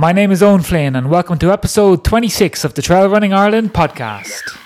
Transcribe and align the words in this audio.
My 0.00 0.12
name 0.12 0.30
is 0.32 0.42
Owen 0.42 0.62
Flynn, 0.62 0.96
and 0.96 1.10
welcome 1.10 1.36
to 1.40 1.52
episode 1.52 2.04
26 2.04 2.64
of 2.64 2.72
the 2.72 2.80
Trail 2.80 3.06
Running 3.10 3.34
Ireland 3.34 3.74
podcast. 3.74 4.56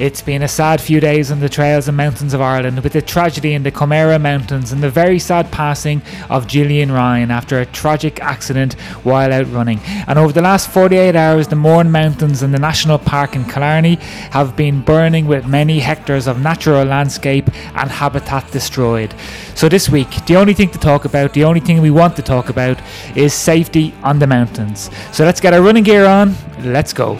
It's 0.00 0.22
been 0.22 0.42
a 0.42 0.48
sad 0.48 0.80
few 0.80 0.98
days 0.98 1.30
on 1.30 1.38
the 1.38 1.48
trails 1.48 1.86
and 1.86 1.96
mountains 1.96 2.34
of 2.34 2.40
Ireland 2.40 2.80
with 2.80 2.94
the 2.94 3.00
tragedy 3.00 3.54
in 3.54 3.62
the 3.62 3.70
Comeragh 3.70 4.20
Mountains 4.20 4.72
and 4.72 4.82
the 4.82 4.90
very 4.90 5.20
sad 5.20 5.52
passing 5.52 6.02
of 6.28 6.48
Gillian 6.48 6.90
Ryan 6.90 7.30
after 7.30 7.60
a 7.60 7.66
tragic 7.66 8.20
accident 8.20 8.72
while 9.04 9.32
out 9.32 9.48
running. 9.52 9.78
And 10.08 10.18
over 10.18 10.32
the 10.32 10.42
last 10.42 10.68
48 10.70 11.14
hours, 11.14 11.46
the 11.46 11.54
Mourne 11.54 11.92
Mountains 11.92 12.42
and 12.42 12.52
the 12.52 12.58
National 12.58 12.98
Park 12.98 13.36
in 13.36 13.44
Killarney 13.44 13.94
have 14.32 14.56
been 14.56 14.82
burning 14.82 15.26
with 15.26 15.46
many 15.46 15.78
hectares 15.78 16.26
of 16.26 16.40
natural 16.40 16.84
landscape 16.84 17.46
and 17.76 17.88
habitat 17.88 18.50
destroyed. 18.50 19.14
So 19.54 19.68
this 19.68 19.88
week, 19.88 20.10
the 20.26 20.34
only 20.34 20.54
thing 20.54 20.70
to 20.70 20.78
talk 20.78 21.04
about, 21.04 21.34
the 21.34 21.44
only 21.44 21.60
thing 21.60 21.80
we 21.80 21.92
want 21.92 22.16
to 22.16 22.22
talk 22.22 22.48
about 22.48 22.80
is 23.14 23.32
safety 23.32 23.94
on 24.02 24.18
the 24.18 24.26
mountains. 24.26 24.90
So 25.12 25.24
let's 25.24 25.40
get 25.40 25.54
our 25.54 25.62
running 25.62 25.84
gear 25.84 26.04
on. 26.04 26.34
Let's 26.64 26.92
go. 26.92 27.16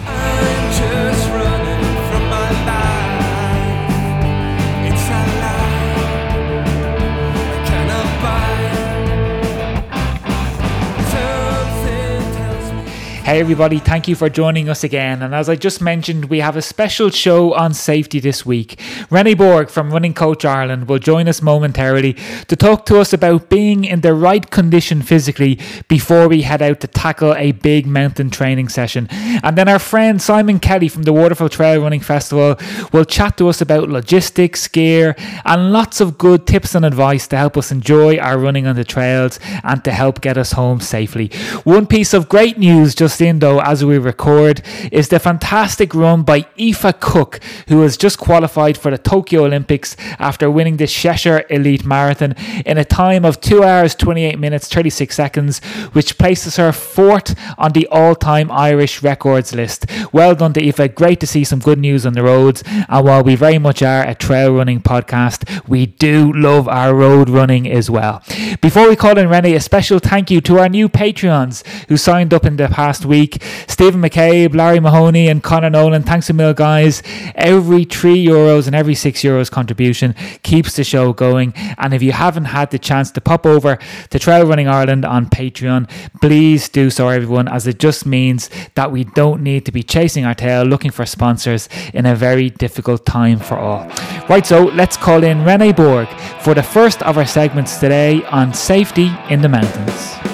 Hey, 13.25 13.41
everybody, 13.41 13.79
thank 13.79 14.07
you 14.07 14.15
for 14.17 14.29
joining 14.29 14.69
us 14.69 14.85
again. 14.85 15.23
And 15.23 15.35
as 15.35 15.49
I 15.49 15.57
just 15.57 15.81
mentioned, 15.81 16.27
we 16.27 16.41
have 16.41 16.59
a 16.59 16.63
special 16.63 17.09
show 17.09 17.55
on 17.55 17.73
safety 17.73 18.21
this 18.21 18.45
week. 18.45 18.79
Rennie 19.09 19.33
Borg 19.33 19.71
from 19.71 19.91
Running 19.91 20.13
Coach 20.13 20.45
Ireland 20.45 20.91
will 20.91 20.99
join 20.99 21.27
us 21.27 21.41
momentarily 21.41 22.19
to 22.49 22.55
talk 22.55 22.85
to 22.85 22.99
us 22.99 23.15
about 23.15 23.49
being 23.49 23.87
in 23.87 24.03
the 24.03 24.13
right 24.13 24.51
condition 24.51 25.01
physically 25.01 25.59
before 25.89 26.29
we 26.29 26.43
head 26.43 26.61
out 26.61 26.81
to 26.81 26.87
tackle 26.87 27.35
a 27.37 27.53
big 27.53 27.87
mountain 27.87 28.29
training 28.29 28.69
session. 28.69 29.09
And 29.43 29.57
then 29.57 29.71
our 29.71 29.79
friend 29.79 30.21
Simon 30.21 30.61
Kelly 30.61 30.89
from 30.89 31.05
the 31.05 31.15
Waterfall 31.15 31.49
Trail 31.49 31.81
Running 31.81 32.01
Festival 32.01 32.57
will 32.93 33.07
chat 33.07 33.39
to 33.39 33.49
us 33.49 33.63
about 33.63 33.89
logistics, 33.89 34.69
gear, 34.69 35.17
and 35.47 35.73
lots 35.73 36.03
of 36.03 36.19
good 36.19 36.47
tips 36.47 36.75
and 36.75 36.85
advice 36.85 37.27
to 37.29 37.39
help 37.39 37.57
us 37.57 37.73
enjoy 37.73 38.19
our 38.19 38.37
running 38.37 38.67
on 38.67 38.77
the 38.77 38.85
trails 38.85 39.41
and 39.63 39.83
to 39.83 39.93
help 39.93 40.21
get 40.21 40.37
us 40.37 40.53
home 40.53 40.81
safely. 40.81 41.29
One 41.65 41.87
piece 41.87 42.13
of 42.13 42.29
great 42.29 42.59
news 42.59 42.95
just 42.95 43.14
in 43.21 43.39
though 43.39 43.61
as 43.61 43.85
we 43.85 43.99
record 43.99 44.63
is 44.93 45.09
the 45.09 45.19
fantastic 45.19 45.95
run 45.95 46.23
by 46.23 46.47
Aoife 46.59 47.01
Cook, 47.01 47.41
who 47.69 47.83
has 47.83 47.97
just 47.97 48.19
qualified 48.19 48.77
for 48.77 48.91
the 48.91 48.99
Tokyo 48.99 49.45
Olympics 49.45 49.97
after 50.19 50.51
winning 50.51 50.77
the 50.77 50.87
Cheshire 50.87 51.45
Elite 51.51 51.85
Marathon 51.85 52.35
in 52.65 52.79
a 52.79 52.85
time 52.85 53.25
of 53.25 53.41
2 53.41 53.63
hours 53.63 53.95
28 53.95 54.39
minutes 54.39 54.69
36 54.69 55.15
seconds, 55.15 55.59
which 55.93 56.19
places 56.19 56.57
her 56.57 56.73
fourth 56.73 57.35
on 57.59 57.73
the 57.73 57.87
all-time 57.89 58.51
Irish 58.51 59.03
records 59.03 59.55
list. 59.55 59.87
Well 60.13 60.35
done 60.35 60.53
to 60.55 60.61
Aoife. 60.61 60.95
Great 60.95 61.21
to 61.21 61.27
see 61.27 61.45
some 61.45 61.59
good 61.59 61.79
news 61.79 62.07
on 62.07 62.13
the 62.13 62.23
roads. 62.23 62.63
And 62.67 63.05
while 63.05 63.23
we 63.23 63.35
very 63.35 63.59
much 63.59 63.83
are 63.83 64.07
a 64.07 64.15
trail 64.15 64.55
running 64.55 64.81
podcast, 64.81 65.69
we 65.69 65.87
do 65.87 66.33
love 66.33 66.69
our 66.69 66.95
road 66.95 67.29
running 67.29 67.71
as 67.71 67.91
well. 67.91 68.23
Before 68.61 68.89
we 68.89 68.97
call 68.97 69.19
in 69.19 69.29
Rennie, 69.29 69.55
a 69.55 69.61
special 69.61 69.99
thank 69.99 70.31
you 70.31 70.41
to 70.43 70.59
our 70.59 70.69
new 70.69 70.89
Patreons 70.89 71.67
who 71.89 71.97
signed 71.97 72.33
up 72.35 72.45
in 72.45 72.57
the 72.57 72.69
past 72.69 73.04
week. 73.05 73.43
Stephen 73.67 74.01
McCabe, 74.01 74.55
Larry 74.55 74.81
Mahoney, 74.81 75.29
and 75.29 75.43
Connor 75.43 75.71
Nolan. 75.71 76.03
Thanks 76.03 76.31
a 76.31 76.33
mil, 76.33 76.55
guys. 76.55 77.03
Every 77.35 77.85
three 77.85 78.25
euros 78.25 78.67
and 78.67 78.75
every 78.75 78.95
six 78.95 79.23
euros 79.23 79.51
contribution 79.51 80.15
keeps 80.43 80.77
the 80.77 80.85
show 80.85 81.13
going. 81.13 81.53
And 81.79 81.95
if 81.95 82.03
you 82.03 82.13
haven't 82.13 82.47
had 82.47 82.71
the 82.71 82.79
chance 82.79 83.11
to 83.13 83.21
pop 83.21 83.47
over 83.47 83.79
to 84.11 84.19
Trail 84.19 84.47
Running 84.47 84.69
Ireland 84.69 85.05
on 85.05 85.27
Patreon, 85.27 85.89
please 86.21 86.69
do 86.69 86.91
so, 86.91 87.09
everyone, 87.09 87.49
as 87.49 87.67
it 87.67 87.79
just 87.79 88.07
means 88.07 88.51
that 88.75 88.91
we 88.91 89.05
don't 89.05 89.43
need 89.43 89.67
to 89.67 89.73
be 89.73 89.83
chasing 89.83 90.25
our 90.25 90.35
tail 90.35 90.65
looking 90.65 90.91
for 90.91 91.07
sponsors 91.07 91.69
in 91.93 92.07
a 92.07 92.15
very 92.15 92.51
difficult 92.51 93.05
time 93.07 93.39
for 93.39 93.57
all. 93.59 93.87
Right, 94.29 94.47
so 94.47 94.65
let's 94.65 94.97
call 94.97 95.23
in 95.23 95.45
Rene 95.45 95.73
Borg 95.73 96.09
for 96.41 96.55
the 96.55 96.63
first 96.63 97.03
of 97.03 97.19
our 97.19 97.27
segments 97.27 97.79
today 97.79 98.25
on 98.25 98.55
safety 98.55 99.11
in 99.29 99.43
the 99.43 99.49
mountains. 99.49 100.34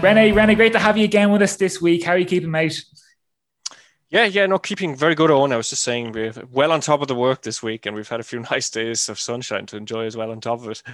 Rennie, 0.00 0.30
Rennie, 0.30 0.54
great 0.54 0.72
to 0.74 0.78
have 0.78 0.96
you 0.96 1.02
again 1.04 1.32
with 1.32 1.42
us 1.42 1.56
this 1.56 1.82
week. 1.82 2.04
How 2.04 2.12
are 2.12 2.18
you 2.18 2.24
keeping, 2.24 2.52
mate? 2.52 2.84
Yeah, 4.10 4.26
yeah, 4.26 4.46
no, 4.46 4.60
keeping 4.60 4.94
very 4.94 5.16
good 5.16 5.32
on. 5.32 5.52
I 5.52 5.56
was 5.56 5.70
just 5.70 5.82
saying 5.82 6.12
we're 6.12 6.32
well 6.52 6.70
on 6.70 6.80
top 6.80 7.02
of 7.02 7.08
the 7.08 7.16
work 7.16 7.42
this 7.42 7.64
week, 7.64 7.84
and 7.84 7.96
we've 7.96 8.08
had 8.08 8.20
a 8.20 8.22
few 8.22 8.38
nice 8.50 8.70
days 8.70 9.08
of 9.08 9.18
sunshine 9.18 9.66
to 9.66 9.76
enjoy 9.76 10.04
as 10.06 10.16
well 10.16 10.30
on 10.30 10.40
top 10.40 10.60
of 10.60 10.68
it. 10.68 10.84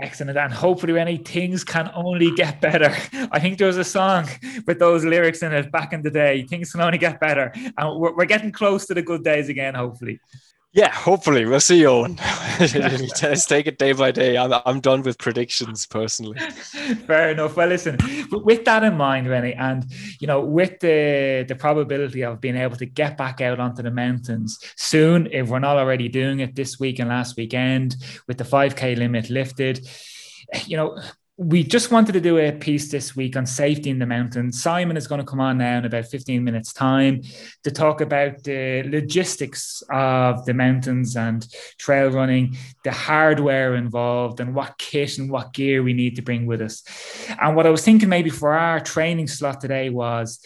Excellent. 0.00 0.38
And 0.38 0.52
hopefully, 0.52 0.92
Rennie, 0.92 1.16
things 1.16 1.64
can 1.64 1.90
only 1.92 2.32
get 2.36 2.60
better. 2.60 2.94
I 3.32 3.40
think 3.40 3.58
there 3.58 3.66
was 3.66 3.76
a 3.76 3.82
song 3.82 4.28
with 4.64 4.78
those 4.78 5.04
lyrics 5.04 5.42
in 5.42 5.52
it 5.52 5.72
back 5.72 5.92
in 5.92 6.02
the 6.02 6.10
day. 6.10 6.44
Things 6.44 6.70
can 6.70 6.80
only 6.80 6.98
get 6.98 7.18
better. 7.18 7.52
And 7.76 7.98
we're, 7.98 8.14
we're 8.14 8.24
getting 8.24 8.52
close 8.52 8.86
to 8.86 8.94
the 8.94 9.02
good 9.02 9.24
days 9.24 9.48
again, 9.48 9.74
hopefully. 9.74 10.20
Yeah, 10.78 10.92
hopefully 10.92 11.44
we'll 11.44 11.58
see, 11.58 11.84
Owen. 11.86 12.20
Let's 12.60 13.46
take 13.46 13.66
it 13.66 13.78
day 13.78 13.90
by 13.90 14.12
day. 14.12 14.38
I'm, 14.38 14.54
I'm 14.64 14.78
done 14.78 15.02
with 15.02 15.18
predictions 15.18 15.86
personally. 15.86 16.38
Fair 17.08 17.30
enough. 17.30 17.56
Well, 17.56 17.66
listen, 17.66 17.98
with 18.30 18.64
that 18.64 18.84
in 18.84 18.96
mind, 18.96 19.28
Rennie, 19.28 19.54
and 19.54 19.84
you 20.20 20.28
know, 20.28 20.40
with 20.40 20.78
the 20.78 21.44
the 21.48 21.56
probability 21.56 22.22
of 22.22 22.40
being 22.40 22.56
able 22.56 22.76
to 22.76 22.86
get 22.86 23.16
back 23.16 23.40
out 23.40 23.58
onto 23.58 23.82
the 23.82 23.90
mountains 23.90 24.56
soon, 24.76 25.26
if 25.32 25.48
we're 25.48 25.58
not 25.58 25.78
already 25.78 26.08
doing 26.08 26.38
it 26.38 26.54
this 26.54 26.78
week 26.78 27.00
and 27.00 27.08
last 27.08 27.36
weekend, 27.36 27.96
with 28.28 28.38
the 28.38 28.44
5k 28.44 28.96
limit 28.96 29.30
lifted, 29.30 29.84
you 30.66 30.76
know, 30.76 30.96
we 31.40 31.62
just 31.62 31.92
wanted 31.92 32.12
to 32.12 32.20
do 32.20 32.36
a 32.36 32.50
piece 32.50 32.90
this 32.90 33.14
week 33.14 33.36
on 33.36 33.46
safety 33.46 33.90
in 33.90 34.00
the 34.00 34.06
mountains. 34.06 34.60
Simon 34.60 34.96
is 34.96 35.06
going 35.06 35.20
to 35.20 35.24
come 35.24 35.38
on 35.38 35.56
now 35.56 35.78
in 35.78 35.84
about 35.84 36.04
15 36.06 36.42
minutes' 36.42 36.72
time 36.72 37.22
to 37.62 37.70
talk 37.70 38.00
about 38.00 38.42
the 38.42 38.82
logistics 38.82 39.80
of 39.88 40.44
the 40.46 40.52
mountains 40.52 41.16
and 41.16 41.46
trail 41.78 42.10
running, 42.10 42.56
the 42.82 42.90
hardware 42.90 43.76
involved, 43.76 44.40
and 44.40 44.52
what 44.52 44.78
kit 44.78 45.18
and 45.18 45.30
what 45.30 45.54
gear 45.54 45.80
we 45.80 45.92
need 45.92 46.16
to 46.16 46.22
bring 46.22 46.44
with 46.44 46.60
us. 46.60 46.82
And 47.40 47.54
what 47.54 47.68
I 47.68 47.70
was 47.70 47.84
thinking 47.84 48.08
maybe 48.08 48.30
for 48.30 48.54
our 48.54 48.80
training 48.80 49.28
slot 49.28 49.60
today 49.60 49.90
was 49.90 50.44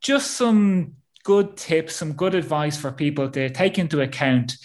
just 0.00 0.32
some 0.32 0.94
good 1.22 1.56
tips, 1.56 1.94
some 1.94 2.14
good 2.14 2.34
advice 2.34 2.76
for 2.76 2.90
people 2.90 3.30
to 3.30 3.48
take 3.48 3.78
into 3.78 4.00
account 4.00 4.56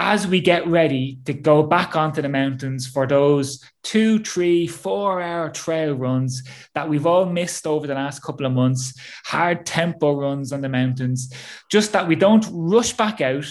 as 0.00 0.28
we 0.28 0.40
get 0.40 0.64
ready 0.68 1.18
to 1.24 1.32
go 1.32 1.60
back 1.60 1.96
onto 1.96 2.22
the 2.22 2.28
mountains 2.28 2.86
for 2.86 3.04
those 3.04 3.60
two, 3.82 4.20
three, 4.20 4.64
four 4.64 5.20
hour 5.20 5.50
trail 5.50 5.92
runs 5.92 6.44
that 6.74 6.88
we've 6.88 7.04
all 7.04 7.26
missed 7.26 7.66
over 7.66 7.84
the 7.88 7.94
last 7.94 8.22
couple 8.22 8.46
of 8.46 8.52
months, 8.52 8.94
hard 9.24 9.66
tempo 9.66 10.14
runs 10.14 10.52
on 10.52 10.60
the 10.60 10.68
mountains, 10.68 11.32
just 11.68 11.92
that 11.92 12.06
we 12.06 12.14
don't 12.14 12.46
rush 12.52 12.92
back 12.92 13.20
out. 13.20 13.44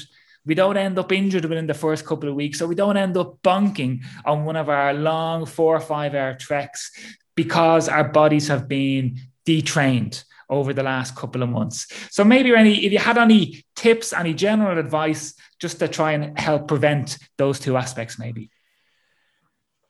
We 0.46 0.56
don't 0.56 0.78
end 0.78 0.98
up 0.98 1.12
injured 1.12 1.44
within 1.44 1.68
the 1.68 1.74
first 1.74 2.06
couple 2.06 2.30
of 2.30 2.36
weeks, 2.36 2.62
or 2.62 2.68
we 2.68 2.76
don't 2.76 2.96
end 2.96 3.18
up 3.18 3.40
bunking 3.44 4.04
on 4.24 4.46
one 4.46 4.56
of 4.56 4.70
our 4.70 4.94
long 4.94 5.46
four 5.46 5.76
or 5.76 5.82
five 5.82 6.16
hour 6.16 6.34
treks 6.34 6.92
because 7.36 7.90
our 7.90 8.06
bodies 8.08 8.48
have 8.48 8.70
been 8.70 9.20
detrained 9.46 10.24
over 10.50 10.74
the 10.74 10.84
last 10.84 11.16
couple 11.16 11.44
of 11.44 11.50
months. 11.50 11.88
So 12.10 12.24
maybe 12.24 12.54
any, 12.56 12.86
if 12.86 12.92
you 12.92 13.00
had 13.00 13.18
any 13.18 13.64
tips, 13.76 14.14
any 14.14 14.34
general 14.34 14.78
advice, 14.78 15.34
just 15.60 15.80
to 15.80 15.88
try 15.88 16.14
and 16.14 16.38
help 16.38 16.68
prevent 16.68 17.18
those 17.38 17.60
two 17.60 17.78
aspects, 17.78 18.20
maybe. 18.20 18.50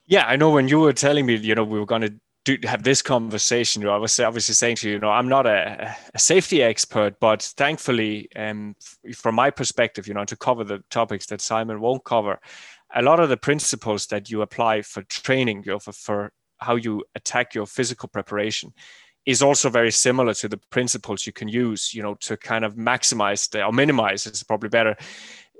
Yeah, 0.06 0.24
I 0.26 0.36
know 0.36 0.50
when 0.50 0.68
you 0.68 0.80
were 0.80 0.92
telling 0.92 1.26
me, 1.26 1.36
you 1.36 1.54
know, 1.54 1.64
we 1.64 1.78
were 1.78 1.86
going 1.86 2.02
to 2.02 2.14
do, 2.44 2.56
have 2.64 2.82
this 2.82 3.02
conversation, 3.02 3.86
I 3.86 3.98
was 3.98 4.18
obviously 4.18 4.54
saying 4.54 4.76
to 4.76 4.88
you, 4.88 4.94
you 4.94 5.00
know, 5.00 5.10
I'm 5.10 5.28
not 5.28 5.46
a, 5.46 5.94
a 6.14 6.18
safety 6.18 6.62
expert, 6.62 7.20
but 7.20 7.42
thankfully, 7.42 8.28
um, 8.34 8.74
from 9.14 9.34
my 9.34 9.50
perspective, 9.50 10.08
you 10.08 10.14
know, 10.14 10.24
to 10.24 10.36
cover 10.36 10.64
the 10.64 10.82
topics 10.88 11.26
that 11.26 11.42
Simon 11.42 11.80
won't 11.80 12.04
cover, 12.04 12.40
a 12.94 13.02
lot 13.02 13.20
of 13.20 13.28
the 13.28 13.36
principles 13.36 14.06
that 14.06 14.30
you 14.30 14.40
apply 14.40 14.80
for 14.80 15.02
training, 15.02 15.62
you 15.66 15.72
know, 15.72 15.78
for, 15.78 15.92
for 15.92 16.32
how 16.56 16.76
you 16.76 17.04
attack 17.14 17.54
your 17.54 17.66
physical 17.66 18.08
preparation 18.08 18.72
is 19.28 19.42
also 19.42 19.68
very 19.68 19.92
similar 19.92 20.32
to 20.32 20.48
the 20.48 20.56
principles 20.70 21.26
you 21.26 21.34
can 21.34 21.48
use, 21.48 21.92
you 21.92 22.02
know, 22.02 22.14
to 22.14 22.34
kind 22.34 22.64
of 22.64 22.76
maximize 22.76 23.50
the, 23.50 23.62
or 23.62 23.72
minimize, 23.72 24.26
is 24.26 24.42
probably 24.42 24.70
better, 24.70 24.96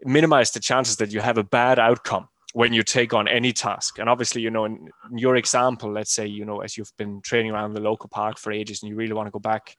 minimize 0.05 0.51
the 0.53 0.59
chances 0.59 0.97
that 0.97 1.13
you 1.13 1.21
have 1.21 1.37
a 1.37 1.45
bad 1.45 1.79
outcome 1.79 2.27
when 2.55 2.73
you 2.73 2.83
take 2.83 3.13
on 3.13 3.29
any 3.29 3.53
task. 3.53 3.99
And 3.99 4.09
obviously, 4.09 4.41
you 4.41 4.49
know, 4.49 4.65
in, 4.65 4.89
in 5.11 5.19
your 5.19 5.37
example, 5.37 5.93
let's 5.93 6.15
say, 6.15 6.27
you 6.27 6.47
know, 6.47 6.63
as 6.63 6.79
you've 6.79 6.97
been 6.97 7.21
training 7.21 7.53
around 7.53 7.75
the 7.75 7.83
local 7.83 8.09
park 8.09 8.39
for 8.39 8.51
ages 8.53 8.83
and 8.83 8.89
you 8.89 8.97
really 8.97 9.13
want 9.13 9.27
to 9.27 9.31
go 9.31 9.39
back 9.39 9.77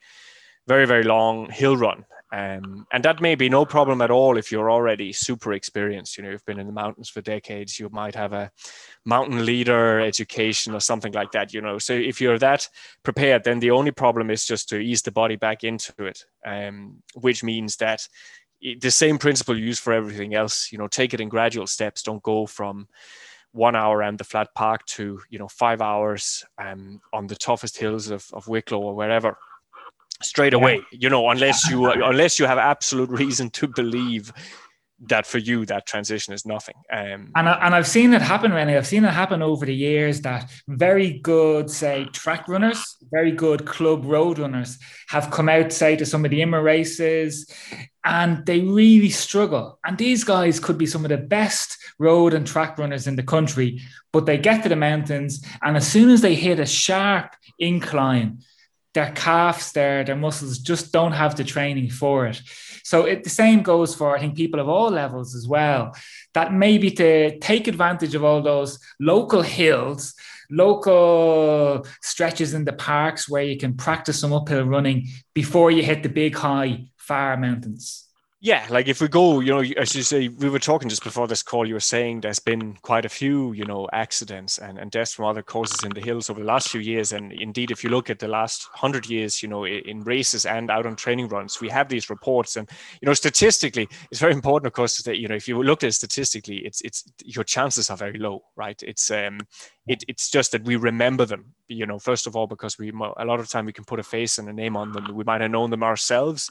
very 0.68 0.86
very 0.86 1.04
long 1.04 1.50
hill 1.50 1.76
run 1.76 2.06
um, 2.32 2.86
and 2.92 3.04
that 3.06 3.22
may 3.22 3.34
be 3.34 3.50
no 3.50 3.66
problem 3.66 4.02
at 4.02 4.12
all 4.12 4.38
if 4.38 4.52
you're 4.52 4.70
already 4.70 5.12
super 5.12 5.54
experienced. 5.54 6.18
You 6.18 6.24
know, 6.24 6.30
you've 6.30 6.46
been 6.46 6.60
in 6.60 6.68
the 6.68 6.74
mountains 6.74 7.10
for 7.10 7.22
decades. 7.22 7.80
You 7.80 7.90
might 7.90 8.14
have 8.14 8.34
a 8.34 8.52
mountain 9.04 9.46
leader 9.46 10.00
education 10.00 10.76
or 10.76 10.80
something 10.80 11.14
like 11.14 11.32
that. 11.32 11.54
You 11.54 11.62
know, 11.62 11.80
so 11.80 11.94
if 11.94 12.22
you're 12.22 12.38
that 12.40 12.68
prepared, 13.02 13.44
then 13.44 13.60
the 13.60 13.72
only 13.72 13.92
problem 13.92 14.30
is 14.30 14.46
just 14.46 14.70
to 14.70 14.78
ease 14.78 15.02
the 15.02 15.12
body 15.12 15.38
back 15.38 15.64
into 15.64 16.06
it, 16.06 16.24
um, 16.46 17.02
which 17.16 17.44
means 17.44 17.78
that 17.78 18.08
the 18.62 18.92
same 18.92 19.18
principle 19.18 19.58
you 19.58 19.66
use 19.66 19.80
for 19.80 19.94
everything 19.94 20.36
else. 20.36 20.72
You 20.72 20.78
know, 20.78 20.88
take 20.88 21.16
it 21.16 21.22
in 21.22 21.30
gradual 21.30 21.66
steps. 21.66 22.04
Don't 22.04 22.22
go 22.22 22.46
from 22.46 22.88
one 23.54 23.76
hour 23.76 23.98
around 23.98 24.20
the 24.20 24.24
flat 24.24 24.50
park 24.54 24.86
to 24.86 25.20
you 25.32 25.40
know 25.40 25.48
five 25.48 25.82
hours 25.82 26.46
um, 26.60 27.02
on 27.12 27.26
the 27.26 27.36
toughest 27.36 27.80
hills 27.80 28.12
of, 28.12 28.28
of 28.34 28.48
Wicklow 28.48 28.80
or 28.80 28.94
wherever 28.94 29.36
straight 30.22 30.54
away 30.54 30.82
you 30.92 31.10
know 31.10 31.30
unless 31.30 31.70
you 31.70 31.86
unless 32.04 32.40
you 32.40 32.46
have 32.46 32.58
absolute 32.58 33.10
reason 33.10 33.50
to 33.50 33.68
believe 33.68 34.34
that 35.08 35.26
for 35.26 35.38
you 35.38 35.66
that 35.66 35.86
transition 35.86 36.34
is 36.34 36.46
nothing. 36.46 36.76
Um, 36.92 37.32
and, 37.36 37.48
I, 37.48 37.54
and 37.66 37.76
i've 37.76 37.88
seen 37.88 38.14
it 38.14 38.22
happen 38.22 38.52
Rennie. 38.52 38.76
i've 38.76 38.88
seen 38.88 39.06
it 39.06 39.12
happen 39.14 39.42
over 39.42 39.66
the 39.66 39.74
years 39.74 40.22
that 40.22 40.52
very 40.68 41.20
good 41.20 41.70
say 41.70 42.06
track 42.12 42.48
runners 42.48 42.98
very 43.12 43.32
good 43.32 43.66
club 43.66 44.04
road 44.04 44.40
runners 44.40 44.78
have 45.08 45.32
come 45.32 45.48
out 45.48 45.72
say 45.72 45.96
to 45.96 46.06
some 46.06 46.26
of 46.26 46.32
the 46.32 46.42
IMRA 46.42 46.64
races 46.64 47.50
and 48.06 48.46
they 48.46 48.62
really 48.62 49.10
struggle. 49.10 49.78
And 49.86 49.98
these 49.98 50.24
guys 50.24 50.60
could 50.60 50.78
be 50.78 50.86
some 50.86 51.04
of 51.04 51.10
the 51.10 51.18
best 51.18 51.78
road 52.00 52.34
and 52.34 52.48
track 52.48 52.78
runners 52.78 53.08
in 53.08 53.16
the 53.16 53.24
country 53.24 53.82
but 54.12 54.26
they 54.26 54.38
get 54.38 54.64
to 54.64 54.70
the 54.70 54.76
mountains 54.76 55.46
and 55.62 55.78
as 55.78 55.88
soon 55.88 56.10
as 56.10 56.22
they 56.22 56.36
hit 56.36 56.60
a 56.60 56.66
sharp 56.66 57.36
incline 57.58 58.40
their 58.94 59.12
calves, 59.12 59.72
their 59.72 60.04
their 60.04 60.16
muscles 60.16 60.58
just 60.60 60.92
don't 60.92 61.12
have 61.12 61.36
the 61.36 61.44
training 61.44 61.90
for 61.90 62.26
it. 62.28 62.42
So 62.84 63.06
it, 63.06 63.24
the 63.24 63.30
same 63.30 63.62
goes 63.62 63.94
for 63.94 64.16
I 64.16 64.20
think 64.20 64.36
people 64.36 64.60
of 64.60 64.68
all 64.68 64.90
levels 64.90 65.36
as 65.36 65.48
well. 65.48 65.96
That 66.34 66.54
maybe 66.54 66.92
to 66.92 67.38
take 67.40 67.68
advantage 67.68 68.16
of 68.16 68.24
all 68.24 68.42
those 68.42 68.80
local 69.00 69.44
hills, 69.44 70.16
local 70.50 71.86
stretches 72.02 72.54
in 72.54 72.66
the 72.66 72.74
parks 72.74 73.30
where 73.30 73.44
you 73.44 73.58
can 73.58 73.76
practice 73.76 74.20
some 74.20 74.34
uphill 74.34 74.66
running 74.66 75.08
before 75.34 75.70
you 75.72 75.84
hit 75.84 76.02
the 76.02 76.10
big 76.10 76.36
high 76.36 76.88
far 76.98 77.38
mountains. 77.38 78.09
Yeah, 78.42 78.66
like 78.70 78.88
if 78.88 79.02
we 79.02 79.10
go, 79.10 79.42
you 79.42 79.52
know, 79.52 79.60
as 79.78 79.94
you 79.94 80.02
say, 80.02 80.30
we 80.30 80.50
were 80.50 80.60
talking 80.60 80.88
just 80.88 81.04
before 81.04 81.28
this 81.28 81.44
call, 81.44 81.68
you 81.68 81.74
were 81.74 81.82
saying 81.82 82.22
there's 82.22 82.40
been 82.40 82.76
quite 82.84 83.04
a 83.04 83.10
few, 83.10 83.52
you 83.52 83.66
know, 83.66 83.90
accidents 83.92 84.60
and, 84.60 84.78
and 84.78 84.90
deaths 84.92 85.14
from 85.14 85.26
other 85.26 85.42
causes 85.42 85.84
in 85.84 85.92
the 85.92 86.00
hills 86.00 86.30
over 86.30 86.40
the 86.40 86.46
last 86.46 86.70
few 86.70 86.80
years. 86.80 87.12
And 87.12 87.34
indeed, 87.34 87.70
if 87.70 87.84
you 87.84 87.90
look 87.90 88.10
at 88.10 88.20
the 88.20 88.30
last 88.30 88.70
hundred 88.72 89.10
years, 89.10 89.44
you 89.44 89.50
know, 89.50 89.66
in 89.66 90.04
races 90.04 90.46
and 90.46 90.72
out 90.72 90.86
on 90.86 90.96
training 90.96 91.28
runs, 91.28 91.60
we 91.60 91.68
have 91.68 91.90
these 91.90 92.10
reports. 92.10 92.56
And, 92.56 92.70
you 93.02 93.08
know, 93.08 93.14
statistically, 93.14 93.90
it's 94.10 94.22
very 94.22 94.32
important, 94.32 94.68
of 94.68 94.74
course, 94.74 95.04
that, 95.04 95.18
you 95.18 95.28
know, 95.28 95.36
if 95.36 95.46
you 95.50 95.62
look 95.62 95.84
at 95.84 95.90
it 95.90 95.94
statistically, 95.94 96.60
it's, 96.60 96.80
it's, 96.80 97.04
your 97.26 97.44
chances 97.44 97.90
are 97.90 97.98
very 97.98 98.20
low, 98.20 98.44
right? 98.56 98.82
It's, 98.84 99.12
um, 99.12 99.42
it, 99.86 100.06
it's 100.08 100.32
just 100.32 100.54
that 100.54 100.64
we 100.64 100.78
remember 100.78 101.26
them, 101.26 101.54
you 101.68 101.86
know, 101.86 102.00
first 102.00 102.26
of 102.26 102.38
all, 102.38 102.48
because 102.48 102.80
we, 102.80 102.88
a 103.18 103.26
lot 103.26 103.42
of 103.42 103.50
time 103.50 103.66
we 103.66 103.74
can 103.74 103.84
put 103.84 104.00
a 104.00 104.04
face 104.04 104.38
and 104.38 104.48
a 104.48 104.54
name 104.54 104.78
on 104.78 104.94
them. 104.94 105.14
We 105.14 105.26
might 105.26 105.42
have 105.42 105.52
known 105.52 105.72
them 105.72 105.84
ourselves 105.84 106.50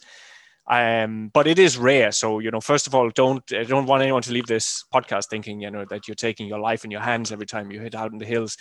um, 0.69 1.31
but 1.32 1.47
it 1.47 1.59
is 1.59 1.79
rare. 1.79 2.12
So 2.12 2.41
you 2.41 2.50
know, 2.50 2.61
first 2.61 2.87
of 2.87 2.94
all, 2.94 3.09
don't 3.11 3.43
I 3.53 3.65
don't 3.65 3.87
want 3.87 4.03
anyone 4.03 4.23
to 4.23 4.32
leave 4.32 4.47
this 4.47 4.85
podcast 4.93 5.29
thinking 5.29 5.61
you 5.61 5.70
know 5.70 5.85
that 5.87 6.06
you're 6.06 6.15
taking 6.15 6.47
your 6.47 6.59
life 6.59 6.85
in 6.85 6.91
your 6.91 7.00
hands 7.00 7.32
every 7.32 7.47
time 7.47 7.70
you 7.70 7.81
hit 7.81 7.94
out 7.94 8.12
in 8.12 8.19
the 8.19 8.26
hills. 8.26 8.59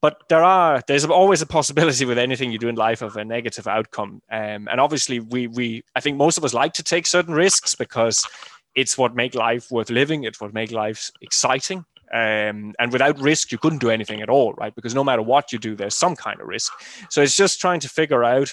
But 0.00 0.22
there 0.30 0.42
are 0.42 0.82
there's 0.86 1.04
always 1.04 1.42
a 1.42 1.46
possibility 1.46 2.06
with 2.06 2.18
anything 2.18 2.50
you 2.50 2.58
do 2.58 2.68
in 2.68 2.76
life 2.76 3.02
of 3.02 3.16
a 3.16 3.24
negative 3.24 3.68
outcome. 3.68 4.22
Um, 4.30 4.68
and 4.70 4.80
obviously, 4.80 5.20
we 5.20 5.48
we 5.48 5.82
I 5.94 6.00
think 6.00 6.16
most 6.16 6.38
of 6.38 6.44
us 6.44 6.54
like 6.54 6.72
to 6.74 6.82
take 6.82 7.06
certain 7.06 7.34
risks 7.34 7.74
because 7.74 8.26
it's 8.74 8.96
what 8.96 9.14
make 9.14 9.34
life 9.34 9.70
worth 9.70 9.90
living. 9.90 10.24
It's 10.24 10.40
what 10.40 10.54
make 10.54 10.72
life 10.72 11.10
exciting. 11.20 11.84
Um, 12.12 12.74
and 12.80 12.90
without 12.90 13.20
risk, 13.20 13.52
you 13.52 13.58
couldn't 13.58 13.78
do 13.78 13.90
anything 13.90 14.20
at 14.20 14.30
all, 14.30 14.54
right? 14.54 14.74
Because 14.74 14.94
no 14.94 15.04
matter 15.04 15.22
what 15.22 15.52
you 15.52 15.58
do, 15.58 15.76
there's 15.76 15.94
some 15.94 16.16
kind 16.16 16.40
of 16.40 16.48
risk. 16.48 16.72
So 17.08 17.22
it's 17.22 17.36
just 17.36 17.60
trying 17.60 17.80
to 17.80 17.88
figure 17.88 18.24
out 18.24 18.52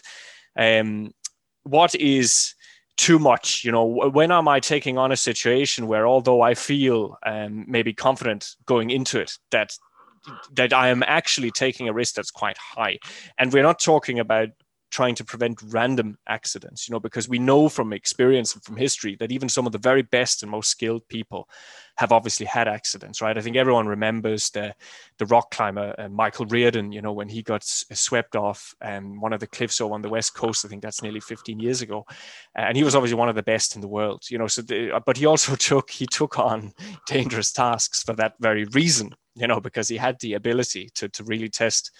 um, 0.55 1.11
what 1.63 1.95
is 1.95 2.53
too 2.97 3.19
much 3.19 3.63
you 3.63 3.71
know 3.71 3.85
when 3.85 4.31
am 4.31 4.47
i 4.47 4.59
taking 4.59 4.97
on 4.97 5.11
a 5.11 5.17
situation 5.17 5.87
where 5.87 6.07
although 6.07 6.41
i 6.41 6.53
feel 6.53 7.17
um, 7.25 7.63
maybe 7.67 7.93
confident 7.93 8.55
going 8.65 8.89
into 8.89 9.19
it 9.19 9.37
that 9.51 9.71
that 10.53 10.73
i 10.73 10.89
am 10.89 11.03
actually 11.03 11.51
taking 11.51 11.87
a 11.87 11.93
risk 11.93 12.15
that's 12.15 12.31
quite 12.31 12.57
high? 12.57 12.97
And 13.37 13.51
we're 13.53 13.63
not 13.63 13.79
talking 13.79 14.19
about 14.19 14.49
trying 14.89 15.15
to 15.15 15.25
prevent 15.25 15.61
random 15.67 16.17
accidents 16.27 16.87
you 16.87 16.93
know 16.93 16.99
because 16.99 17.27
we 17.27 17.39
know 17.39 17.69
from 17.69 17.93
experience 17.93 18.53
and 18.53 18.63
from 18.63 18.77
history 18.77 19.15
that 19.15 19.31
even 19.31 19.49
some 19.49 19.65
of 19.65 19.71
the 19.71 19.77
very 19.77 20.01
best 20.01 20.43
and 20.43 20.51
most 20.51 20.69
skilled 20.69 21.07
people 21.07 21.47
have 21.97 22.11
obviously 22.11 22.45
had 22.45 22.67
accidents 22.67 23.21
right? 23.21 23.37
I 23.37 23.41
think 23.41 23.55
everyone 23.55 23.87
remembers 23.87 24.49
the 24.49 24.73
the 25.17 25.25
rock 25.25 25.51
climber 25.51 25.95
uh, 25.97 26.09
michael 26.09 26.45
reardon 26.45 26.91
you 26.91 27.01
know 27.01 27.13
when 27.13 27.29
he 27.29 27.41
got 27.41 27.61
s- 27.61 27.85
swept 27.93 28.35
off 28.35 28.75
um, 28.81 29.19
one 29.19 29.33
of 29.33 29.39
the 29.39 29.47
cliffs 29.47 29.81
over 29.81 29.93
on 29.93 30.01
the 30.01 30.09
west 30.09 30.35
coast 30.35 30.65
i 30.65 30.67
think 30.67 30.81
that's 30.81 31.01
nearly 31.03 31.19
15 31.19 31.59
years 31.59 31.81
ago 31.81 32.05
and 32.55 32.77
he 32.77 32.83
was 32.83 32.95
obviously 32.95 33.17
one 33.17 33.29
of 33.29 33.35
the 33.35 33.43
best 33.43 33.75
in 33.75 33.81
the 33.81 33.87
world 33.87 34.23
you 34.29 34.37
know 34.37 34.47
so 34.47 34.61
the, 34.61 34.95
uh, 34.95 34.99
but 35.05 35.17
he 35.17 35.25
also 35.25 35.55
took 35.69 35.89
he 35.89 36.05
took 36.05 36.37
on 36.39 36.71
dangerous 37.07 37.51
tasks 37.51 38.03
for 38.03 38.13
that 38.13 38.33
very 38.39 38.65
reason 38.73 39.13
you 39.35 39.47
know 39.47 39.59
because 39.59 39.87
he 39.87 39.97
had 39.97 40.19
the 40.19 40.33
ability 40.33 40.89
to 40.93 41.07
to 41.09 41.23
really 41.23 41.49
test 41.49 41.91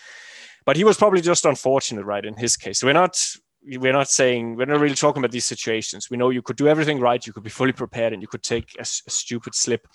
but 0.67 0.75
he 0.75 0.83
was 0.83 0.97
probably 0.97 1.21
just 1.21 1.45
unfortunate, 1.45 2.03
right? 2.03 2.25
In 2.25 2.35
his 2.35 2.57
case, 2.57 2.83
we're 2.83 2.91
not 2.91 3.17
we're 3.63 3.93
not 3.93 4.09
saying 4.09 4.57
we're 4.57 4.65
not 4.65 4.81
really 4.81 4.95
talking 4.95 5.21
about 5.21 5.31
these 5.31 5.45
situations. 5.45 6.09
We 6.11 6.17
know 6.17 6.29
you 6.29 6.41
could 6.41 6.57
do 6.57 6.67
everything 6.67 6.99
right, 6.99 7.25
you 7.25 7.31
could 7.31 7.45
be 7.45 7.49
fully 7.49 7.71
prepared, 7.71 8.11
and 8.11 8.21
you 8.21 8.27
could 8.27 8.43
take 8.43 8.75
a, 8.77 8.81
a 8.81 8.85
stupid 8.85 9.55
slip. 9.55 9.87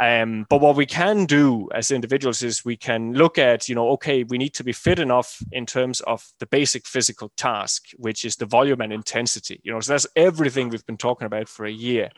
Um, 0.00 0.46
but 0.48 0.60
what 0.60 0.76
we 0.76 0.86
can 0.86 1.26
do 1.26 1.68
as 1.74 1.90
individuals 1.90 2.42
is 2.42 2.64
we 2.64 2.76
can 2.76 3.14
look 3.14 3.36
at, 3.36 3.68
you 3.68 3.74
know, 3.74 3.90
okay, 3.90 4.22
we 4.22 4.38
need 4.38 4.54
to 4.54 4.64
be 4.64 4.72
fit 4.72 5.00
enough 5.00 5.42
in 5.50 5.66
terms 5.66 6.00
of 6.02 6.24
the 6.38 6.46
basic 6.46 6.86
physical 6.86 7.32
task, 7.36 7.86
which 7.96 8.24
is 8.24 8.36
the 8.36 8.46
volume 8.46 8.80
and 8.80 8.92
intensity. 8.92 9.60
You 9.64 9.72
know, 9.72 9.80
so 9.80 9.92
that's 9.92 10.06
everything 10.14 10.68
we've 10.68 10.86
been 10.86 10.96
talking 10.96 11.26
about 11.26 11.48
for 11.48 11.66
a 11.66 11.72
year. 11.72 12.10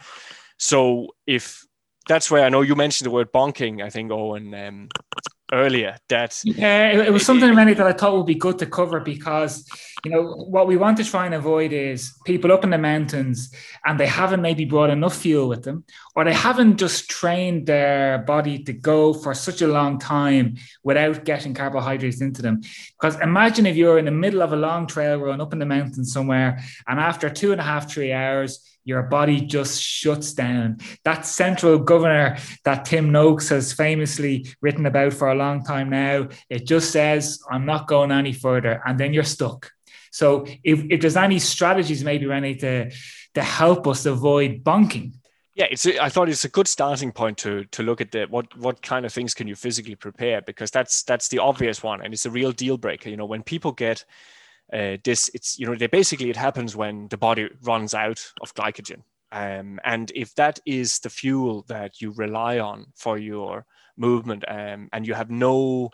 So 0.59 1.09
if 1.27 1.67
that's 2.07 2.31
where 2.31 2.45
I 2.45 2.51
know 2.51 2.61
you 2.61 2.77
mentioned 2.77 3.07
the 3.07 3.15
word 3.15 3.33
bonking, 3.33 3.83
I 3.83 3.89
think, 3.89 4.13
Owen, 4.13 4.55
um, 4.55 4.89
earlier. 5.53 5.97
That 6.09 6.41
yeah, 6.45 6.93
it, 6.93 7.09
it 7.09 7.13
was 7.13 7.25
something 7.25 7.51
it, 7.51 7.77
that 7.77 7.87
I 7.87 7.93
thought 7.93 8.17
would 8.17 8.27
be 8.27 8.35
good 8.35 8.59
to 8.59 8.67
cover 8.67 9.01
because 9.01 9.69
you 10.05 10.11
know 10.11 10.33
what 10.33 10.67
we 10.67 10.77
want 10.77 10.97
to 10.97 11.05
try 11.05 11.27
and 11.27 11.35
avoid 11.35 11.73
is 11.73 12.13
people 12.25 12.51
up 12.51 12.65
in 12.65 12.71
the 12.71 12.79
mountains 12.79 13.55
and 13.85 14.01
they 14.01 14.07
haven't 14.07 14.43
maybe 14.43 14.65
brought 14.65 14.91
enough 14.91 15.17
fuel 15.17 15.49
with 15.49 15.63
them, 15.63 15.85
or 16.17 16.25
they 16.25 16.33
haven't 16.33 16.79
just 16.79 17.09
trained 17.09 17.67
their 17.67 18.19
body 18.19 18.65
to 18.65 18.73
go 18.73 19.13
for 19.13 19.35
such 19.35 19.63
a 19.63 19.69
long 19.69 19.99
time 19.99 20.57
without 20.83 21.25
getting 21.25 21.55
carbohydrates 21.55 22.21
into 22.21 22.43
them. 22.43 22.63
Because 23.01 23.21
imagine 23.21 23.67
if 23.67 23.77
you're 23.77 23.99
in 23.99 24.07
the 24.07 24.11
middle 24.11 24.43
of 24.43 24.53
a 24.53 24.57
long 24.57 24.87
trail 24.87 25.19
run 25.19 25.41
up 25.41 25.53
in 25.53 25.59
the 25.59 25.67
mountains 25.67 26.13
somewhere, 26.13 26.61
and 26.89 26.99
after 26.99 27.29
two 27.29 27.53
and 27.53 27.61
a 27.61 27.65
half, 27.65 27.91
three 27.91 28.13
hours 28.13 28.72
your 28.85 29.05
body 29.05 29.41
just 29.41 29.81
shuts 29.81 30.35
down. 30.35 30.79
That 31.05 31.27
central 31.27 31.79
governor 31.79 32.39
that 32.65 32.85
Tim 32.85 33.13
Noakes 33.13 33.49
has 33.51 33.73
famously 33.73 34.47
written 34.61 34.87
about 34.87 35.13
for 35.13 35.31
a 35.31 35.35
long 35.35 35.65
time 35.65 35.91
now, 35.91 36.29
it 36.49 36.67
just 36.67 36.91
says, 36.91 37.41
I'm 37.51 37.67
not 37.67 37.87
going 37.87 38.11
any 38.13 38.33
further. 38.33 38.83
And 38.85 38.99
then 38.99 39.15
you're 39.15 39.25
stuck. 39.25 39.71
So 40.11 40.47
if, 40.63 40.85
if 40.91 41.01
there's 41.01 41.17
any 41.17 41.39
strategies 41.39 42.05
maybe 42.05 42.27
Rennie 42.27 42.57
to, 42.57 42.91
to 43.35 43.43
help 43.43 43.87
us 43.87 44.05
avoid 44.07 44.63
bonking. 44.63 45.15
Yeah, 45.55 45.67
it's. 45.71 45.87
I 45.87 46.09
thought 46.09 46.31
it's 46.31 46.47
a 46.47 46.49
good 46.49 46.67
starting 46.67 47.13
point 47.13 47.37
to 47.39 47.65
to 47.73 47.83
look 47.83 48.01
at 48.01 48.11
the 48.11 48.25
what 48.25 48.57
what 48.57 48.81
kind 48.81 49.05
of 49.05 49.13
things 49.13 49.35
can 49.35 49.47
you 49.47 49.55
physically 49.55 49.95
prepare 49.95 50.41
because 50.41 50.71
that's 50.71 51.03
that's 51.03 51.29
the 51.29 51.41
obvious 51.41 51.83
one 51.83 52.01
and 52.01 52.15
it's 52.15 52.25
a 52.25 52.31
real 52.31 52.53
deal 52.53 52.79
breaker. 52.79 53.11
You 53.11 53.19
know, 53.19 53.27
when 53.27 53.43
people 53.43 53.73
get 53.73 54.07
uh, 54.73 54.97
this 55.05 55.31
it's 55.35 55.59
you 55.59 55.67
know 55.67 55.75
they 55.75 55.87
basically 55.87 56.31
it 56.31 56.37
happens 56.37 56.75
when 56.75 57.09
the 57.09 57.17
body 57.17 57.49
runs 57.63 57.95
out 57.95 58.21
of 58.41 58.55
glycogen. 58.55 59.03
Um, 59.33 59.81
and 59.85 60.13
if 60.15 60.35
that 60.35 60.61
is 60.67 60.99
the 60.99 61.09
fuel 61.09 61.65
that 61.69 62.01
you 62.01 62.13
rely 62.13 62.59
on 62.59 62.87
for 62.95 63.17
your 63.17 63.65
movement 63.97 64.45
um, 64.47 64.89
and 64.93 65.07
you 65.07 65.15
have 65.15 65.31
no 65.31 65.91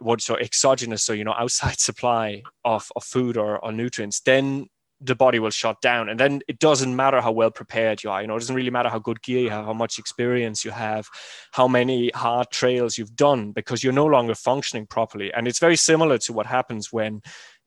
what's 0.00 0.24
so 0.24 0.36
exogenous 0.36 1.02
so 1.02 1.12
you 1.12 1.24
know 1.24 1.34
outside 1.38 1.78
supply 1.78 2.42
of, 2.64 2.90
of 2.96 3.04
food 3.04 3.36
or, 3.36 3.64
or 3.64 3.72
nutrients 3.72 4.20
then 4.20 4.66
the 5.00 5.14
body 5.14 5.38
will 5.38 5.50
shut 5.50 5.80
down. 5.82 6.08
And 6.08 6.18
then 6.18 6.40
it 6.48 6.58
doesn't 6.58 6.94
matter 6.94 7.20
how 7.20 7.32
well 7.32 7.50
prepared 7.50 8.02
you 8.02 8.10
are. 8.10 8.20
You 8.22 8.28
know 8.28 8.36
it 8.36 8.40
doesn't 8.40 8.56
really 8.56 8.70
matter 8.70 8.88
how 8.88 8.98
good 8.98 9.22
gear 9.22 9.40
you 9.40 9.50
have 9.50 9.66
how 9.66 9.72
much 9.72 9.98
experience 9.98 10.64
you 10.64 10.70
have 10.70 11.06
how 11.52 11.68
many 11.68 12.10
hard 12.14 12.50
trails 12.50 12.96
you've 12.96 13.14
done 13.14 13.52
because 13.52 13.84
you're 13.84 13.92
no 13.92 14.06
longer 14.06 14.34
functioning 14.34 14.86
properly. 14.86 15.32
And 15.32 15.46
it's 15.46 15.58
very 15.58 15.76
similar 15.76 16.18
to 16.18 16.32
what 16.32 16.46
happens 16.46 16.92
when 16.92 17.20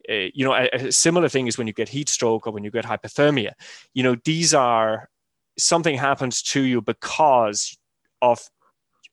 uh, 0.09 0.29
you 0.33 0.45
know, 0.45 0.53
a, 0.53 0.69
a, 0.73 0.91
similar 0.91 1.29
thing 1.29 1.47
is 1.47 1.57
when 1.57 1.67
you 1.67 1.73
get 1.73 1.89
heat 1.89 2.09
stroke 2.09 2.47
or 2.47 2.51
when 2.51 2.63
you 2.63 2.71
get 2.71 2.85
hypothermia. 2.85 3.51
You 3.93 4.03
know, 4.03 4.15
these 4.23 4.53
are 4.53 5.09
something 5.57 5.95
happens 5.95 6.41
to 6.41 6.61
you 6.61 6.81
because 6.81 7.77
of 8.21 8.49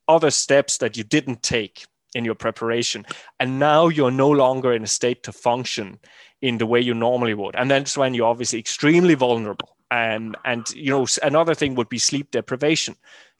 other 0.08 0.30
steps 0.30 0.78
that 0.78 0.96
you 0.96 1.04
didn't 1.04 1.42
take 1.42 1.84
in 2.14 2.24
your 2.24 2.34
preparation. 2.34 3.04
And 3.38 3.58
now 3.58 3.88
you're 3.88 4.10
no 4.10 4.30
longer 4.30 4.72
in 4.72 4.82
a 4.82 4.86
state 4.86 5.22
to 5.24 5.32
function 5.32 5.98
in 6.40 6.58
the 6.58 6.66
way 6.66 6.80
you 6.80 6.94
normally 6.94 7.34
would. 7.34 7.56
And 7.56 7.70
that's 7.70 7.96
when 7.96 8.14
you're 8.14 8.28
obviously 8.28 8.58
extremely 8.58 9.14
vulnerable. 9.14 9.76
Um, 9.90 10.34
and 10.44 10.68
you 10.70 10.90
know, 10.90 11.06
another 11.22 11.54
thing 11.54 11.74
would 11.74 11.88
be 11.88 11.98
sleep 11.98 12.30
deprivation 12.30 12.96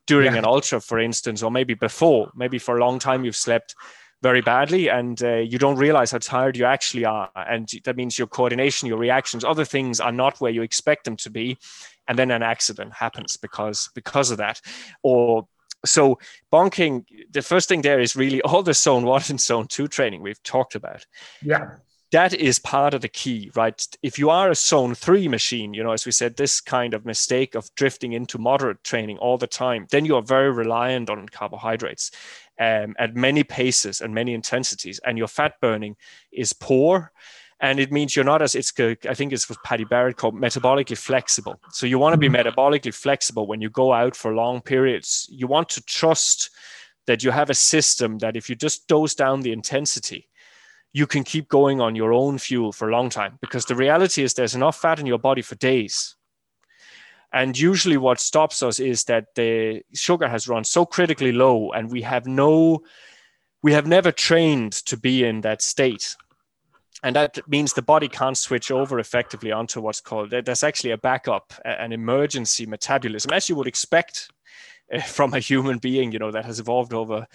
during 0.06 0.32
yeah. 0.32 0.38
an 0.40 0.44
ultra, 0.44 0.80
for 0.80 0.98
instance, 0.98 1.42
or 1.42 1.50
maybe 1.50 1.74
before. 1.74 2.30
Maybe 2.34 2.58
for 2.58 2.76
a 2.76 2.80
long 2.80 2.98
time 2.98 3.24
you've 3.24 3.36
slept 3.36 3.74
very 4.22 4.40
badly 4.40 4.88
and 4.88 5.22
uh, 5.22 5.36
you 5.36 5.58
don't 5.58 5.76
realize 5.76 6.10
how 6.10 6.18
tired 6.18 6.56
you 6.56 6.64
actually 6.64 7.04
are 7.04 7.30
and 7.34 7.70
that 7.84 7.96
means 7.96 8.18
your 8.18 8.26
coordination 8.26 8.88
your 8.88 8.98
reactions 8.98 9.44
other 9.44 9.64
things 9.64 10.00
are 10.00 10.12
not 10.12 10.40
where 10.40 10.50
you 10.50 10.62
expect 10.62 11.04
them 11.04 11.16
to 11.16 11.30
be 11.30 11.58
and 12.08 12.18
then 12.18 12.30
an 12.30 12.42
accident 12.42 12.92
happens 12.94 13.36
because 13.36 13.90
because 13.94 14.30
of 14.30 14.38
that. 14.38 14.60
Or 15.02 15.46
so 15.84 16.18
bonking 16.52 17.04
the 17.30 17.42
first 17.42 17.68
thing 17.68 17.82
there 17.82 18.00
is 18.00 18.16
really 18.16 18.40
all 18.42 18.62
the 18.62 18.74
zone 18.74 19.04
one 19.04 19.22
and 19.28 19.40
zone 19.40 19.66
two 19.68 19.88
training 19.88 20.22
we've 20.22 20.42
talked 20.42 20.74
about. 20.74 21.06
Yeah. 21.42 21.76
That 22.12 22.34
is 22.34 22.60
part 22.60 22.94
of 22.94 23.02
the 23.02 23.08
key 23.08 23.50
right? 23.56 23.84
If 24.02 24.18
you 24.18 24.30
are 24.30 24.50
a 24.50 24.54
zone 24.54 24.94
three 24.94 25.28
machine 25.28 25.74
you 25.74 25.82
know 25.82 25.92
as 25.92 26.06
we 26.06 26.12
said 26.12 26.36
this 26.36 26.60
kind 26.60 26.94
of 26.94 27.04
mistake 27.04 27.54
of 27.54 27.68
drifting 27.74 28.12
into 28.12 28.38
moderate 28.38 28.82
training 28.84 29.18
all 29.18 29.38
the 29.38 29.46
time 29.46 29.86
then 29.90 30.04
you 30.04 30.16
are 30.16 30.22
very 30.22 30.50
reliant 30.50 31.10
on 31.10 31.28
carbohydrates 31.28 32.10
um, 32.60 32.94
at 32.98 33.14
many 33.14 33.44
paces 33.44 34.00
and 34.00 34.14
many 34.14 34.34
intensities 34.34 35.00
and 35.04 35.18
your 35.18 35.28
fat 35.28 35.54
burning 35.60 35.96
is 36.32 36.52
poor 36.52 37.12
and 37.60 37.80
it 37.80 37.90
means 37.90 38.14
you're 38.14 38.24
not 38.24 38.42
as 38.42 38.54
it's 38.54 38.72
i 38.78 39.14
think 39.14 39.32
it's 39.32 39.48
what 39.48 39.62
paddy 39.64 39.84
barrett 39.84 40.16
called 40.16 40.34
metabolically 40.34 40.96
flexible. 40.96 41.60
So 41.70 41.86
you 41.86 41.98
want 41.98 42.12
to 42.12 42.18
be 42.18 42.28
mm-hmm. 42.28 42.48
metabolically 42.48 42.94
flexible 42.94 43.46
when 43.46 43.60
you 43.60 43.70
go 43.70 43.92
out 43.92 44.14
for 44.14 44.34
long 44.34 44.60
periods. 44.60 45.26
You 45.30 45.46
want 45.46 45.68
to 45.70 45.82
trust 45.82 46.50
that 47.06 47.22
you 47.22 47.30
have 47.30 47.50
a 47.50 47.54
system 47.54 48.18
that 48.18 48.36
if 48.36 48.50
you 48.50 48.56
just 48.56 48.88
dose 48.88 49.14
down 49.14 49.40
the 49.40 49.52
intensity 49.52 50.28
you 50.96 51.06
can 51.06 51.24
keep 51.24 51.46
going 51.48 51.78
on 51.78 51.94
your 51.94 52.14
own 52.14 52.38
fuel 52.38 52.72
for 52.72 52.88
a 52.88 52.92
long 52.92 53.10
time 53.10 53.38
because 53.42 53.66
the 53.66 53.74
reality 53.74 54.22
is 54.22 54.32
there's 54.32 54.54
enough 54.54 54.80
fat 54.80 54.98
in 54.98 55.04
your 55.04 55.18
body 55.18 55.42
for 55.42 55.54
days 55.56 56.15
and 57.36 57.58
usually 57.58 57.98
what 57.98 58.18
stops 58.18 58.62
us 58.62 58.80
is 58.80 59.04
that 59.04 59.34
the 59.34 59.82
sugar 59.92 60.26
has 60.26 60.48
run 60.48 60.64
so 60.64 60.86
critically 60.86 61.32
low 61.32 61.70
and 61.70 61.92
we 61.92 62.00
have 62.00 62.26
no 62.26 62.80
we 63.62 63.74
have 63.74 63.86
never 63.86 64.10
trained 64.10 64.72
to 64.72 64.96
be 64.96 65.22
in 65.22 65.42
that 65.42 65.60
state. 65.60 66.16
And 67.02 67.14
that 67.14 67.38
means 67.46 67.72
the 67.72 67.82
body 67.82 68.08
can't 68.08 68.38
switch 68.38 68.70
over 68.70 68.98
effectively 68.98 69.52
onto 69.52 69.82
what's 69.82 70.00
called 70.00 70.30
there's 70.30 70.64
actually 70.64 70.92
a 70.92 70.98
backup 70.98 71.52
an 71.66 71.92
emergency 71.92 72.64
metabolism 72.64 73.30
as 73.32 73.50
you 73.50 73.54
would 73.54 73.66
expect 73.66 74.30
eh, 74.90 75.02
from 75.02 75.34
a 75.34 75.38
human 75.38 75.76
being 75.76 76.12
you 76.12 76.18
know 76.18 76.30
that 76.30 76.46
has 76.46 76.58
evolved 76.58 76.94
over 76.94 77.26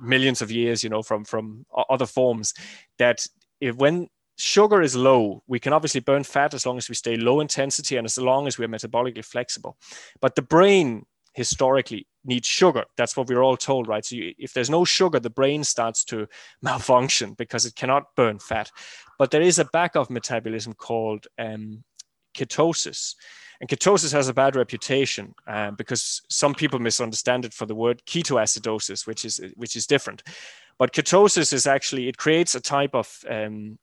millions 0.00 0.40
of 0.40 0.50
years 0.50 0.82
you 0.82 0.88
know 0.88 1.02
from 1.02 1.22
from 1.22 1.66
other 1.90 2.06
forms 2.06 2.54
that 2.96 3.26
if 3.60 3.76
when 3.76 4.08
sugar 4.36 4.82
is 4.82 4.96
low 4.96 5.42
we 5.46 5.60
can 5.60 5.72
obviously 5.72 6.00
burn 6.00 6.24
fat 6.24 6.54
as 6.54 6.66
long 6.66 6.76
as 6.76 6.88
we 6.88 6.94
stay 6.94 7.16
low 7.16 7.40
intensity 7.40 7.96
and 7.96 8.04
as 8.04 8.18
long 8.18 8.46
as 8.46 8.58
we're 8.58 8.68
metabolically 8.68 9.24
flexible 9.24 9.76
but 10.20 10.34
the 10.34 10.42
brain 10.42 11.04
historically 11.34 12.06
needs 12.24 12.48
sugar. 12.48 12.84
That's 12.96 13.16
what 13.16 13.28
we're 13.28 13.42
all 13.42 13.56
told, 13.56 13.86
right? 13.88 14.04
So 14.04 14.16
you, 14.16 14.34
if 14.38 14.54
there's 14.54 14.70
no 14.70 14.84
sugar, 14.84 15.20
the 15.20 15.30
brain 15.30 15.62
starts 15.62 16.04
to 16.06 16.26
malfunction 16.62 17.34
because 17.34 17.66
it 17.66 17.74
cannot 17.74 18.14
burn 18.16 18.38
fat. 18.38 18.70
But 19.18 19.30
there 19.30 19.42
is 19.42 19.58
a 19.58 19.66
backup 19.66 20.10
metabolism 20.10 20.72
called 20.72 21.26
um, 21.38 21.84
ketosis. 22.34 23.14
And 23.60 23.68
ketosis 23.68 24.12
has 24.12 24.28
a 24.28 24.34
bad 24.34 24.56
reputation 24.56 25.34
um, 25.46 25.74
because 25.76 26.22
some 26.28 26.54
people 26.54 26.78
misunderstand 26.78 27.44
it 27.44 27.52
for 27.52 27.66
the 27.66 27.74
word 27.74 28.02
ketoacidosis, 28.06 29.06
which 29.06 29.24
is 29.24 29.40
which 29.54 29.76
is 29.76 29.86
different. 29.86 30.22
But 30.78 30.92
ketosis 30.92 31.52
is 31.52 31.66
actually 31.66 32.08
it 32.08 32.16
creates 32.16 32.54
a 32.54 32.60
type 32.60 32.94
of 32.94 33.24
um, 33.30 33.78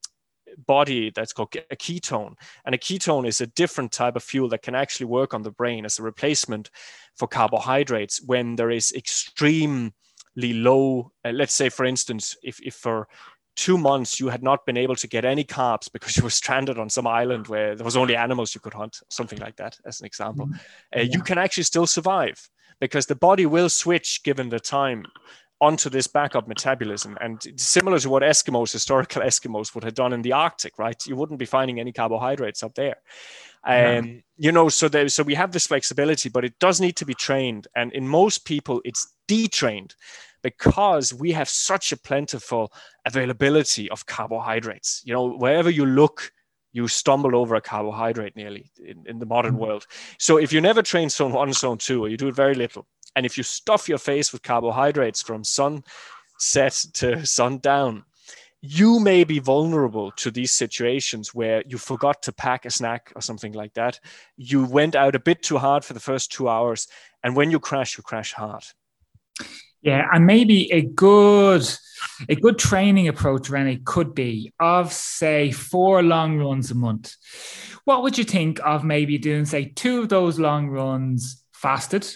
body 0.65 1.11
that's 1.13 1.33
called 1.33 1.55
a 1.69 1.75
ketone. 1.75 2.35
And 2.65 2.75
a 2.75 2.77
ketone 2.77 3.27
is 3.27 3.41
a 3.41 3.47
different 3.47 3.91
type 3.91 4.15
of 4.15 4.23
fuel 4.23 4.49
that 4.49 4.61
can 4.61 4.75
actually 4.75 5.07
work 5.07 5.33
on 5.33 5.43
the 5.43 5.51
brain 5.51 5.85
as 5.85 5.99
a 5.99 6.03
replacement 6.03 6.69
for 7.15 7.27
carbohydrates 7.27 8.21
when 8.21 8.55
there 8.55 8.71
is 8.71 8.91
extremely 8.93 9.91
low, 10.33 11.11
uh, 11.25 11.31
let's 11.31 11.53
say, 11.53 11.69
for 11.69 11.85
instance, 11.85 12.35
if, 12.43 12.59
if 12.61 12.75
for 12.75 13.07
two 13.55 13.77
months 13.77 14.19
you 14.19 14.29
had 14.29 14.41
not 14.41 14.65
been 14.65 14.77
able 14.77 14.95
to 14.95 15.07
get 15.07 15.25
any 15.25 15.43
carbs 15.43 15.91
because 15.91 16.15
you 16.17 16.23
were 16.23 16.29
stranded 16.29 16.77
on 16.77 16.89
some 16.89 17.07
island 17.07 17.47
where 17.47 17.75
there 17.75 17.85
was 17.85 17.97
only 17.97 18.15
animals 18.15 18.55
you 18.55 18.61
could 18.61 18.73
hunt, 18.73 18.99
something 19.09 19.39
like 19.39 19.55
that, 19.57 19.77
as 19.85 19.99
an 19.99 20.05
example, 20.05 20.45
mm-hmm. 20.47 20.55
uh, 20.97 21.01
yeah. 21.01 21.09
you 21.11 21.21
can 21.21 21.37
actually 21.37 21.63
still 21.63 21.87
survive 21.87 22.49
because 22.79 23.05
the 23.05 23.15
body 23.15 23.45
will 23.45 23.69
switch 23.69 24.23
given 24.23 24.49
the 24.49 24.59
time 24.59 25.05
onto 25.61 25.89
this 25.89 26.07
backup 26.07 26.47
metabolism. 26.47 27.17
And 27.21 27.39
similar 27.55 27.99
to 27.99 28.09
what 28.09 28.23
Eskimos, 28.23 28.73
historical 28.73 29.21
Eskimos, 29.31 29.73
would 29.73 29.83
have 29.83 29.93
done 29.93 30.11
in 30.11 30.23
the 30.23 30.33
Arctic, 30.33 30.77
right? 30.79 31.05
You 31.05 31.15
wouldn't 31.15 31.39
be 31.39 31.45
finding 31.45 31.79
any 31.79 31.93
carbohydrates 31.93 32.63
up 32.63 32.73
there. 32.73 32.97
Um, 33.63 34.23
You 34.37 34.51
know, 34.51 34.69
so 34.69 34.89
there, 34.89 35.07
so 35.07 35.21
we 35.21 35.35
have 35.35 35.51
this 35.51 35.67
flexibility, 35.67 36.29
but 36.29 36.43
it 36.43 36.57
does 36.59 36.81
need 36.81 36.95
to 36.97 37.05
be 37.05 37.13
trained. 37.13 37.67
And 37.75 37.93
in 37.93 38.07
most 38.07 38.43
people, 38.43 38.81
it's 38.83 39.13
detrained 39.27 39.93
because 40.41 41.13
we 41.13 41.31
have 41.33 41.47
such 41.47 41.91
a 41.91 41.97
plentiful 41.97 42.73
availability 43.05 43.87
of 43.91 44.07
carbohydrates. 44.07 45.03
You 45.05 45.13
know, 45.13 45.29
wherever 45.29 45.69
you 45.69 45.85
look, 45.85 46.31
you 46.73 46.87
stumble 46.87 47.35
over 47.35 47.53
a 47.53 47.61
carbohydrate 47.61 48.35
nearly 48.35 48.71
in, 48.83 49.03
in 49.05 49.19
the 49.19 49.25
modern 49.27 49.53
mm-hmm. 49.53 49.61
world. 49.61 49.85
So 50.17 50.37
if 50.37 50.51
you 50.51 50.59
never 50.59 50.81
train 50.81 51.09
zone 51.09 51.33
one, 51.33 51.53
zone 51.53 51.77
two, 51.77 52.03
or 52.03 52.09
you 52.09 52.17
do 52.17 52.29
it 52.29 52.35
very 52.35 52.55
little, 52.55 52.87
and 53.15 53.25
if 53.25 53.37
you 53.37 53.43
stuff 53.43 53.89
your 53.89 53.97
face 53.97 54.31
with 54.31 54.43
carbohydrates 54.43 55.21
from 55.21 55.43
sunset 55.43 56.85
to 56.93 57.25
sundown, 57.25 58.05
you 58.61 58.99
may 58.99 59.23
be 59.23 59.39
vulnerable 59.39 60.11
to 60.11 60.29
these 60.29 60.51
situations 60.51 61.33
where 61.33 61.63
you 61.67 61.77
forgot 61.77 62.21
to 62.23 62.31
pack 62.31 62.65
a 62.65 62.69
snack 62.69 63.11
or 63.15 63.21
something 63.21 63.53
like 63.53 63.73
that. 63.73 63.99
You 64.37 64.65
went 64.65 64.95
out 64.95 65.15
a 65.15 65.19
bit 65.19 65.41
too 65.41 65.57
hard 65.57 65.83
for 65.83 65.93
the 65.93 65.99
first 65.99 66.31
two 66.31 66.47
hours, 66.47 66.87
and 67.23 67.35
when 67.35 67.49
you 67.49 67.59
crash, 67.59 67.97
you 67.97 68.03
crash 68.03 68.33
hard. 68.33 68.63
Yeah, 69.81 70.07
and 70.13 70.27
maybe 70.27 70.71
a 70.71 70.81
good 70.81 71.67
a 72.29 72.35
good 72.35 72.59
training 72.59 73.07
approach, 73.07 73.49
Rennie, 73.49 73.77
could 73.83 74.13
be 74.13 74.53
of 74.59 74.93
say 74.93 75.51
four 75.51 76.03
long 76.03 76.37
runs 76.37 76.69
a 76.69 76.75
month. 76.75 77.15
What 77.85 78.03
would 78.03 78.17
you 78.17 78.23
think 78.23 78.59
of 78.63 78.83
maybe 78.83 79.17
doing, 79.17 79.45
say, 79.45 79.65
two 79.75 80.01
of 80.01 80.09
those 80.09 80.39
long 80.39 80.67
runs 80.67 81.40
fasted 81.61 82.07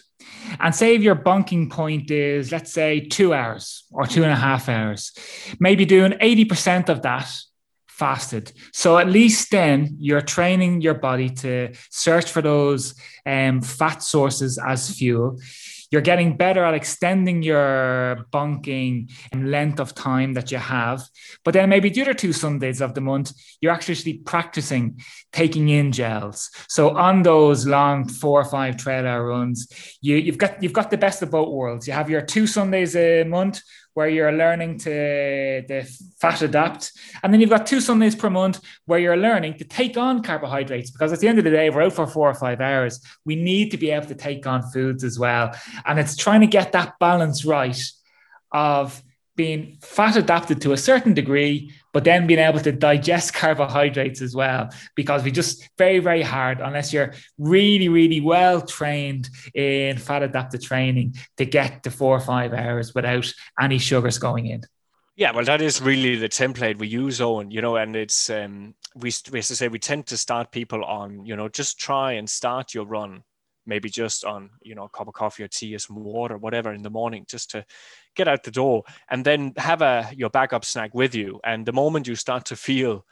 and 0.60 0.74
say 0.74 0.96
if 0.96 1.02
your 1.02 1.16
bunking 1.16 1.70
point 1.70 2.10
is, 2.10 2.52
let's 2.52 2.72
say, 2.72 3.00
two 3.00 3.34
hours 3.34 3.86
or 3.92 4.06
two 4.06 4.24
and 4.24 4.32
a 4.32 4.36
half 4.36 4.70
hours, 4.70 5.12
maybe 5.60 5.86
doing 5.86 6.14
80% 6.14 6.90
of 6.90 7.02
that 7.04 7.32
fasted. 7.88 8.52
So 8.74 8.98
at 8.98 9.08
least 9.08 9.52
then 9.52 9.96
you're 10.00 10.22
training 10.22 10.82
your 10.82 10.96
body 10.96 11.30
to 11.30 11.74
search 11.90 12.30
for 12.30 12.42
those 12.42 12.96
um, 13.26 13.62
fat 13.62 14.04
sources 14.04 14.58
as 14.58 14.90
fuel 14.98 15.40
you're 15.92 16.02
getting 16.02 16.38
better 16.38 16.64
at 16.64 16.74
extending 16.74 17.44
your 17.44 18.26
bunking 18.32 19.10
length 19.34 19.80
of 19.80 19.94
time 19.94 20.34
that 20.34 20.52
you 20.52 20.58
have. 20.58 21.04
But 21.44 21.54
then 21.54 21.70
maybe 21.70 21.90
the 21.90 22.02
other 22.02 22.14
two 22.14 22.34
Sundays 22.34 22.82
of 22.82 22.94
the 22.94 23.02
month, 23.02 23.32
you're 23.62 23.72
actually 23.72 24.14
practicing 24.20 25.00
taking 25.32 25.70
in 25.70 25.92
gels. 25.92 26.50
So 26.68 26.98
on 26.98 27.24
those 27.24 27.66
long 27.66 28.08
four 28.08 28.42
or 28.42 28.46
five 28.46 28.78
trail 28.78 29.06
hour 29.06 29.28
runs, 29.28 29.68
you, 30.02 30.16
you've 30.18 30.38
got 30.38 30.62
you've 30.62 30.74
got 30.74 30.90
the 30.90 30.98
best 30.98 31.22
of 31.22 31.32
both 31.32 31.50
worlds. 31.50 31.88
You 31.88 31.94
have 31.94 32.10
your 32.10 32.22
two 32.22 32.48
Sundays 32.48 32.96
a 32.96 33.24
month 33.24 33.62
where 33.96 34.10
you're 34.10 34.32
learning 34.32 34.78
to 34.78 34.90
the 35.68 35.90
fat 36.20 36.42
adapt. 36.42 36.92
And 37.24 37.34
then 37.34 37.42
you've 37.42 37.50
got 37.50 37.66
two 37.66 37.80
Sundays 37.80 38.14
per 38.14 38.30
month 38.30 38.60
where 38.86 39.00
you're 39.00 39.18
learning 39.18 39.58
to 39.58 39.64
take 39.64 39.98
on 39.98 40.22
carbohydrates 40.22 40.92
because 40.92 41.12
at 41.14 41.20
the 41.20 41.28
end 41.28 41.40
of 41.40 41.46
the 41.46 41.50
day, 41.50 41.70
we're 41.70 41.84
out 41.84 41.94
for 41.94 42.06
four 42.06 42.30
or 42.30 42.34
five 42.34 42.60
hours. 42.60 43.00
We 43.24 43.38
need 43.38 43.72
to 43.72 43.78
be 43.78 43.92
able 43.92 44.08
to 44.08 44.16
take 44.16 44.46
on 44.46 44.64
foods 44.64 45.04
as 45.04 45.18
well. 45.18 45.56
And 45.86 45.98
it's 45.98 46.18
trying 46.18 46.42
to 46.42 46.48
get 46.48 46.74
that 46.74 47.00
balance 47.00 47.46
right 47.46 47.82
of 48.52 49.02
being 49.38 49.78
fat 49.82 50.18
adapted 50.18 50.62
to 50.62 50.74
a 50.74 50.78
certain 50.78 51.14
degree, 51.14 51.74
but 51.96 52.04
then 52.04 52.28
being 52.28 52.42
able 52.42 52.60
to 52.60 52.74
digest 52.74 53.34
carbohydrates 53.34 54.22
as 54.22 54.36
well, 54.36 54.70
because 54.96 55.24
we 55.24 55.32
just 55.32 55.70
very, 55.78 56.00
very 56.00 56.22
hard 56.22 56.60
unless 56.60 56.92
you're 56.92 57.14
really, 57.38 57.88
really 57.88 58.20
well 58.20 58.60
trained 58.60 59.30
in 59.54 59.98
fat 59.98 60.22
adapted 60.22 60.62
training 60.62 61.16
to 61.38 61.46
get 61.46 61.84
to 61.84 61.90
four 61.90 62.18
or 62.18 62.20
five 62.20 62.52
hours 62.52 62.94
without 62.94 63.32
any 63.62 63.78
sugars 63.78 64.18
going 64.18 64.48
in. 64.48 64.62
Yeah, 65.16 65.32
well, 65.32 65.46
that 65.46 65.62
is 65.62 65.82
really 65.82 66.18
the 66.18 66.28
template 66.28 66.78
we 66.78 66.90
use, 66.90 67.22
Owen. 67.22 67.50
You 67.50 67.62
know, 67.62 67.78
and 67.78 67.96
it's 67.96 68.30
um, 68.30 68.76
we 68.94 69.14
we 69.32 69.40
I 69.40 69.42
say 69.42 69.70
we 69.70 69.80
tend 69.80 70.08
to 70.08 70.18
start 70.18 70.52
people 70.52 70.84
on, 70.84 71.26
you 71.26 71.38
know, 71.38 71.48
just 71.48 71.80
try 71.80 72.12
and 72.12 72.30
start 72.30 72.74
your 72.74 72.84
run 72.84 73.24
maybe 73.66 73.90
just 73.90 74.26
on 74.26 74.50
you 74.62 74.76
know 74.76 74.84
a 74.84 74.90
cup 74.90 75.08
of 75.08 75.14
coffee 75.14 75.44
or 75.44 75.48
tea 75.48 75.76
or 75.76 75.80
some 75.80 75.96
water 75.96 76.38
whatever 76.38 76.74
in 76.74 76.84
the 76.84 76.90
morning 76.90 77.26
just 77.28 77.52
to 77.52 77.66
get 78.16 78.28
out 78.28 78.44
the 78.44 78.52
door 78.52 78.84
and 79.10 79.26
then 79.26 79.54
have 79.58 79.82
a 79.82 80.10
your 80.16 80.30
backup 80.30 80.66
snack 80.66 80.94
with 80.94 81.14
you. 81.14 81.40
And 81.44 81.66
the 81.66 81.74
moment 81.74 82.08
you 82.08 82.16
start 82.16 82.46
to 82.46 82.56
feel 82.56 83.06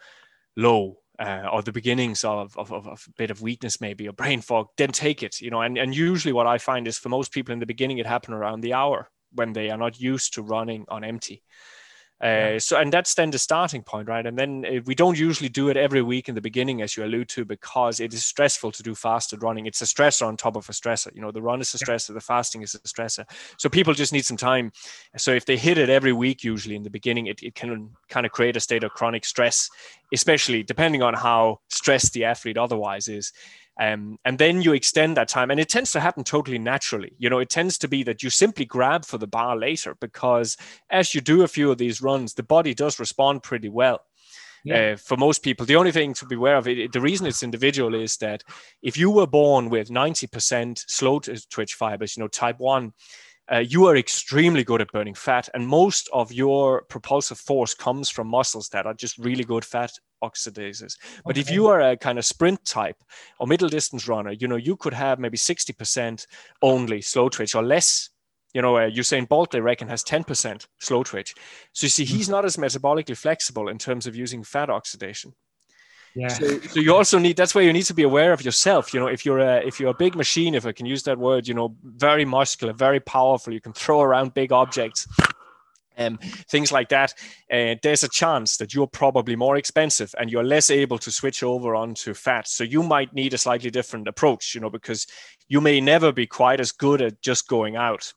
low 0.55 0.98
uh, 1.19 1.48
or 1.51 1.62
the 1.62 1.72
beginnings 1.72 2.24
of, 2.24 2.57
of, 2.57 2.72
of, 2.72 2.88
a 2.88 2.98
bit 3.17 3.29
of 3.29 3.41
weakness 3.41 3.79
maybe 3.79 4.07
or 4.07 4.13
brain 4.13 4.41
fog 4.41 4.67
then 4.77 4.91
take 4.91 5.22
it 5.22 5.41
you 5.41 5.51
know. 5.51 5.62
And, 5.62 5.77
and 5.77 5.95
usually 5.95 6.33
what 6.33 6.48
i 6.48 6.57
find 6.57 6.88
is 6.88 6.98
for 6.98 7.10
most 7.10 7.31
people 7.31 7.53
in 7.53 7.60
the 7.60 7.65
beginning 7.65 8.00
it 8.00 8.05
happened 8.05 8.36
around 8.36 8.62
the 8.62 8.74
hour 8.74 9.10
when 9.31 9.53
they 9.53 9.69
are 9.69 9.77
not 9.77 10.00
used 10.00 10.33
to 10.36 10.41
running 10.41 10.86
on 10.89 11.03
empty 11.03 11.43
Uh, 12.23 12.57
so, 12.57 12.77
and 12.79 12.93
that's 12.93 13.15
then 13.15 13.31
the 13.31 13.37
starting 13.37 13.83
point, 13.83 14.07
right? 14.07 14.25
And 14.25 14.37
then 14.37 14.65
uh, 14.65 14.79
we 14.85 14.95
don't 14.95 15.19
usually 15.19 15.49
do 15.49 15.67
it 15.67 15.75
every 15.75 16.01
week 16.01 16.29
in 16.29 16.35
the 16.35 16.41
beginning, 16.41 16.81
as 16.81 16.95
you 16.95 17.03
allude 17.03 17.27
to, 17.29 17.43
because 17.43 17.99
it 17.99 18.13
is 18.13 18.23
stressful 18.23 18.71
to 18.71 18.81
do 18.81 18.95
fasted 18.95 19.43
running. 19.43 19.65
It's 19.65 19.81
a 19.81 19.85
stressor 19.85 20.25
on 20.25 20.37
top 20.37 20.55
of 20.55 20.69
a 20.69 20.71
stressor. 20.71 21.13
You 21.13 21.21
know, 21.21 21.31
the 21.31 21.41
run 21.41 21.59
is 21.59 21.73
a 21.73 21.77
stressor, 21.77 22.13
the 22.13 22.21
fasting 22.21 22.61
is 22.61 22.75
a 22.75 22.79
stressor. 22.79 23.29
So 23.57 23.67
people 23.67 23.93
just 23.93 24.13
need 24.13 24.25
some 24.25 24.37
time. 24.37 24.71
So 25.17 25.31
if 25.31 25.45
they 25.45 25.57
hit 25.57 25.77
it 25.77 25.89
every 25.89 26.13
week, 26.13 26.45
usually 26.45 26.77
in 26.77 26.83
the 26.83 26.89
beginning, 26.89 27.27
it, 27.27 27.43
it 27.43 27.55
can 27.55 27.89
kind 28.07 28.25
of 28.25 28.31
create 28.31 28.55
a 28.55 28.61
state 28.61 28.85
of 28.85 28.91
chronic 28.91 29.25
stress, 29.25 29.69
especially 30.13 30.63
depending 30.63 31.03
on 31.03 31.13
how 31.13 31.59
stressed 31.67 32.13
the 32.13 32.23
athlete 32.23 32.57
otherwise 32.57 33.09
is. 33.09 33.33
Um, 33.79 34.19
and 34.23 34.37
then 34.37 34.61
you 34.61 34.73
extend 34.73 35.17
that 35.17 35.29
time 35.29 35.49
and 35.49 35.59
it 35.59 35.67
tends 35.67 35.91
to 35.93 35.99
happen 35.99 36.23
totally 36.23 36.59
naturally 36.59 37.13
you 37.17 37.27
know 37.27 37.39
it 37.39 37.49
tends 37.49 37.79
to 37.79 37.87
be 37.87 38.03
that 38.03 38.21
you 38.21 38.29
simply 38.29 38.65
grab 38.65 39.03
for 39.03 39.17
the 39.17 39.25
bar 39.25 39.57
later 39.57 39.95
because 39.99 40.57
as 40.91 41.15
you 41.15 41.21
do 41.21 41.41
a 41.41 41.47
few 41.47 41.71
of 41.71 41.79
these 41.79 41.99
runs 41.99 42.35
the 42.35 42.43
body 42.43 42.75
does 42.75 42.99
respond 42.99 43.41
pretty 43.41 43.69
well 43.69 44.01
yeah. 44.63 44.93
Uh, 44.93 44.95
for 44.95 45.17
most 45.17 45.43
people. 45.43 45.65
The 45.65 45.75
only 45.75 45.91
thing 45.91 46.13
to 46.13 46.25
be 46.25 46.35
aware 46.35 46.55
of 46.55 46.67
it, 46.67 46.93
the 46.93 47.01
reason 47.01 47.27
it's 47.27 47.43
individual 47.43 47.93
is 47.93 48.17
that 48.17 48.43
if 48.81 48.97
you 48.97 49.11
were 49.11 49.27
born 49.27 49.69
with 49.69 49.89
90% 49.89 50.83
slow 50.87 51.19
twitch 51.19 51.73
fibers, 51.73 52.15
you 52.15 52.23
know, 52.23 52.29
type 52.29 52.59
1, 52.59 52.93
uh, 53.51 53.57
you 53.57 53.85
are 53.87 53.97
extremely 53.97 54.63
good 54.63 54.79
at 54.79 54.91
burning 54.91 55.13
fat, 55.13 55.49
and 55.53 55.67
most 55.67 56.09
of 56.13 56.31
your 56.31 56.83
propulsive 56.83 57.37
force 57.37 57.73
comes 57.73 58.09
from 58.09 58.27
muscles 58.27 58.69
that 58.69 58.85
are 58.85 58.93
just 58.93 59.17
really 59.17 59.43
good 59.43 59.65
fat 59.65 59.91
oxidizers. 60.23 60.97
But 61.25 61.33
okay. 61.33 61.41
if 61.41 61.51
you 61.51 61.67
are 61.67 61.81
a 61.81 61.97
kind 61.97 62.17
of 62.17 62.25
sprint 62.25 62.63
type 62.65 62.97
or 63.39 63.47
middle 63.47 63.69
distance 63.69 64.07
runner, 64.07 64.31
you 64.31 64.47
know, 64.47 64.55
you 64.55 64.75
could 64.75 64.93
have 64.93 65.19
maybe 65.19 65.37
60% 65.37 66.25
only 66.61 67.01
slow 67.01 67.29
twitch 67.29 67.55
or 67.55 67.63
less. 67.63 68.09
You 68.53 68.61
know, 68.61 68.77
uh, 68.77 68.89
Usain 68.89 69.27
Bolt, 69.27 69.51
they 69.51 69.61
reckon, 69.61 69.87
has 69.87 70.03
10% 70.03 70.67
slow 70.79 71.03
twitch. 71.03 71.33
So 71.73 71.85
you 71.85 71.89
see, 71.89 72.05
he's 72.05 72.29
not 72.29 72.45
as 72.45 72.57
metabolically 72.57 73.17
flexible 73.17 73.67
in 73.67 73.79
terms 73.79 74.05
of 74.05 74.15
using 74.15 74.43
fat 74.43 74.69
oxidation. 74.69 75.33
Yeah. 76.15 76.27
So, 76.27 76.59
so, 76.59 76.79
you 76.79 76.93
also 76.95 77.17
need 77.17 77.37
that's 77.37 77.55
where 77.55 77.63
you 77.63 77.73
need 77.73 77.87
to 77.87 77.93
be 77.95 78.03
aware 78.03 78.33
of 78.33 78.45
yourself. 78.45 78.93
You 78.93 78.99
know, 78.99 79.07
if 79.07 79.25
you're 79.25 79.39
a 79.39 79.65
if 79.65 79.79
you're 79.79 79.89
a 79.89 79.95
big 79.95 80.15
machine, 80.15 80.53
if 80.53 80.63
I 80.63 80.71
can 80.71 80.85
use 80.85 81.01
that 81.03 81.17
word, 81.17 81.47
you 81.47 81.55
know, 81.55 81.75
very 81.83 82.23
muscular, 82.23 82.71
very 82.71 82.99
powerful, 82.99 83.51
you 83.51 83.59
can 83.59 83.73
throw 83.73 84.01
around 84.01 84.35
big 84.35 84.51
objects 84.51 85.07
um, 85.97 86.17
things 86.50 86.71
like 86.71 86.89
that, 86.89 87.13
uh, 87.51 87.75
there's 87.81 88.03
a 88.03 88.09
chance 88.09 88.57
that 88.57 88.73
you're 88.73 88.88
probably 88.88 89.35
more 89.35 89.57
expensive 89.57 90.13
and 90.19 90.29
you're 90.29 90.43
less 90.43 90.69
able 90.69 90.97
to 91.00 91.12
switch 91.12 91.43
over 91.43 91.75
onto 91.75 92.13
fat. 92.13 92.47
So 92.47 92.63
you 92.63 92.83
might 92.83 93.13
need 93.13 93.33
a 93.33 93.38
slightly 93.38 93.69
different 93.69 94.07
approach, 94.07 94.55
you 94.55 94.62
know, 94.62 94.69
because 94.69 95.07
you 95.47 95.62
may 95.62 95.81
never 95.81 96.12
be 96.12 96.27
quite 96.27 96.59
as 96.59 96.71
good 96.71 97.01
at 97.01 97.21
just 97.21 97.47
going 97.47 97.75
out 97.75 98.13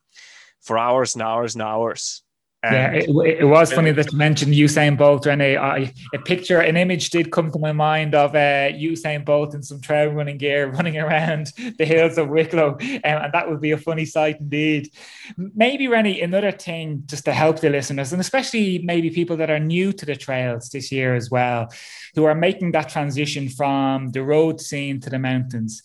for 0.60 0.78
hours 0.78 1.14
and 1.14 1.22
hours 1.22 1.54
and 1.54 1.62
hours 1.62 2.22
yeah, 2.64 2.92
it, 2.92 3.08
it, 3.40 3.44
was 3.44 3.72
funny 3.72 3.92
that 3.92 4.10
you 4.10 4.18
mentioned 4.18 4.52
Usain 4.52 4.96
Bolt, 4.96 5.26
Rene. 5.26 5.56
I, 5.56 5.92
a 6.14 6.18
picture, 6.18 6.60
an 6.60 6.76
image 6.76 7.10
did 7.10 7.30
come 7.30 7.50
to 7.52 7.58
my 7.58 7.72
mind 7.72 8.14
of 8.14 8.34
uh, 8.34 8.72
Usain 8.72 9.24
Bolt 9.24 9.54
in 9.54 9.62
some 9.62 9.80
trail 9.80 10.10
running 10.10 10.38
gear 10.38 10.68
running 10.72 10.98
around 10.98 11.52
the 11.78 11.84
hills 11.84 12.18
of 12.18 12.28
Wicklow, 12.28 12.70
um, 12.70 13.00
and 13.04 13.32
that 13.32 13.48
would 13.48 13.60
be 13.60 13.72
a 13.72 13.78
funny 13.78 14.04
sight 14.04 14.40
indeed. 14.40 14.90
Maybe, 15.36 15.86
Rene, 15.86 16.20
another 16.20 16.50
thing 16.50 17.02
just 17.06 17.24
to 17.26 17.32
help 17.32 17.60
the 17.60 17.70
listeners, 17.70 18.12
and 18.12 18.20
especially 18.20 18.78
maybe 18.78 19.10
people 19.10 19.36
that 19.36 19.50
are 19.50 19.60
new 19.60 19.92
to 19.92 20.06
the 20.06 20.16
trails 20.16 20.70
this 20.70 20.90
year 20.90 21.14
as 21.14 21.30
well, 21.30 21.72
who 22.14 22.24
are 22.24 22.34
making 22.34 22.72
that 22.72 22.88
transition 22.88 23.48
from 23.48 24.10
the 24.10 24.22
road 24.22 24.60
scene 24.60 24.98
to 25.00 25.10
the 25.10 25.18
mountains, 25.18 25.82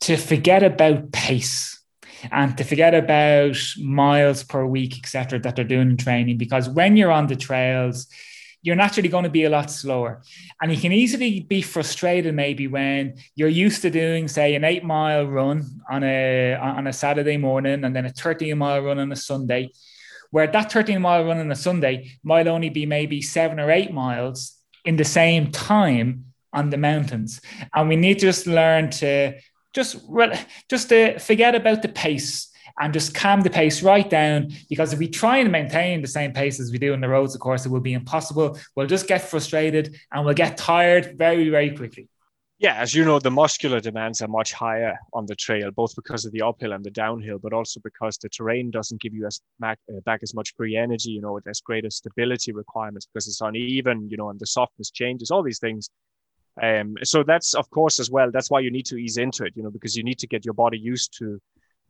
to 0.00 0.16
forget 0.16 0.62
about 0.62 1.12
pace 1.12 1.75
and 2.32 2.56
to 2.58 2.64
forget 2.64 2.94
about 2.94 3.56
miles 3.78 4.42
per 4.42 4.64
week, 4.64 4.98
etc., 4.98 5.38
that 5.40 5.56
they're 5.56 5.64
doing 5.64 5.90
in 5.90 5.96
training. 5.96 6.38
Because 6.38 6.68
when 6.68 6.96
you're 6.96 7.10
on 7.10 7.26
the 7.26 7.36
trails, 7.36 8.08
you're 8.62 8.76
naturally 8.76 9.08
going 9.08 9.24
to 9.24 9.30
be 9.30 9.44
a 9.44 9.50
lot 9.50 9.70
slower. 9.70 10.22
And 10.60 10.72
you 10.72 10.80
can 10.80 10.90
easily 10.90 11.40
be 11.40 11.62
frustrated 11.62 12.34
maybe 12.34 12.66
when 12.66 13.14
you're 13.36 13.48
used 13.48 13.82
to 13.82 13.90
doing, 13.90 14.26
say, 14.26 14.54
an 14.56 14.64
eight 14.64 14.82
mile 14.84 15.26
run 15.26 15.64
on 15.88 16.02
a 16.02 16.54
on 16.54 16.86
a 16.86 16.92
Saturday 16.92 17.36
morning 17.36 17.84
and 17.84 17.94
then 17.94 18.06
a 18.06 18.10
13 18.10 18.58
mile 18.58 18.82
run 18.82 18.98
on 18.98 19.12
a 19.12 19.16
Sunday, 19.16 19.70
where 20.30 20.48
that 20.48 20.72
13 20.72 21.00
mile 21.00 21.24
run 21.24 21.38
on 21.38 21.50
a 21.50 21.56
Sunday 21.56 22.10
might 22.24 22.48
only 22.48 22.70
be 22.70 22.86
maybe 22.86 23.22
seven 23.22 23.60
or 23.60 23.70
eight 23.70 23.92
miles 23.92 24.56
in 24.84 24.96
the 24.96 25.04
same 25.04 25.52
time 25.52 26.24
on 26.52 26.70
the 26.70 26.76
mountains. 26.76 27.40
And 27.74 27.88
we 27.88 27.96
need 27.96 28.18
to 28.20 28.26
just 28.26 28.46
learn 28.46 28.90
to 28.90 29.34
just 29.76 29.96
just 30.68 30.88
to 30.88 31.18
forget 31.20 31.54
about 31.54 31.82
the 31.82 31.88
pace 31.88 32.50
and 32.80 32.92
just 32.92 33.14
calm 33.14 33.42
the 33.42 33.50
pace 33.50 33.82
right 33.82 34.08
down. 34.08 34.52
Because 34.68 34.92
if 34.92 34.98
we 34.98 35.08
try 35.08 35.38
and 35.38 35.52
maintain 35.52 36.02
the 36.02 36.08
same 36.08 36.32
pace 36.32 36.58
as 36.58 36.72
we 36.72 36.78
do 36.78 36.92
on 36.92 37.00
the 37.00 37.08
roads, 37.08 37.34
of 37.34 37.40
course, 37.40 37.64
it 37.64 37.68
will 37.68 37.80
be 37.80 37.92
impossible. 37.92 38.58
We'll 38.74 38.86
just 38.86 39.06
get 39.06 39.22
frustrated 39.22 39.96
and 40.12 40.24
we'll 40.24 40.34
get 40.34 40.56
tired 40.56 41.16
very, 41.16 41.48
very 41.50 41.76
quickly. 41.76 42.08
Yeah, 42.58 42.76
as 42.76 42.94
you 42.94 43.04
know, 43.04 43.18
the 43.18 43.30
muscular 43.30 43.80
demands 43.80 44.22
are 44.22 44.28
much 44.28 44.54
higher 44.54 44.98
on 45.12 45.26
the 45.26 45.36
trail, 45.36 45.70
both 45.70 45.94
because 45.94 46.24
of 46.24 46.32
the 46.32 46.40
uphill 46.40 46.72
and 46.72 46.82
the 46.82 46.90
downhill, 46.90 47.38
but 47.38 47.52
also 47.52 47.80
because 47.84 48.16
the 48.16 48.30
terrain 48.30 48.70
doesn't 48.70 48.98
give 49.02 49.12
you 49.12 49.26
as 49.26 49.42
back, 49.60 49.78
uh, 49.90 50.00
back 50.06 50.20
as 50.22 50.34
much 50.34 50.54
free 50.56 50.74
energy. 50.74 51.10
You 51.10 51.20
know, 51.20 51.38
there's 51.44 51.60
greater 51.60 51.90
stability 51.90 52.52
requirements 52.52 53.06
because 53.06 53.28
it's 53.28 53.42
uneven. 53.42 54.08
You 54.10 54.16
know, 54.16 54.30
and 54.30 54.40
the 54.40 54.46
softness 54.46 54.90
changes. 54.90 55.30
All 55.30 55.42
these 55.42 55.58
things 55.58 55.90
um, 56.62 56.96
so 57.02 57.22
that's 57.22 57.54
of 57.54 57.68
course 57.70 58.00
as 58.00 58.10
well. 58.10 58.30
That's 58.30 58.50
why 58.50 58.60
you 58.60 58.70
need 58.70 58.86
to 58.86 58.96
ease 58.96 59.18
into 59.18 59.44
it, 59.44 59.52
you 59.56 59.62
know, 59.62 59.70
because 59.70 59.96
you 59.96 60.02
need 60.02 60.18
to 60.20 60.26
get 60.26 60.44
your 60.44 60.54
body 60.54 60.78
used 60.78 61.16
to 61.18 61.40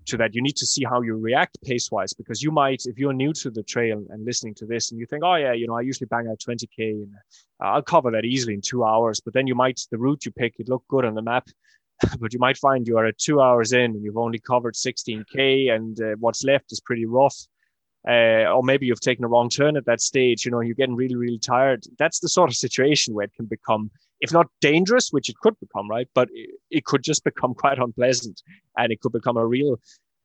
to 0.07 0.17
that. 0.17 0.35
You 0.35 0.43
need 0.43 0.57
to 0.57 0.67
see 0.67 0.85
how 0.85 1.03
you 1.03 1.17
react 1.17 1.59
pace 1.63 1.91
wise, 1.91 2.13
because 2.13 2.43
you 2.43 2.51
might, 2.51 2.83
if 2.87 2.99
you're 2.99 3.13
new 3.13 3.33
to 3.35 3.51
the 3.51 3.63
trail 3.63 4.05
and 4.11 4.25
listening 4.25 4.55
to 4.55 4.67
this, 4.67 4.91
and 4.91 5.01
you 5.01 5.07
think, 5.07 5.25
oh 5.25 5.35
yeah, 5.35 5.53
you 5.53 5.67
know, 5.67 5.77
I 5.77 5.81
usually 5.81 6.07
bang 6.07 6.29
out 6.29 6.39
20k 6.39 6.69
and 6.79 7.13
I'll 7.61 7.83
cover 7.83 8.11
that 8.13 8.25
easily 8.25 8.55
in 8.55 8.61
two 8.61 8.85
hours. 8.85 9.21
But 9.21 9.35
then 9.35 9.47
you 9.47 9.55
might 9.55 9.81
the 9.91 9.99
route 9.99 10.25
you 10.25 10.33
pick, 10.33 10.55
it 10.59 10.69
look 10.69 10.85
good 10.89 11.05
on 11.05 11.15
the 11.15 11.23
map. 11.23 11.49
but 12.21 12.35
you 12.35 12.39
might 12.39 12.59
find 12.59 12.87
you 12.87 12.99
are 12.99 13.07
at 13.07 13.17
two 13.17 13.41
hours 13.41 13.73
in 13.73 13.93
and 13.93 14.05
you've 14.05 14.19
only 14.19 14.39
covered 14.39 14.75
16k 14.75 15.75
and 15.75 15.99
uh, 15.99 16.15
what's 16.21 16.45
left 16.45 16.71
is 16.71 16.79
pretty 16.79 17.07
rough 17.07 17.35
uh, 18.09 18.47
or 18.53 18.63
maybe 18.63 18.87
you've 18.87 19.01
taken 19.01 19.25
a 19.25 19.29
wrong 19.29 19.49
turn 19.49 19.77
at 19.77 19.85
that 19.87 20.01
stage, 20.01 20.45
you 20.45 20.51
know, 20.51 20.61
you're 20.61 20.77
getting 20.77 20.95
really, 20.95 21.17
really 21.17 21.39
tired. 21.39 21.85
That's 21.99 22.21
the 22.21 22.29
sort 22.29 22.51
of 22.51 22.57
situation 22.57 23.15
where 23.15 23.25
it 23.25 23.35
can 23.35 23.47
become, 23.47 23.91
if 24.21 24.33
not 24.33 24.47
dangerous, 24.61 25.11
which 25.11 25.29
it 25.29 25.37
could 25.39 25.59
become, 25.61 25.89
right? 25.89 26.09
But 26.15 26.29
it, 26.71 26.85
could 26.85 27.03
just 27.03 27.25
become 27.25 27.55
quite 27.63 27.79
unpleasant 27.79 28.43
and 28.77 28.93
it 28.93 29.01
could 29.01 29.13
become 29.13 29.37
a 29.37 29.47
real 29.47 29.81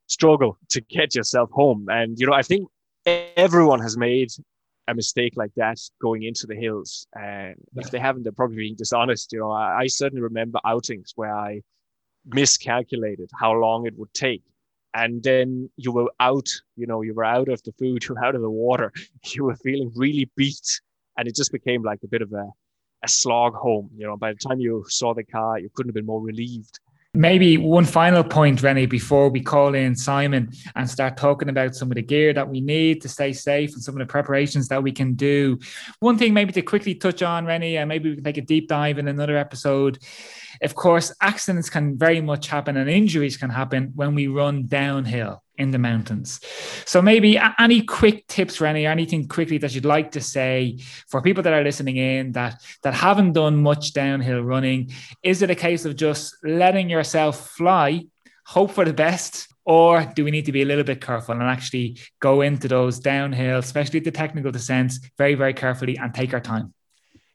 struggle 0.08 0.58
to 0.69 0.82
get 0.82 1.15
yourself 1.15 1.49
home. 1.51 1.88
And, 1.89 2.19
you 2.19 2.27
know, 2.27 2.34
I 2.34 2.41
think 2.41 2.67
everyone 3.06 3.80
has 3.80 3.97
made 3.97 4.30
a 4.88 4.95
mistake 4.95 5.34
like 5.36 5.51
that 5.56 5.80
going 6.01 6.23
into 6.23 6.47
the 6.47 6.56
hills. 6.56 7.08
And 7.15 7.56
if 7.75 7.91
they 7.91 7.99
haven't, 7.99 8.23
they're 8.23 8.32
probably 8.32 8.58
being 8.58 8.75
dishonest. 8.75 9.32
You 9.32 9.39
know, 9.39 9.51
I, 9.51 9.82
I 9.82 9.88
certainly 9.88 10.21
remember 10.21 10.60
outings 10.65 11.13
where 11.15 11.34
I 11.36 11.62
miscalculated 12.25 13.30
how 13.39 13.54
long 13.54 13.86
it 13.88 13.97
would 13.97 14.13
take 14.13 14.43
and 14.93 15.23
then 15.23 15.69
you 15.77 15.91
were 15.91 16.12
out 16.19 16.47
you 16.75 16.86
know 16.86 17.01
you 17.01 17.13
were 17.13 17.23
out 17.23 17.49
of 17.49 17.62
the 17.63 17.71
food 17.73 18.04
you 18.08 18.13
were 18.13 18.23
out 18.23 18.36
of 18.36 18.41
the 18.41 18.49
water 18.49 18.91
you 19.25 19.43
were 19.43 19.56
feeling 19.56 19.91
really 19.95 20.30
beat 20.36 20.82
and 21.17 21.27
it 21.27 21.36
just 21.36 21.51
became 21.51 21.84
like 21.84 21.99
a 22.04 22.08
bit 22.08 22.21
of 22.21 22.32
a, 22.34 22.47
a 23.04 23.08
slog 23.08 23.54
home 23.54 23.90
you 23.96 24.06
know 24.06 24.18
by 24.18 24.32
the 24.34 24.40
time 24.40 24.60
you 24.60 24.84
saw 24.88 25.14
the 25.14 25.24
car 25.24 25.60
you 25.60 25.70
couldn't 25.74 25.90
have 25.90 25.96
been 25.96 26.06
more 26.06 26.22
relieved 26.22 26.80
Maybe 27.14 27.58
one 27.58 27.84
final 27.84 28.24
point, 28.24 28.64
Rennie, 28.64 28.86
before 28.86 29.28
we 29.28 29.42
call 29.42 29.76
in 29.76 29.98
Simon 29.98 30.50
and 30.78 30.90
start 30.90 31.18
talking 31.18 31.50
about 31.50 31.76
some 31.76 31.92
of 31.92 31.96
the 31.96 32.02
gear 32.02 32.32
that 32.32 32.48
we 32.48 32.62
need 32.62 33.02
to 33.02 33.10
stay 33.10 33.34
safe 33.34 33.74
and 33.74 33.84
some 33.84 33.96
of 33.96 34.00
the 34.00 34.06
preparations 34.06 34.70
that 34.70 34.82
we 34.82 34.94
can 34.94 35.16
do. 35.16 35.60
One 36.00 36.18
thing, 36.18 36.34
maybe 36.34 36.54
to 36.54 36.62
quickly 36.62 36.96
touch 36.96 37.22
on, 37.22 37.46
Rennie, 37.46 37.76
and 37.76 37.90
maybe 37.90 38.10
we 38.10 38.16
can 38.16 38.24
take 38.24 38.38
a 38.38 38.42
deep 38.42 38.70
dive 38.70 38.98
in 38.98 39.10
another 39.10 39.36
episode. 39.36 40.00
Of 40.62 40.76
course, 40.76 41.14
accidents 41.20 41.70
can 41.70 41.98
very 41.98 42.22
much 42.22 42.48
happen 42.48 42.78
and 42.78 42.90
injuries 42.90 43.36
can 43.36 43.50
happen 43.50 43.92
when 43.94 44.16
we 44.16 44.28
run 44.28 44.68
downhill 44.68 45.44
in 45.58 45.72
the 45.72 45.78
mountains. 45.78 46.40
So 46.86 47.02
maybe 47.02 47.40
any 47.60 47.82
quick 47.82 48.28
tips, 48.28 48.60
Rennie, 48.62 48.86
or 48.86 48.90
anything 48.90 49.28
quickly 49.28 49.58
that 49.60 49.74
you'd 49.76 49.86
like 49.86 50.12
to 50.12 50.22
say 50.22 50.80
for 51.08 51.22
people 51.22 51.44
that 51.44 51.54
are 51.54 51.64
listening 51.64 51.98
in 51.98 52.32
that 52.34 52.62
that 52.84 52.94
haven't 52.94 53.34
done 53.34 53.62
much 53.62 53.94
downhill 53.94 54.42
running. 54.42 54.92
Is 55.24 55.42
it 55.42 55.50
a 55.50 55.56
case 55.56 55.86
of 55.86 55.96
just 55.96 56.36
letting 56.44 56.90
yourself 56.90 57.50
fly, 57.52 58.06
hope 58.46 58.72
for 58.72 58.86
the 58.86 58.94
best? 58.94 59.48
Or 59.64 60.12
do 60.16 60.26
we 60.26 60.32
need 60.32 60.46
to 60.46 60.52
be 60.52 60.64
a 60.64 60.66
little 60.66 60.84
bit 60.84 61.02
careful 61.02 61.36
and 61.36 61.44
actually 61.44 62.00
go 62.20 62.42
into 62.42 62.68
those 62.68 63.00
downhill, 63.00 63.60
especially 63.60 64.00
the 64.00 64.10
technical 64.10 64.52
descents, 64.52 65.00
very, 65.20 65.36
very 65.36 65.54
carefully 65.54 65.98
and 65.98 66.14
take 66.14 66.34
our 66.34 66.40
time? 66.40 66.74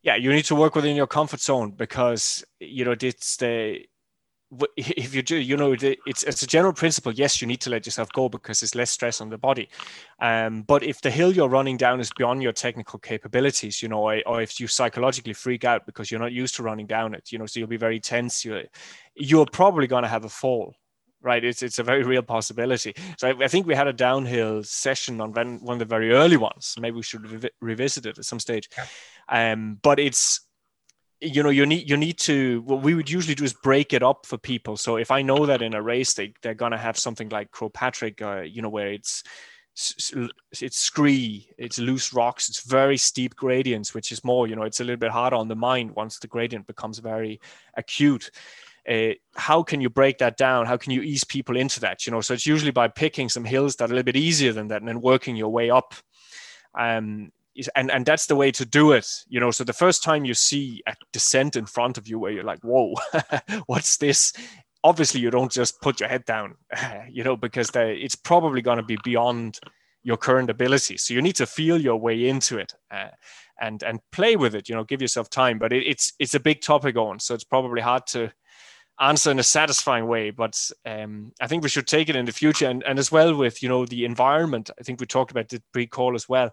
Yeah, 0.03 0.17
you 0.17 0.33
need 0.33 0.45
to 0.47 0.57
work 0.57 0.75
within 0.75 0.97
your 0.97 1.07
comfort 1.07 1.41
zone 1.41 1.73
because 1.73 2.45
you 2.61 2.85
know 2.85 2.97
it's 3.01 3.37
the 3.37 3.87
if 4.77 5.15
you 5.15 5.23
do, 5.23 5.37
you 5.37 5.57
know, 5.57 5.73
it's 5.73 6.23
it's 6.23 6.43
a 6.43 6.47
general 6.47 6.73
principle. 6.73 7.13
Yes, 7.13 7.41
you 7.41 7.47
need 7.47 7.61
to 7.63 7.71
let 7.71 7.87
yourself 7.87 8.11
go 8.13 8.29
because 8.29 8.63
it's 8.63 8.75
less 8.75 8.91
stress 8.91 9.21
on 9.21 9.29
the 9.29 9.39
body. 9.39 9.69
Um, 10.21 10.63
but 10.63 10.83
if 10.83 11.01
the 11.01 11.11
hill 11.11 11.33
you're 11.33 11.49
running 11.49 11.77
down 11.77 12.01
is 12.01 12.11
beyond 12.17 12.43
your 12.43 12.53
technical 12.53 12.99
capabilities, 12.99 13.83
you 13.83 13.89
know, 13.89 14.09
or, 14.09 14.23
or, 14.27 14.43
if 14.43 14.61
you 14.61 14.67
psychologically 14.67 15.33
freak 15.33 15.65
out 15.65 15.87
because 15.87 16.11
you're 16.11 16.21
not 16.21 16.33
used 16.33 16.55
to 16.57 16.63
running 16.63 16.87
down 16.87 17.15
it, 17.15 17.33
you 17.33 17.39
know, 17.39 17.47
so 17.47 17.59
you'll 17.59 17.69
be 17.69 17.77
very 17.77 18.01
tense. 18.01 18.45
You're, 18.45 18.65
you're 19.15 19.47
probably 19.47 19.87
going 19.87 20.05
to 20.05 20.09
have 20.09 20.25
a 20.25 20.29
fall, 20.29 20.75
right? 21.23 21.45
It's 21.45 21.63
it's 21.63 21.81
a 21.81 21.83
very 21.83 22.05
real 22.05 22.23
possibility. 22.23 22.95
So 23.19 23.29
I, 23.29 23.45
I 23.45 23.49
think 23.49 23.67
we 23.67 23.75
had 23.75 23.89
a 23.89 23.93
downhill 23.93 24.63
session 24.63 25.21
on 25.21 25.33
one, 25.33 25.59
one 25.65 25.75
of 25.75 25.79
the 25.81 25.85
very 25.85 26.13
early 26.13 26.37
ones. 26.37 26.77
Maybe 26.79 26.97
we 26.97 27.03
should 27.03 27.29
re- 27.29 27.51
revisit 27.61 28.07
it 28.07 28.19
at 28.19 28.25
some 28.25 28.41
stage. 28.41 28.71
Um, 29.29 29.81
but 29.83 29.99
it's 29.99 30.46
you 31.21 31.43
know 31.43 31.51
you 31.51 31.65
need 31.65 31.89
you 31.89 31.97
need 31.97 32.19
to 32.19 32.61
what 32.63 32.83
we 32.83 32.95
would 32.95 33.11
usually 33.11 33.35
do 33.35 33.45
is 33.45 33.55
break 33.55 33.93
it 33.93 34.03
up 34.03 34.27
for 34.27 34.37
people. 34.37 34.77
So 34.77 34.97
if 34.97 35.11
i 35.11 35.23
know 35.23 35.47
that 35.47 35.63
in 35.63 35.75
a 35.75 35.83
race 35.83 36.15
they, 36.15 36.33
they're 36.43 36.55
going 36.55 36.73
to 36.73 36.79
have 36.79 36.99
something 36.99 37.29
like 37.31 37.49
Patrick, 37.73 38.21
uh, 38.21 38.41
you 38.43 38.63
know 38.63 38.69
where 38.69 38.93
it's 38.93 39.23
it's 40.59 40.79
scree 40.79 41.51
it's 41.59 41.79
loose 41.79 42.15
rocks 42.15 42.49
it's 42.49 42.63
very 42.63 42.97
steep 42.97 43.37
gradients 43.37 43.93
which 43.93 44.11
is 44.11 44.25
more 44.25 44.47
you 44.47 44.57
know 44.57 44.63
it's 44.63 44.81
a 44.81 44.85
little 44.85 44.97
bit 44.97 45.11
harder 45.11 45.37
on 45.37 45.49
the 45.49 45.55
mind 45.55 45.91
once 45.91 46.19
the 46.19 46.27
gradient 46.27 46.67
becomes 46.67 46.99
very 46.99 47.41
acute. 47.75 48.31
Uh, 48.89 49.11
how 49.35 49.65
can 49.65 49.81
you 49.81 49.91
break 49.91 50.17
that 50.19 50.37
down? 50.37 50.65
How 50.65 50.77
can 50.77 50.93
you 50.93 51.03
ease 51.03 51.25
people 51.25 51.57
into 51.57 51.81
that 51.81 52.07
you 52.07 52.13
know? 52.13 52.21
So 52.21 52.35
it's 52.35 52.47
usually 52.47 52.71
by 52.71 52.89
picking 52.89 53.29
some 53.29 53.45
hills 53.45 53.77
that 53.77 53.91
are 53.91 53.93
a 53.93 53.97
little 53.97 54.05
bit 54.05 54.17
easier 54.17 54.53
than 54.53 54.69
that 54.69 54.81
and 54.81 54.89
then 54.89 55.01
working 55.01 55.37
your 55.37 55.49
way 55.49 55.71
up. 55.71 55.95
Um, 56.75 57.33
and 57.75 57.90
and 57.90 58.07
that's 58.07 58.27
the 58.27 58.37
way 58.37 58.51
to 58.51 58.64
do 58.64 58.92
it 58.92 59.09
you 59.29 59.40
know? 59.40 59.51
So 59.51 59.64
the 59.64 59.73
first 59.73 60.03
time 60.03 60.25
you 60.25 60.35
see 60.35 60.83
a 60.87 60.95
descent 61.12 61.57
in 61.57 61.66
front 61.66 61.99
of 61.99 62.09
you 62.09 62.19
where 62.19 62.33
you're 62.33 62.45
like 62.45 62.61
whoa 62.62 62.95
what's 63.66 63.97
this? 63.99 64.33
Obviously 64.85 65.21
you 65.21 65.31
don't 65.31 65.51
just 65.51 65.81
put 65.81 66.01
your 66.01 66.09
head 66.09 66.25
down 66.25 66.57
you 67.11 67.25
know 67.25 67.37
because 67.37 67.71
it's 67.75 68.16
probably 68.16 68.62
going 68.62 68.79
to 68.79 68.85
be 68.85 68.99
beyond 69.05 69.59
your 70.03 70.16
current 70.16 70.51
ability. 70.51 70.97
So 70.99 71.14
you 71.14 71.21
need 71.21 71.35
to 71.37 71.47
feel 71.47 71.81
your 71.81 71.97
way 71.97 72.29
into 72.29 72.59
it 72.59 72.75
uh, 72.92 73.09
and 73.61 73.83
and 73.83 74.01
play 74.12 74.37
with 74.37 74.55
it 74.55 74.69
you 74.69 74.75
know 74.75 74.85
give 74.85 75.03
yourself 75.03 75.31
time. 75.31 75.59
But 75.59 75.73
it, 75.73 75.87
it's 75.87 76.12
it's 76.19 76.35
a 76.35 76.40
big 76.40 76.61
topic 76.61 76.97
on 76.97 77.19
so 77.21 77.35
it's 77.35 77.45
probably 77.45 77.81
hard 77.81 78.07
to 78.09 78.33
answer 79.01 79.31
in 79.31 79.38
a 79.38 79.42
satisfying 79.42 80.07
way 80.07 80.31
but 80.31 80.71
um, 80.87 81.33
i 81.40 81.47
think 81.47 81.62
we 81.62 81.69
should 81.69 81.87
take 81.87 82.09
it 82.09 82.16
in 82.16 82.25
the 82.25 82.33
future. 82.33 82.66
And, 82.66 82.83
and 82.85 82.99
as 82.99 83.12
well 83.12 83.35
with 83.35 83.62
you 83.62 83.69
know 83.69 83.85
the 83.85 84.05
environment 84.05 84.71
i 84.79 84.83
think 84.83 85.01
we 85.01 85.07
talked 85.07 85.31
about 85.31 85.49
the 85.49 85.62
pre-call 85.73 86.14
as 86.14 86.29
well 86.29 86.51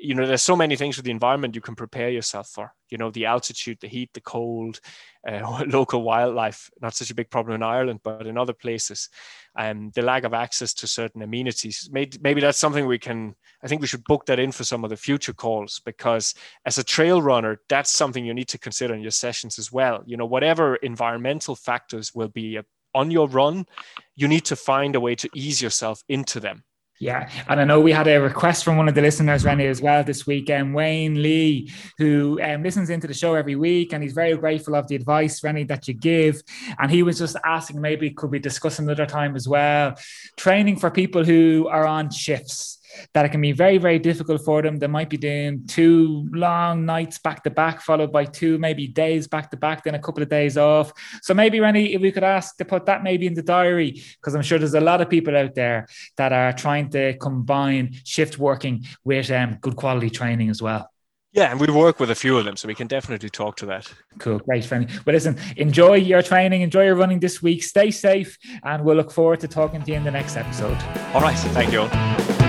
you 0.00 0.14
know 0.14 0.26
there's 0.26 0.42
so 0.42 0.56
many 0.56 0.76
things 0.76 0.96
with 0.96 1.04
the 1.04 1.10
environment 1.10 1.54
you 1.54 1.60
can 1.60 1.74
prepare 1.74 2.08
yourself 2.08 2.48
for 2.48 2.72
you 2.88 2.98
know 2.98 3.10
the 3.10 3.26
altitude 3.26 3.78
the 3.80 3.88
heat 3.88 4.10
the 4.14 4.20
cold 4.20 4.80
uh, 5.28 5.64
local 5.66 6.02
wildlife 6.02 6.70
not 6.80 6.94
such 6.94 7.10
a 7.10 7.14
big 7.14 7.30
problem 7.30 7.54
in 7.54 7.62
ireland 7.62 8.00
but 8.02 8.26
in 8.26 8.38
other 8.38 8.52
places. 8.52 9.08
And 9.56 9.78
um, 9.78 9.92
the 9.96 10.02
lack 10.02 10.22
of 10.22 10.32
access 10.32 10.72
to 10.74 10.86
certain 10.86 11.22
amenities. 11.22 11.88
Maybe, 11.90 12.16
maybe 12.22 12.40
that's 12.40 12.58
something 12.58 12.86
we 12.86 12.98
can 12.98 13.34
i 13.62 13.68
think 13.68 13.80
we 13.80 13.86
should 13.86 14.04
book 14.04 14.26
that 14.26 14.38
in 14.38 14.52
for 14.52 14.64
some 14.64 14.84
of 14.84 14.90
the 14.90 14.96
future 14.96 15.32
calls 15.32 15.80
because 15.84 16.34
as 16.64 16.78
a 16.78 16.84
trail 16.84 17.20
runner 17.20 17.60
that's 17.68 17.90
something 17.90 18.24
you 18.24 18.34
need 18.34 18.48
to 18.48 18.58
consider 18.58 18.94
in 18.94 19.00
your 19.00 19.10
sessions 19.10 19.58
as 19.58 19.70
well. 19.70 20.02
You 20.06 20.16
know 20.16 20.26
whatever 20.26 20.76
environmental 20.76 21.56
factors 21.56 22.14
will 22.14 22.28
be 22.28 22.58
uh, 22.58 22.62
on 22.94 23.10
your 23.10 23.28
run 23.28 23.66
you 24.16 24.26
need 24.26 24.44
to 24.44 24.56
find 24.56 24.96
a 24.96 25.00
way 25.00 25.14
to 25.14 25.28
ease 25.34 25.62
yourself 25.62 26.02
into 26.08 26.40
them 26.40 26.64
yeah, 27.00 27.30
and 27.48 27.58
I 27.58 27.64
know 27.64 27.80
we 27.80 27.92
had 27.92 28.06
a 28.08 28.20
request 28.20 28.62
from 28.62 28.76
one 28.76 28.86
of 28.86 28.94
the 28.94 29.00
listeners, 29.00 29.42
Rennie, 29.42 29.66
as 29.66 29.80
well 29.80 30.04
this 30.04 30.26
weekend. 30.26 30.74
Wayne 30.74 31.22
Lee, 31.22 31.72
who 31.96 32.38
um, 32.42 32.62
listens 32.62 32.90
into 32.90 33.06
the 33.06 33.14
show 33.14 33.34
every 33.34 33.56
week, 33.56 33.94
and 33.94 34.02
he's 34.02 34.12
very 34.12 34.36
grateful 34.36 34.74
of 34.74 34.86
the 34.86 34.96
advice, 34.96 35.42
Rennie, 35.42 35.64
that 35.64 35.88
you 35.88 35.94
give. 35.94 36.42
And 36.78 36.90
he 36.90 37.02
was 37.02 37.18
just 37.18 37.36
asking, 37.42 37.80
maybe 37.80 38.10
could 38.10 38.30
we 38.30 38.38
discuss 38.38 38.78
another 38.78 39.06
time 39.06 39.34
as 39.34 39.48
well, 39.48 39.94
training 40.36 40.76
for 40.76 40.90
people 40.90 41.24
who 41.24 41.68
are 41.70 41.86
on 41.86 42.10
shifts 42.10 42.79
that 43.14 43.24
it 43.24 43.30
can 43.30 43.40
be 43.40 43.52
very, 43.52 43.78
very 43.78 43.98
difficult 43.98 44.44
for 44.44 44.62
them. 44.62 44.78
They 44.78 44.86
might 44.86 45.10
be 45.10 45.16
doing 45.16 45.66
two 45.66 46.28
long 46.32 46.84
nights 46.84 47.18
back 47.18 47.42
to 47.44 47.50
back, 47.50 47.80
followed 47.80 48.12
by 48.12 48.24
two 48.24 48.58
maybe 48.58 48.86
days 48.86 49.26
back 49.26 49.50
to 49.50 49.56
back, 49.56 49.84
then 49.84 49.94
a 49.94 49.98
couple 49.98 50.22
of 50.22 50.28
days 50.28 50.56
off. 50.56 50.92
So 51.22 51.34
maybe, 51.34 51.60
Rennie, 51.60 51.94
if 51.94 52.00
we 52.00 52.12
could 52.12 52.24
ask 52.24 52.56
to 52.56 52.64
put 52.64 52.86
that 52.86 53.02
maybe 53.02 53.26
in 53.26 53.34
the 53.34 53.42
diary, 53.42 54.02
because 54.20 54.34
I'm 54.34 54.42
sure 54.42 54.58
there's 54.58 54.74
a 54.74 54.80
lot 54.80 55.00
of 55.00 55.08
people 55.08 55.36
out 55.36 55.54
there 55.54 55.86
that 56.16 56.32
are 56.32 56.52
trying 56.52 56.90
to 56.90 57.16
combine 57.18 57.94
shift 58.04 58.38
working 58.38 58.84
with 59.04 59.30
um, 59.30 59.58
good 59.60 59.76
quality 59.76 60.10
training 60.10 60.50
as 60.50 60.62
well. 60.62 60.90
Yeah, 61.32 61.52
and 61.52 61.60
we 61.60 61.68
work 61.68 62.00
with 62.00 62.10
a 62.10 62.14
few 62.16 62.36
of 62.38 62.44
them, 62.44 62.56
so 62.56 62.66
we 62.66 62.74
can 62.74 62.88
definitely 62.88 63.30
talk 63.30 63.54
to 63.58 63.66
that. 63.66 63.92
Cool, 64.18 64.40
great, 64.40 64.64
Fanny. 64.64 64.88
Well, 65.06 65.14
listen, 65.14 65.38
enjoy 65.56 65.94
your 65.94 66.22
training, 66.22 66.62
enjoy 66.62 66.86
your 66.86 66.96
running 66.96 67.20
this 67.20 67.40
week, 67.40 67.62
stay 67.62 67.92
safe, 67.92 68.36
and 68.64 68.84
we'll 68.84 68.96
look 68.96 69.12
forward 69.12 69.38
to 69.40 69.48
talking 69.48 69.80
to 69.80 69.90
you 69.92 69.96
in 69.96 70.02
the 70.02 70.10
next 70.10 70.36
episode. 70.36 70.76
All 71.14 71.20
right, 71.20 71.38
thank 71.38 71.72
you. 71.72 72.39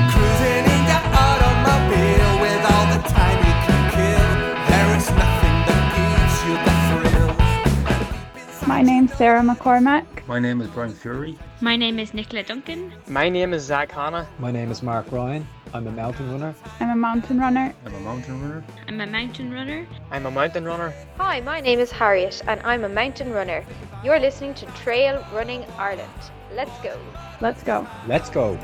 My 8.81 8.87
name's 8.87 9.13
Sarah 9.13 9.41
McCormack. 9.41 10.25
My 10.25 10.39
name 10.39 10.59
is 10.59 10.67
Brian 10.69 10.91
Fury. 10.91 11.37
My 11.61 11.75
name 11.75 11.99
is 11.99 12.15
Nicola 12.15 12.41
Duncan. 12.41 12.91
My 13.07 13.29
name 13.29 13.53
is 13.53 13.61
Zach 13.61 13.91
Hanna. 13.91 14.27
My 14.39 14.49
name 14.49 14.71
is 14.71 14.81
Mark 14.81 15.11
Ryan. 15.11 15.47
I'm 15.71 15.85
a 15.85 15.91
mountain 15.91 16.31
runner. 16.31 16.55
I'm 16.79 16.89
a 16.89 16.95
mountain 16.95 17.39
runner. 17.39 17.75
I'm 17.85 17.93
a 17.93 17.99
mountain 17.99 18.41
runner. 18.41 18.63
I'm 18.87 18.99
a 18.99 19.05
mountain 19.05 19.53
runner. 19.53 19.87
I'm 20.09 20.25
a 20.25 20.31
mountain 20.31 20.65
runner. 20.65 20.91
Hi, 21.19 21.41
my 21.41 21.61
name 21.61 21.77
is 21.77 21.91
Harriet 21.91 22.41
and 22.47 22.59
I'm 22.63 22.83
a 22.83 22.89
mountain 22.89 23.31
runner. 23.31 23.63
You're 24.03 24.19
listening 24.19 24.55
to 24.55 24.65
Trail 24.81 25.23
Running 25.31 25.63
Ireland. 25.77 26.09
Let's 26.55 26.75
go. 26.81 26.97
Let's 27.39 27.61
go. 27.61 27.85
Let's 28.07 28.31
go. 28.31 28.57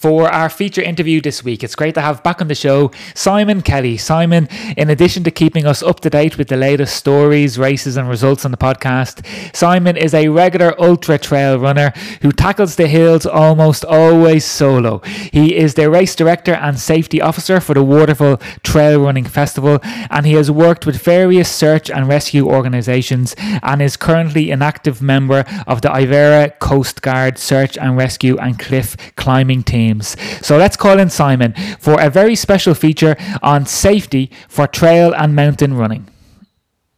For 0.00 0.32
our 0.32 0.48
feature 0.48 0.80
interview 0.80 1.20
this 1.20 1.44
week. 1.44 1.62
It's 1.62 1.74
great 1.74 1.94
to 1.94 2.00
have 2.00 2.22
back 2.22 2.40
on 2.40 2.48
the 2.48 2.54
show 2.54 2.90
Simon 3.14 3.60
Kelly. 3.60 3.98
Simon, 3.98 4.48
in 4.74 4.88
addition 4.88 5.24
to 5.24 5.30
keeping 5.30 5.66
us 5.66 5.82
up 5.82 6.00
to 6.00 6.08
date 6.08 6.38
with 6.38 6.48
the 6.48 6.56
latest 6.56 6.96
stories, 6.96 7.58
races, 7.58 7.98
and 7.98 8.08
results 8.08 8.46
on 8.46 8.50
the 8.50 8.56
podcast, 8.56 9.26
Simon 9.54 9.98
is 9.98 10.14
a 10.14 10.28
regular 10.28 10.74
ultra 10.80 11.18
trail 11.18 11.58
runner 11.58 11.92
who 12.22 12.32
tackles 12.32 12.76
the 12.76 12.88
hills 12.88 13.26
almost 13.26 13.84
always 13.84 14.46
solo. 14.46 15.00
He 15.34 15.54
is 15.54 15.74
the 15.74 15.90
race 15.90 16.14
director 16.14 16.54
and 16.54 16.80
safety 16.80 17.20
officer 17.20 17.60
for 17.60 17.74
the 17.74 17.84
Waterfall 17.84 18.38
Trail 18.62 19.02
Running 19.02 19.26
Festival, 19.26 19.80
and 20.08 20.24
he 20.24 20.32
has 20.32 20.50
worked 20.50 20.86
with 20.86 20.96
various 20.96 21.52
search 21.54 21.90
and 21.90 22.08
rescue 22.08 22.48
organisations 22.48 23.36
and 23.62 23.82
is 23.82 23.98
currently 23.98 24.50
an 24.50 24.62
active 24.62 25.02
member 25.02 25.44
of 25.66 25.82
the 25.82 25.90
Iveragh 25.90 26.58
Coast 26.58 27.02
Guard 27.02 27.36
Search 27.36 27.76
and 27.76 27.98
Rescue 27.98 28.38
and 28.38 28.58
Cliff 28.58 28.96
Climbing 29.16 29.62
Team 29.62 29.89
teams. 29.90 30.16
So 30.46 30.56
let's 30.56 30.76
call 30.76 30.98
in 30.98 31.10
Simon 31.10 31.54
for 31.78 32.00
a 32.00 32.10
very 32.10 32.36
special 32.36 32.74
feature 32.74 33.16
on 33.42 33.66
safety 33.66 34.30
for 34.48 34.66
trail 34.66 35.12
and 35.14 35.34
mountain 35.34 35.74
running. 35.74 36.06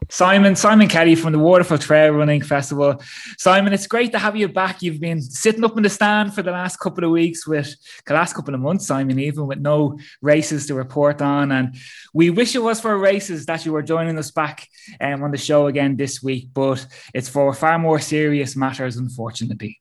Simon, 0.08 0.54
Simon 0.54 0.88
Kelly 0.88 1.14
from 1.14 1.32
the 1.32 1.38
Waterfall 1.38 1.78
Trail 1.78 2.12
Running 2.12 2.42
Festival. 2.42 3.00
Simon, 3.38 3.72
it's 3.72 3.86
great 3.86 4.12
to 4.12 4.18
have 4.18 4.36
you 4.36 4.46
back. 4.46 4.82
You've 4.82 5.00
been 5.00 5.22
sitting 5.22 5.64
up 5.64 5.74
in 5.78 5.82
the 5.82 5.88
stand 5.88 6.34
for 6.34 6.42
the 6.42 6.50
last 6.50 6.76
couple 6.76 7.04
of 7.04 7.10
weeks 7.10 7.46
with 7.46 7.74
the 8.04 8.12
last 8.12 8.34
couple 8.34 8.54
of 8.54 8.60
months, 8.60 8.86
Simon, 8.86 9.18
even 9.18 9.46
with 9.46 9.60
no 9.60 9.98
races 10.20 10.66
to 10.66 10.74
report 10.74 11.22
on. 11.22 11.50
And 11.52 11.76
we 12.12 12.28
wish 12.28 12.54
it 12.54 12.62
was 12.62 12.78
for 12.78 12.98
races 12.98 13.46
that 13.46 13.64
you 13.64 13.72
were 13.72 13.82
joining 13.82 14.18
us 14.18 14.30
back 14.30 14.68
um, 15.00 15.22
on 15.22 15.30
the 15.30 15.38
show 15.38 15.68
again 15.68 15.96
this 15.96 16.22
week, 16.22 16.48
but 16.52 16.84
it's 17.14 17.30
for 17.30 17.54
far 17.54 17.78
more 17.78 17.98
serious 17.98 18.54
matters, 18.54 18.98
unfortunately. 18.98 19.78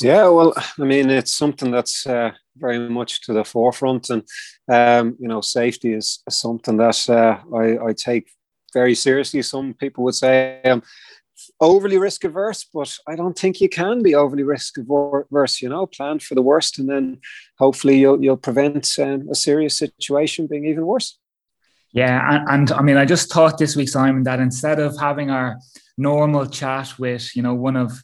Yeah, 0.00 0.28
well, 0.28 0.54
I 0.56 0.84
mean, 0.84 1.10
it's 1.10 1.34
something 1.34 1.70
that's 1.70 2.06
uh, 2.06 2.30
very 2.56 2.78
much 2.88 3.20
to 3.22 3.32
the 3.32 3.44
forefront, 3.44 4.08
and 4.08 4.22
um, 4.68 5.16
you 5.20 5.28
know, 5.28 5.40
safety 5.40 5.92
is, 5.92 6.22
something 6.30 6.78
that 6.78 7.08
uh, 7.10 7.38
I, 7.54 7.88
I, 7.88 7.92
take 7.92 8.30
very 8.72 8.94
seriously. 8.94 9.42
Some 9.42 9.74
people 9.74 10.04
would 10.04 10.14
say 10.14 10.60
I'm 10.64 10.82
overly 11.60 11.98
risk 11.98 12.24
averse, 12.24 12.64
but 12.72 12.96
I 13.06 13.14
don't 13.14 13.38
think 13.38 13.60
you 13.60 13.68
can 13.68 14.02
be 14.02 14.14
overly 14.14 14.42
risk 14.42 14.78
averse. 14.78 15.60
You 15.60 15.68
know, 15.68 15.86
plan 15.86 16.18
for 16.18 16.34
the 16.34 16.42
worst, 16.42 16.78
and 16.78 16.88
then 16.88 17.18
hopefully 17.58 17.98
you'll 17.98 18.22
you'll 18.22 18.38
prevent 18.38 18.90
um, 18.98 19.28
a 19.30 19.34
serious 19.34 19.76
situation 19.76 20.46
being 20.46 20.64
even 20.64 20.86
worse. 20.86 21.18
Yeah, 21.92 22.26
and, 22.30 22.48
and 22.48 22.72
I 22.72 22.82
mean, 22.82 22.96
I 22.96 23.04
just 23.04 23.30
thought 23.30 23.58
this 23.58 23.76
week, 23.76 23.90
Simon, 23.90 24.22
that 24.24 24.40
instead 24.40 24.78
of 24.78 24.98
having 24.98 25.30
our 25.30 25.58
normal 25.98 26.46
chat 26.46 26.98
with 26.98 27.34
you 27.36 27.42
know 27.42 27.54
one 27.54 27.76
of 27.76 28.02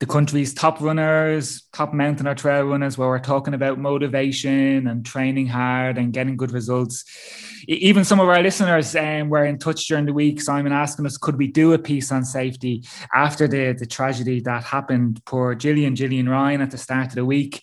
the 0.00 0.06
country's 0.06 0.52
top 0.52 0.80
runners, 0.80 1.62
top 1.72 1.92
mountain 1.92 2.26
or 2.26 2.34
trail 2.34 2.64
runners, 2.64 2.98
where 2.98 3.08
we're 3.08 3.18
talking 3.20 3.54
about 3.54 3.78
motivation 3.78 4.86
and 4.86 5.06
training 5.06 5.46
hard 5.46 5.98
and 5.98 6.12
getting 6.12 6.36
good 6.36 6.50
results. 6.50 7.04
Even 7.68 8.04
some 8.04 8.20
of 8.20 8.28
our 8.28 8.42
listeners 8.42 8.94
um, 8.96 9.28
were 9.28 9.44
in 9.44 9.58
touch 9.58 9.86
during 9.86 10.04
the 10.04 10.12
week, 10.12 10.40
Simon, 10.40 10.72
asking 10.72 11.06
us, 11.06 11.16
could 11.16 11.38
we 11.38 11.46
do 11.46 11.72
a 11.72 11.78
piece 11.78 12.10
on 12.10 12.24
safety 12.24 12.84
after 13.14 13.46
the, 13.46 13.72
the 13.72 13.86
tragedy 13.86 14.40
that 14.40 14.64
happened 14.64 15.24
Poor 15.24 15.54
Gillian, 15.54 15.94
Gillian 15.94 16.28
Ryan 16.28 16.60
at 16.60 16.70
the 16.72 16.78
start 16.78 17.08
of 17.08 17.14
the 17.14 17.24
week? 17.24 17.62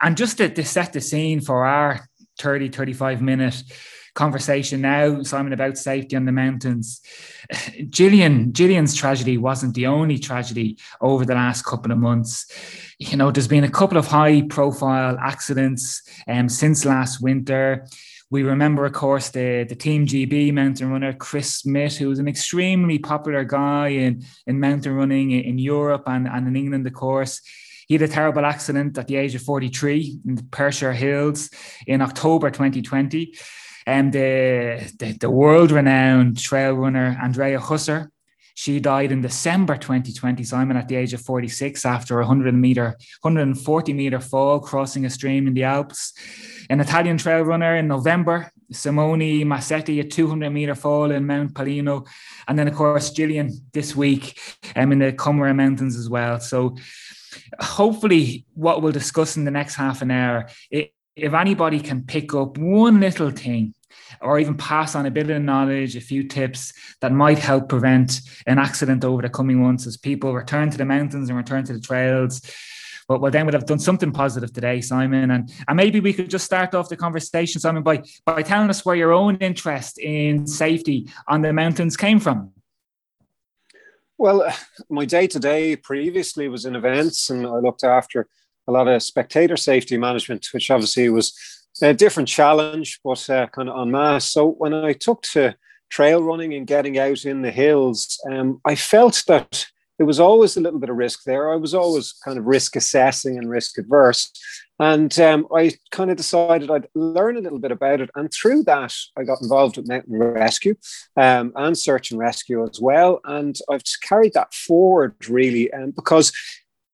And 0.00 0.16
just 0.16 0.38
to, 0.38 0.48
to 0.48 0.64
set 0.64 0.92
the 0.92 1.00
scene 1.00 1.40
for 1.40 1.64
our 1.64 2.06
30, 2.38 2.68
35 2.68 3.22
minute 3.22 3.62
conversation 4.14 4.80
now, 4.80 5.22
Simon, 5.22 5.52
about 5.52 5.76
safety 5.76 6.16
on 6.16 6.24
the 6.24 6.32
mountains. 6.32 7.00
Gillian, 7.90 8.52
Gillian's 8.52 8.94
tragedy 8.94 9.38
wasn't 9.38 9.74
the 9.74 9.86
only 9.86 10.18
tragedy 10.18 10.78
over 11.00 11.24
the 11.24 11.34
last 11.34 11.62
couple 11.62 11.92
of 11.92 11.98
months. 11.98 12.46
You 12.98 13.16
know, 13.16 13.30
there's 13.30 13.48
been 13.48 13.64
a 13.64 13.70
couple 13.70 13.98
of 13.98 14.06
high 14.06 14.42
profile 14.42 15.18
accidents 15.20 16.02
um, 16.28 16.48
since 16.48 16.84
last 16.84 17.20
winter. 17.20 17.86
We 18.30 18.42
remember, 18.42 18.86
of 18.86 18.92
course, 18.92 19.30
the, 19.30 19.66
the 19.68 19.76
Team 19.76 20.06
GB 20.06 20.52
mountain 20.52 20.90
runner, 20.90 21.12
Chris 21.12 21.54
Smith, 21.54 21.96
who 21.96 22.08
was 22.08 22.18
an 22.18 22.28
extremely 22.28 22.98
popular 22.98 23.44
guy 23.44 23.88
in, 23.88 24.24
in 24.46 24.58
mountain 24.58 24.94
running 24.94 25.32
in 25.32 25.58
Europe 25.58 26.04
and, 26.06 26.26
and 26.26 26.48
in 26.48 26.56
England, 26.56 26.86
of 26.86 26.94
course. 26.94 27.40
He 27.86 27.94
had 27.94 28.02
a 28.02 28.08
terrible 28.08 28.46
accident 28.46 28.96
at 28.96 29.08
the 29.08 29.16
age 29.16 29.34
of 29.34 29.42
43 29.42 30.20
in 30.26 30.34
the 30.36 30.42
Perthshire 30.44 30.94
Hills 30.94 31.50
in 31.86 32.00
October 32.00 32.50
2020. 32.50 33.34
And 33.86 34.12
the, 34.12 34.90
the, 34.98 35.12
the 35.12 35.30
world 35.30 35.70
renowned 35.70 36.38
trail 36.38 36.72
runner 36.72 37.18
Andrea 37.22 37.60
Huser, 37.60 38.08
she 38.56 38.78
died 38.78 39.10
in 39.10 39.20
December 39.20 39.76
2020, 39.76 40.44
Simon, 40.44 40.76
at 40.76 40.86
the 40.86 40.94
age 40.94 41.12
of 41.12 41.20
46 41.20 41.84
after 41.84 42.20
a 42.20 42.22
100 42.22 42.54
meter, 42.54 42.96
140 43.22 43.92
meter 43.92 44.20
fall 44.20 44.60
crossing 44.60 45.04
a 45.04 45.10
stream 45.10 45.48
in 45.48 45.54
the 45.54 45.64
Alps. 45.64 46.12
An 46.70 46.80
Italian 46.80 47.18
trail 47.18 47.42
runner 47.42 47.74
in 47.76 47.88
November, 47.88 48.52
Simone 48.70 49.46
Massetti, 49.46 49.98
a 49.98 50.04
200 50.04 50.50
meter 50.50 50.76
fall 50.76 51.10
in 51.10 51.26
Mount 51.26 51.52
Palino. 51.52 52.06
And 52.46 52.56
then, 52.56 52.68
of 52.68 52.74
course, 52.74 53.10
Gillian 53.10 53.50
this 53.72 53.96
week 53.96 54.38
um, 54.76 54.92
in 54.92 55.00
the 55.00 55.12
Comeragh 55.12 55.56
Mountains 55.56 55.96
as 55.96 56.08
well. 56.08 56.38
So, 56.38 56.76
hopefully, 57.58 58.46
what 58.54 58.82
we'll 58.82 58.92
discuss 58.92 59.36
in 59.36 59.44
the 59.44 59.50
next 59.50 59.74
half 59.74 60.00
an 60.00 60.12
hour, 60.12 60.48
if 61.16 61.32
anybody 61.32 61.80
can 61.80 62.02
pick 62.02 62.34
up 62.34 62.58
one 62.58 63.00
little 63.00 63.30
thing 63.30 63.74
or 64.20 64.38
even 64.38 64.56
pass 64.56 64.94
on 64.94 65.06
a 65.06 65.10
bit 65.10 65.30
of 65.30 65.42
knowledge, 65.42 65.96
a 65.96 66.00
few 66.00 66.24
tips 66.24 66.72
that 67.00 67.12
might 67.12 67.38
help 67.38 67.68
prevent 67.68 68.20
an 68.46 68.58
accident 68.58 69.04
over 69.04 69.22
the 69.22 69.28
coming 69.28 69.62
months 69.62 69.86
as 69.86 69.96
people 69.96 70.34
return 70.34 70.70
to 70.70 70.78
the 70.78 70.84
mountains 70.84 71.28
and 71.28 71.36
return 71.36 71.64
to 71.64 71.72
the 71.72 71.80
trails. 71.80 72.40
But 73.06 73.20
well, 73.20 73.30
then 73.30 73.44
we'd 73.46 73.54
have 73.54 73.66
done 73.66 73.78
something 73.78 74.12
positive 74.12 74.52
today, 74.52 74.80
Simon. 74.80 75.30
And, 75.30 75.52
and 75.68 75.76
maybe 75.76 76.00
we 76.00 76.12
could 76.12 76.30
just 76.30 76.46
start 76.46 76.74
off 76.74 76.88
the 76.88 76.96
conversation, 76.96 77.60
Simon, 77.60 77.82
by, 77.82 78.02
by 78.24 78.42
telling 78.42 78.70
us 78.70 78.84
where 78.84 78.96
your 78.96 79.12
own 79.12 79.36
interest 79.36 79.98
in 79.98 80.46
safety 80.46 81.08
on 81.28 81.42
the 81.42 81.52
mountains 81.52 81.96
came 81.96 82.18
from. 82.18 82.50
Well, 84.16 84.50
my 84.88 85.04
day 85.04 85.26
to 85.26 85.38
day 85.38 85.76
previously 85.76 86.48
was 86.48 86.64
in 86.64 86.76
events, 86.76 87.30
and 87.30 87.46
I 87.46 87.58
looked 87.58 87.84
after 87.84 88.26
a 88.66 88.72
lot 88.72 88.88
of 88.88 89.02
spectator 89.02 89.56
safety 89.56 89.96
management, 89.96 90.46
which 90.52 90.70
obviously 90.70 91.08
was 91.08 91.32
a 91.82 91.92
different 91.92 92.28
challenge, 92.28 93.00
but 93.04 93.28
uh, 93.30 93.46
kind 93.48 93.68
of 93.68 93.80
en 93.80 93.90
masse. 93.90 94.30
So 94.30 94.52
when 94.52 94.74
I 94.74 94.92
took 94.92 95.22
to 95.32 95.56
trail 95.90 96.22
running 96.22 96.54
and 96.54 96.66
getting 96.66 96.98
out 96.98 97.24
in 97.24 97.42
the 97.42 97.50
hills, 97.50 98.18
um, 98.30 98.60
I 98.64 98.74
felt 98.74 99.22
that 99.28 99.66
there 99.98 100.06
was 100.06 100.18
always 100.18 100.56
a 100.56 100.60
little 100.60 100.80
bit 100.80 100.90
of 100.90 100.96
risk 100.96 101.22
there. 101.24 101.52
I 101.52 101.56
was 101.56 101.74
always 101.74 102.12
kind 102.24 102.38
of 102.38 102.46
risk 102.46 102.74
assessing 102.74 103.38
and 103.38 103.48
risk 103.48 103.78
adverse. 103.78 104.32
And 104.80 105.16
um, 105.20 105.46
I 105.54 105.72
kind 105.92 106.10
of 106.10 106.16
decided 106.16 106.68
I'd 106.68 106.88
learn 106.96 107.36
a 107.36 107.40
little 107.40 107.60
bit 107.60 107.70
about 107.70 108.00
it. 108.00 108.10
And 108.16 108.32
through 108.32 108.64
that, 108.64 108.92
I 109.16 109.22
got 109.22 109.40
involved 109.40 109.76
with 109.76 109.88
mountain 109.88 110.18
rescue 110.18 110.74
um, 111.16 111.52
and 111.54 111.78
search 111.78 112.10
and 112.10 112.18
rescue 112.18 112.68
as 112.68 112.80
well. 112.80 113.20
And 113.24 113.56
I've 113.70 113.82
carried 114.02 114.32
that 114.34 114.52
forward 114.52 115.14
really 115.28 115.72
um, 115.72 115.92
because 115.92 116.32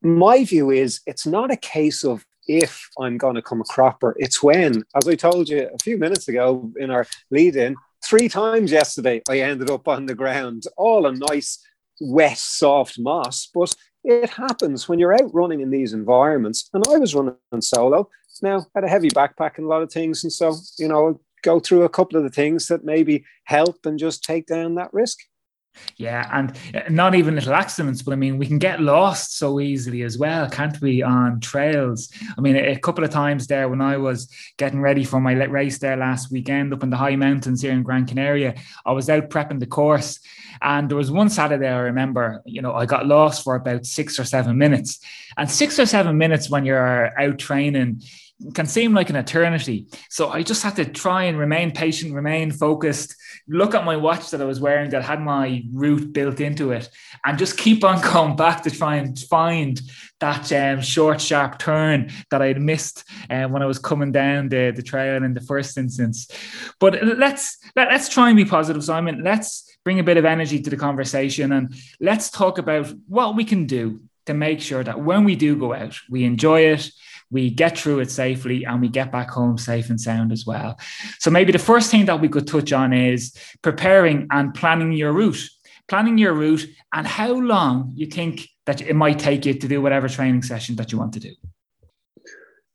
my 0.02 0.44
view 0.44 0.70
is 0.70 1.00
it's 1.06 1.26
not 1.26 1.50
a 1.50 1.56
case 1.56 2.04
of 2.04 2.24
if 2.46 2.88
I'm 2.98 3.18
going 3.18 3.36
to 3.36 3.42
come 3.42 3.60
a 3.60 3.64
cropper. 3.64 4.16
It's 4.18 4.42
when, 4.42 4.82
as 4.94 5.06
I 5.06 5.14
told 5.14 5.48
you 5.48 5.68
a 5.72 5.82
few 5.82 5.98
minutes 5.98 6.28
ago 6.28 6.72
in 6.78 6.90
our 6.90 7.06
lead 7.30 7.56
in, 7.56 7.76
three 8.04 8.28
times 8.28 8.72
yesterday 8.72 9.22
I 9.28 9.40
ended 9.40 9.70
up 9.70 9.86
on 9.86 10.06
the 10.06 10.14
ground, 10.14 10.64
all 10.76 11.06
a 11.06 11.12
nice, 11.12 11.64
wet, 12.00 12.38
soft 12.38 12.98
moss. 12.98 13.48
But 13.54 13.74
it 14.02 14.30
happens 14.30 14.88
when 14.88 14.98
you're 14.98 15.14
out 15.14 15.34
running 15.34 15.60
in 15.60 15.70
these 15.70 15.92
environments. 15.92 16.70
And 16.72 16.84
I 16.88 16.96
was 16.96 17.14
running 17.14 17.36
solo. 17.60 18.08
Now, 18.42 18.66
had 18.74 18.84
a 18.84 18.88
heavy 18.88 19.10
backpack 19.10 19.58
and 19.58 19.66
a 19.66 19.68
lot 19.68 19.82
of 19.82 19.92
things. 19.92 20.24
And 20.24 20.32
so, 20.32 20.56
you 20.78 20.88
know, 20.88 21.20
go 21.42 21.60
through 21.60 21.82
a 21.82 21.88
couple 21.88 22.16
of 22.16 22.24
the 22.24 22.30
things 22.30 22.66
that 22.68 22.84
maybe 22.84 23.24
help 23.44 23.84
and 23.84 23.98
just 23.98 24.24
take 24.24 24.46
down 24.46 24.74
that 24.76 24.92
risk. 24.92 25.18
Yeah, 25.96 26.28
and 26.32 26.56
uh, 26.74 26.88
not 26.88 27.14
even 27.14 27.34
little 27.34 27.54
accidents, 27.54 28.02
but 28.02 28.12
I 28.12 28.16
mean, 28.16 28.38
we 28.38 28.46
can 28.46 28.58
get 28.58 28.80
lost 28.80 29.36
so 29.36 29.60
easily 29.60 30.02
as 30.02 30.18
well, 30.18 30.48
can't 30.48 30.80
we, 30.80 31.02
on 31.02 31.40
trails? 31.40 32.10
I 32.36 32.40
mean, 32.40 32.56
a, 32.56 32.76
couple 32.78 33.04
of 33.04 33.10
times 33.10 33.46
there 33.46 33.68
when 33.68 33.80
I 33.80 33.96
was 33.98 34.28
getting 34.56 34.80
ready 34.80 35.04
for 35.04 35.20
my 35.20 35.32
race 35.32 35.78
there 35.78 35.96
last 35.96 36.32
weekend 36.32 36.72
up 36.72 36.82
in 36.82 36.90
the 36.90 36.96
high 36.96 37.16
mountains 37.16 37.62
here 37.62 37.72
in 37.72 37.82
Gran 37.82 38.06
Canaria, 38.06 38.54
I 38.84 38.92
was 38.92 39.10
out 39.10 39.30
prepping 39.30 39.60
the 39.60 39.66
course. 39.66 40.18
And 40.62 40.88
there 40.88 40.96
was 40.96 41.10
one 41.10 41.30
Saturday 41.30 41.68
I 41.68 41.78
remember, 41.78 42.42
you 42.44 42.62
know, 42.62 42.74
I 42.74 42.86
got 42.86 43.06
lost 43.06 43.44
for 43.44 43.54
about 43.54 43.86
six 43.86 44.18
or 44.18 44.24
seven 44.24 44.58
minutes. 44.58 45.00
And 45.36 45.50
six 45.50 45.78
or 45.78 45.86
seven 45.86 46.18
minutes 46.18 46.50
when 46.50 46.64
you're 46.64 47.18
out 47.18 47.38
training, 47.38 48.02
can 48.54 48.66
seem 48.66 48.94
like 48.94 49.10
an 49.10 49.16
eternity. 49.16 49.86
So 50.08 50.30
I 50.30 50.42
just 50.42 50.62
had 50.62 50.76
to 50.76 50.84
try 50.84 51.24
and 51.24 51.38
remain 51.38 51.72
patient, 51.72 52.14
remain 52.14 52.50
focused, 52.50 53.14
look 53.48 53.74
at 53.74 53.84
my 53.84 53.96
watch 53.96 54.30
that 54.30 54.40
I 54.40 54.44
was 54.44 54.60
wearing 54.60 54.90
that 54.90 55.02
had 55.02 55.20
my 55.20 55.62
route 55.72 56.12
built 56.12 56.40
into 56.40 56.72
it, 56.72 56.88
and 57.24 57.38
just 57.38 57.58
keep 57.58 57.84
on 57.84 58.00
going 58.12 58.36
back 58.36 58.62
to 58.62 58.70
try 58.70 58.96
and 58.96 59.18
find 59.18 59.80
that 60.20 60.52
um, 60.52 60.80
short, 60.80 61.20
sharp 61.20 61.58
turn 61.58 62.10
that 62.30 62.42
I 62.42 62.48
had 62.48 62.60
missed 62.60 63.04
uh, 63.28 63.46
when 63.46 63.62
I 63.62 63.66
was 63.66 63.78
coming 63.78 64.12
down 64.12 64.48
the, 64.48 64.72
the 64.74 64.82
trail 64.82 65.22
in 65.22 65.34
the 65.34 65.40
first 65.40 65.76
instance. 65.76 66.28
But 66.78 67.02
let's 67.02 67.58
let, 67.76 67.88
let's 67.88 68.08
try 68.08 68.28
and 68.28 68.36
be 68.36 68.44
positive, 68.44 68.84
Simon. 68.84 69.22
Let's 69.22 69.66
bring 69.84 69.98
a 69.98 70.04
bit 70.04 70.16
of 70.16 70.24
energy 70.24 70.60
to 70.60 70.70
the 70.70 70.76
conversation 70.76 71.52
and 71.52 71.74
let's 72.00 72.30
talk 72.30 72.58
about 72.58 72.92
what 73.08 73.34
we 73.34 73.44
can 73.44 73.66
do 73.66 74.02
to 74.26 74.34
make 74.34 74.60
sure 74.60 74.84
that 74.84 75.00
when 75.00 75.24
we 75.24 75.34
do 75.34 75.56
go 75.56 75.72
out, 75.72 75.98
we 76.10 76.24
enjoy 76.24 76.60
it 76.60 76.90
we 77.30 77.50
get 77.50 77.78
through 77.78 78.00
it 78.00 78.10
safely 78.10 78.64
and 78.64 78.80
we 78.80 78.88
get 78.88 79.12
back 79.12 79.30
home 79.30 79.56
safe 79.56 79.90
and 79.90 80.00
sound 80.00 80.32
as 80.32 80.44
well. 80.46 80.78
So 81.18 81.30
maybe 81.30 81.52
the 81.52 81.58
first 81.58 81.90
thing 81.90 82.06
that 82.06 82.20
we 82.20 82.28
could 82.28 82.46
touch 82.46 82.72
on 82.72 82.92
is 82.92 83.34
preparing 83.62 84.26
and 84.30 84.54
planning 84.54 84.92
your 84.92 85.12
route. 85.12 85.42
Planning 85.88 86.18
your 86.18 86.34
route 86.34 86.66
and 86.92 87.06
how 87.06 87.32
long 87.32 87.92
you 87.94 88.06
think 88.06 88.48
that 88.66 88.80
it 88.80 88.94
might 88.94 89.18
take 89.18 89.44
you 89.44 89.54
to 89.54 89.68
do 89.68 89.82
whatever 89.82 90.08
training 90.08 90.42
session 90.42 90.76
that 90.76 90.92
you 90.92 90.98
want 90.98 91.12
to 91.14 91.20
do. 91.20 91.34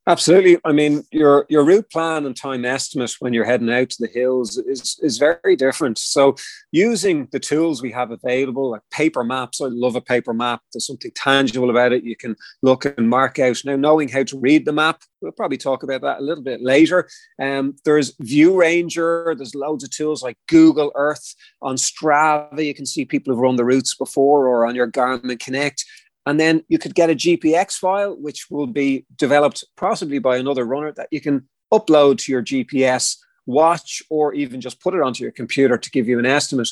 Absolutely. 0.07 0.59
I 0.63 0.71
mean, 0.71 1.03
your 1.11 1.47
your 1.49 1.63
route 1.65 1.89
plan 1.89 2.27
and 2.27 2.37
time 2.37 2.63
estimate 2.63 3.15
when 3.19 3.33
you're 3.33 3.43
heading 3.43 3.71
out 3.71 3.89
to 3.89 3.97
the 3.99 4.11
hills 4.13 4.55
is 4.57 4.99
is 5.01 5.17
very 5.17 5.55
different. 5.55 5.97
So, 5.97 6.35
using 6.71 7.27
the 7.31 7.39
tools 7.39 7.81
we 7.81 7.91
have 7.91 8.11
available, 8.11 8.69
like 8.69 8.81
paper 8.91 9.23
maps, 9.23 9.61
I 9.61 9.65
love 9.65 9.95
a 9.95 10.01
paper 10.01 10.31
map. 10.31 10.61
There's 10.71 10.85
something 10.85 11.09
tangible 11.15 11.71
about 11.71 11.91
it. 11.91 12.03
You 12.03 12.15
can 12.15 12.35
look 12.61 12.85
and 12.85 13.09
mark 13.09 13.39
out. 13.39 13.57
Now, 13.65 13.77
knowing 13.77 14.07
how 14.09 14.21
to 14.23 14.39
read 14.39 14.65
the 14.65 14.73
map, 14.73 15.01
we'll 15.21 15.31
probably 15.31 15.57
talk 15.57 15.81
about 15.81 16.01
that 16.01 16.19
a 16.19 16.23
little 16.23 16.43
bit 16.43 16.61
later. 16.61 17.09
Um, 17.41 17.75
there's 17.83 18.15
ViewRanger. 18.17 19.35
There's 19.35 19.55
loads 19.55 19.83
of 19.83 19.89
tools 19.89 20.21
like 20.21 20.37
Google 20.47 20.91
Earth 20.93 21.33
on 21.63 21.77
Strava. 21.77 22.63
You 22.63 22.75
can 22.75 22.85
see 22.85 23.05
people 23.05 23.33
who've 23.33 23.41
run 23.41 23.55
the 23.55 23.65
routes 23.65 23.95
before, 23.95 24.47
or 24.47 24.67
on 24.67 24.75
your 24.75 24.91
Garmin 24.91 25.39
Connect. 25.39 25.83
And 26.25 26.39
then 26.39 26.63
you 26.67 26.79
could 26.79 26.95
get 26.95 27.09
a 27.09 27.15
GPX 27.15 27.73
file, 27.73 28.15
which 28.15 28.49
will 28.49 28.67
be 28.67 29.05
developed 29.15 29.63
possibly 29.77 30.19
by 30.19 30.37
another 30.37 30.65
runner 30.65 30.91
that 30.93 31.09
you 31.11 31.21
can 31.21 31.47
upload 31.71 32.17
to 32.19 32.31
your 32.31 32.43
GPS 32.43 33.17
watch 33.45 34.01
or 34.09 34.33
even 34.33 34.59
just 34.59 34.81
put 34.81 34.95
it 34.95 35.01
onto 35.01 35.23
your 35.23 35.31
computer 35.31 35.77
to 35.77 35.91
give 35.91 36.07
you 36.07 36.17
an 36.17 36.25
estimate. 36.25 36.69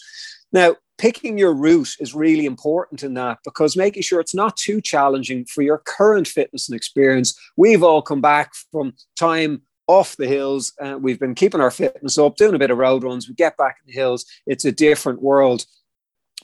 Now, 0.52 0.76
picking 0.98 1.38
your 1.38 1.54
route 1.54 1.96
is 2.00 2.16
really 2.16 2.46
important 2.46 3.04
in 3.04 3.13
that 3.16 3.39
because 3.44 3.76
making 3.76 4.04
sure 4.04 4.20
it's 4.20 4.36
not 4.36 4.58
too 4.58 4.82
challenging 4.82 5.46
for 5.46 5.62
your 5.62 5.80
current 5.80 6.28
fitness 6.28 6.70
and 6.70 6.76
experience. 6.76 7.38
We've 7.58 7.84
all 7.84 8.02
come 8.02 8.22
back 8.22 8.54
from 8.72 8.94
time 9.18 9.63
off 9.88 10.16
the 10.16 10.28
hills. 10.28 10.74
Uh, 10.80 10.98
we've 11.00 11.20
been 11.20 11.36
keeping 11.36 11.62
our 11.62 11.72
fitness 11.72 12.18
up, 12.18 12.38
doing 12.38 12.56
a 12.56 12.60
bit 12.60 12.72
of 12.72 12.78
road 12.78 13.04
runs. 13.04 13.28
We 13.28 13.36
get 13.36 13.58
back 13.58 13.78
in 13.82 13.92
the 13.92 14.00
hills. 14.00 14.26
It's 14.48 14.66
a 14.66 14.72
different 14.72 15.22
world. 15.22 15.66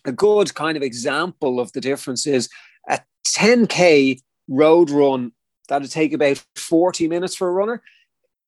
A 0.05 0.11
good 0.11 0.53
kind 0.55 0.77
of 0.77 0.83
example 0.83 1.59
of 1.59 1.71
the 1.73 1.81
difference 1.81 2.25
is 2.25 2.49
a 2.87 2.99
10K 3.27 4.21
road 4.47 4.89
run 4.89 5.31
that'd 5.67 5.91
take 5.91 6.13
about 6.13 6.43
40 6.55 7.07
minutes 7.07 7.35
for 7.35 7.47
a 7.47 7.51
runner. 7.51 7.81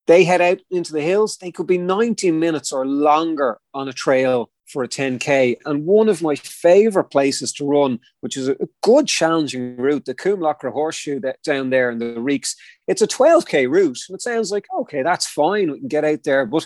They 0.07 0.23
head 0.23 0.41
out 0.41 0.59
into 0.71 0.93
the 0.93 1.01
hills, 1.01 1.37
they 1.37 1.51
could 1.51 1.67
be 1.67 1.77
90 1.77 2.31
minutes 2.31 2.71
or 2.71 2.85
longer 2.85 3.59
on 3.73 3.87
a 3.87 3.93
trail 3.93 4.49
for 4.71 4.83
a 4.83 4.87
10K. 4.87 5.57
And 5.65 5.85
one 5.85 6.09
of 6.09 6.21
my 6.21 6.35
favorite 6.35 7.11
places 7.11 7.51
to 7.53 7.65
run, 7.65 7.99
which 8.21 8.37
is 8.37 8.47
a 8.47 8.57
good 8.81 9.07
challenging 9.07 9.75
route, 9.77 10.05
the 10.05 10.15
Coomloughra 10.15 10.71
Horseshoe 10.71 11.19
that 11.19 11.41
down 11.43 11.69
there 11.69 11.91
in 11.91 11.99
the 11.99 12.19
Reeks, 12.19 12.55
it's 12.87 13.01
a 13.01 13.07
12K 13.07 13.69
route. 13.69 13.99
And 14.09 14.15
it 14.15 14.21
sounds 14.21 14.51
like, 14.51 14.65
okay, 14.79 15.03
that's 15.03 15.27
fine. 15.27 15.71
We 15.71 15.79
can 15.79 15.87
get 15.87 16.05
out 16.05 16.23
there. 16.23 16.45
But 16.45 16.65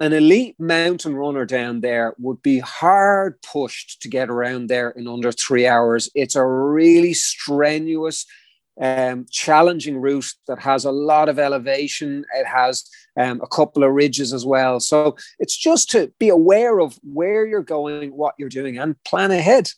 an 0.00 0.12
elite 0.12 0.56
mountain 0.58 1.16
runner 1.16 1.46
down 1.46 1.80
there 1.80 2.14
would 2.18 2.42
be 2.42 2.58
hard 2.58 3.40
pushed 3.42 4.02
to 4.02 4.08
get 4.08 4.28
around 4.28 4.68
there 4.68 4.90
in 4.90 5.08
under 5.08 5.32
three 5.32 5.66
hours. 5.66 6.10
It's 6.14 6.36
a 6.36 6.46
really 6.46 7.14
strenuous, 7.14 8.26
um, 8.78 9.24
challenging 9.30 9.98
route 9.98 10.32
that 10.48 10.58
has 10.58 10.84
a 10.84 10.92
lot 10.92 11.28
of 11.30 11.38
elevation. 11.38 12.26
It 12.34 12.46
has 12.46 12.84
um, 13.18 13.40
a 13.42 13.46
couple 13.46 13.84
of 13.84 13.92
ridges 13.92 14.34
as 14.34 14.44
well. 14.44 14.80
So 14.80 15.16
it's 15.38 15.56
just 15.56 15.90
to 15.92 16.12
be 16.18 16.28
aware 16.28 16.78
of 16.78 16.98
where 17.02 17.46
you're 17.46 17.62
going, 17.62 18.10
what 18.10 18.34
you're 18.38 18.50
doing, 18.50 18.78
and 18.78 19.02
plan 19.04 19.30
ahead. 19.30 19.70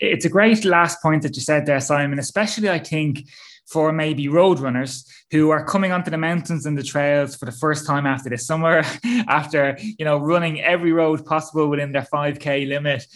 It's 0.00 0.24
a 0.24 0.28
great 0.28 0.64
last 0.64 1.02
point 1.02 1.22
that 1.22 1.34
you 1.34 1.42
said 1.42 1.66
there, 1.66 1.80
Simon, 1.80 2.18
especially 2.18 2.70
I 2.70 2.78
think 2.78 3.24
for 3.66 3.92
maybe 3.92 4.28
road 4.28 4.58
runners 4.60 5.04
who 5.32 5.48
are 5.48 5.64
coming 5.64 5.92
onto 5.92 6.10
the 6.10 6.18
mountains 6.18 6.66
and 6.66 6.76
the 6.76 6.82
trails 6.82 7.34
for 7.34 7.46
the 7.46 7.52
first 7.52 7.86
time 7.86 8.06
after 8.06 8.28
this 8.28 8.46
summer, 8.46 8.82
after 9.28 9.76
you 9.80 10.04
know 10.04 10.18
running 10.18 10.60
every 10.60 10.92
road 10.92 11.24
possible 11.24 11.68
within 11.68 11.90
their 11.90 12.06
5k 12.12 12.68
limit. 12.68 13.06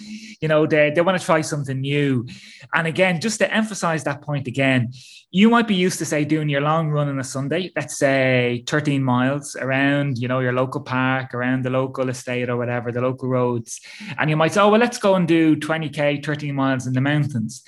You 0.41 0.49
know, 0.49 0.67
they, 0.67 0.91
they 0.91 1.03
want 1.03 1.21
to 1.21 1.25
try 1.25 1.43
something 1.43 1.81
new. 1.81 2.27
And 2.75 2.87
again, 2.87 3.21
just 3.21 3.39
to 3.41 3.53
emphasize 3.53 4.03
that 4.05 4.23
point 4.23 4.49
again, 4.49 4.93
you 5.31 5.51
might 5.51 5.69
be 5.69 5.75
used 5.75 5.99
to 5.99 6.07
say 6.07 6.25
doing 6.25 6.49
your 6.49 6.63
long 6.63 6.89
run 6.89 7.09
on 7.09 7.19
a 7.19 7.25
Sunday, 7.25 7.71
let's 7.77 7.99
say 7.99 8.65
13 8.67 9.03
miles 9.03 9.55
around, 9.57 10.17
you 10.17 10.29
know, 10.29 10.41
your 10.41 10.55
local 10.55 10.81
park, 10.81 11.35
around 11.35 11.65
the 11.65 11.71
local 11.71 12.09
estate 12.09 12.49
or 12.49 12.57
whatever, 12.57 12.91
the 12.91 13.03
local 13.03 13.29
roads. 13.29 13.81
And 14.19 14.31
you 14.31 14.37
might 14.37 14.55
say, 14.55 14.63
oh, 14.63 14.71
well, 14.71 14.81
let's 14.81 14.99
go 14.99 15.15
and 15.15 15.29
do 15.29 15.57
20K, 15.57 16.25
13 16.25 16.55
miles 16.55 16.87
in 16.87 16.95
the 16.95 17.03
mountains. 17.03 17.63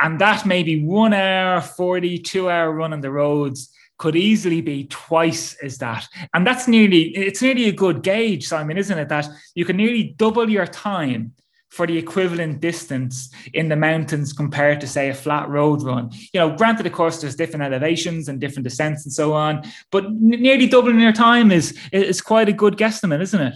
And 0.00 0.20
that 0.20 0.44
may 0.44 0.64
be 0.64 0.84
one 0.84 1.12
hour, 1.12 1.60
42 1.60 2.50
hour 2.50 2.72
run 2.72 2.92
on 2.92 3.00
the 3.00 3.12
roads 3.12 3.70
could 3.98 4.16
easily 4.16 4.60
be 4.60 4.84
twice 4.84 5.54
as 5.62 5.78
that. 5.78 6.06
And 6.34 6.46
that's 6.46 6.66
nearly, 6.66 7.16
it's 7.16 7.42
nearly 7.42 7.68
a 7.68 7.72
good 7.72 8.02
gauge, 8.02 8.46
Simon, 8.46 8.76
isn't 8.76 8.98
it? 8.98 9.08
That 9.08 9.28
you 9.54 9.64
can 9.64 9.76
nearly 9.76 10.14
double 10.16 10.48
your 10.50 10.66
time 10.66 11.32
for 11.74 11.88
the 11.88 11.98
equivalent 11.98 12.60
distance 12.60 13.30
in 13.52 13.68
the 13.68 13.74
mountains 13.74 14.32
compared 14.32 14.80
to 14.80 14.86
say 14.86 15.08
a 15.08 15.14
flat 15.14 15.48
road 15.48 15.82
run 15.82 16.08
you 16.32 16.38
know 16.38 16.54
granted 16.56 16.86
of 16.86 16.92
course 16.92 17.20
there's 17.20 17.34
different 17.34 17.64
elevations 17.64 18.28
and 18.28 18.40
different 18.40 18.62
descents 18.62 19.04
and 19.04 19.12
so 19.12 19.32
on 19.32 19.60
but 19.90 20.12
nearly 20.12 20.68
doubling 20.68 21.00
your 21.00 21.12
time 21.12 21.50
is 21.50 21.76
is 21.90 22.20
quite 22.20 22.48
a 22.48 22.52
good 22.52 22.76
guesstimate 22.76 23.20
isn't 23.20 23.40
it 23.40 23.54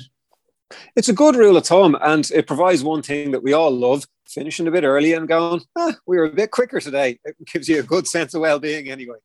it's 0.96 1.08
a 1.08 1.12
good 1.12 1.36
rule 1.36 1.56
of 1.56 1.64
thumb 1.64 1.96
and 2.02 2.28
it 2.32 2.48
provides 2.48 2.82
one 2.82 3.02
thing 3.02 3.30
that 3.30 3.42
we 3.42 3.52
all 3.52 3.70
love 3.70 4.04
finishing 4.26 4.66
a 4.66 4.70
bit 4.70 4.82
early 4.82 5.12
and 5.12 5.28
going 5.28 5.60
ah, 5.76 5.94
we 6.04 6.16
were 6.16 6.24
a 6.24 6.32
bit 6.32 6.50
quicker 6.50 6.80
today 6.80 7.20
it 7.24 7.36
gives 7.46 7.68
you 7.68 7.78
a 7.78 7.84
good 7.84 8.08
sense 8.08 8.34
of 8.34 8.40
well-being 8.40 8.88
anyway 8.88 9.16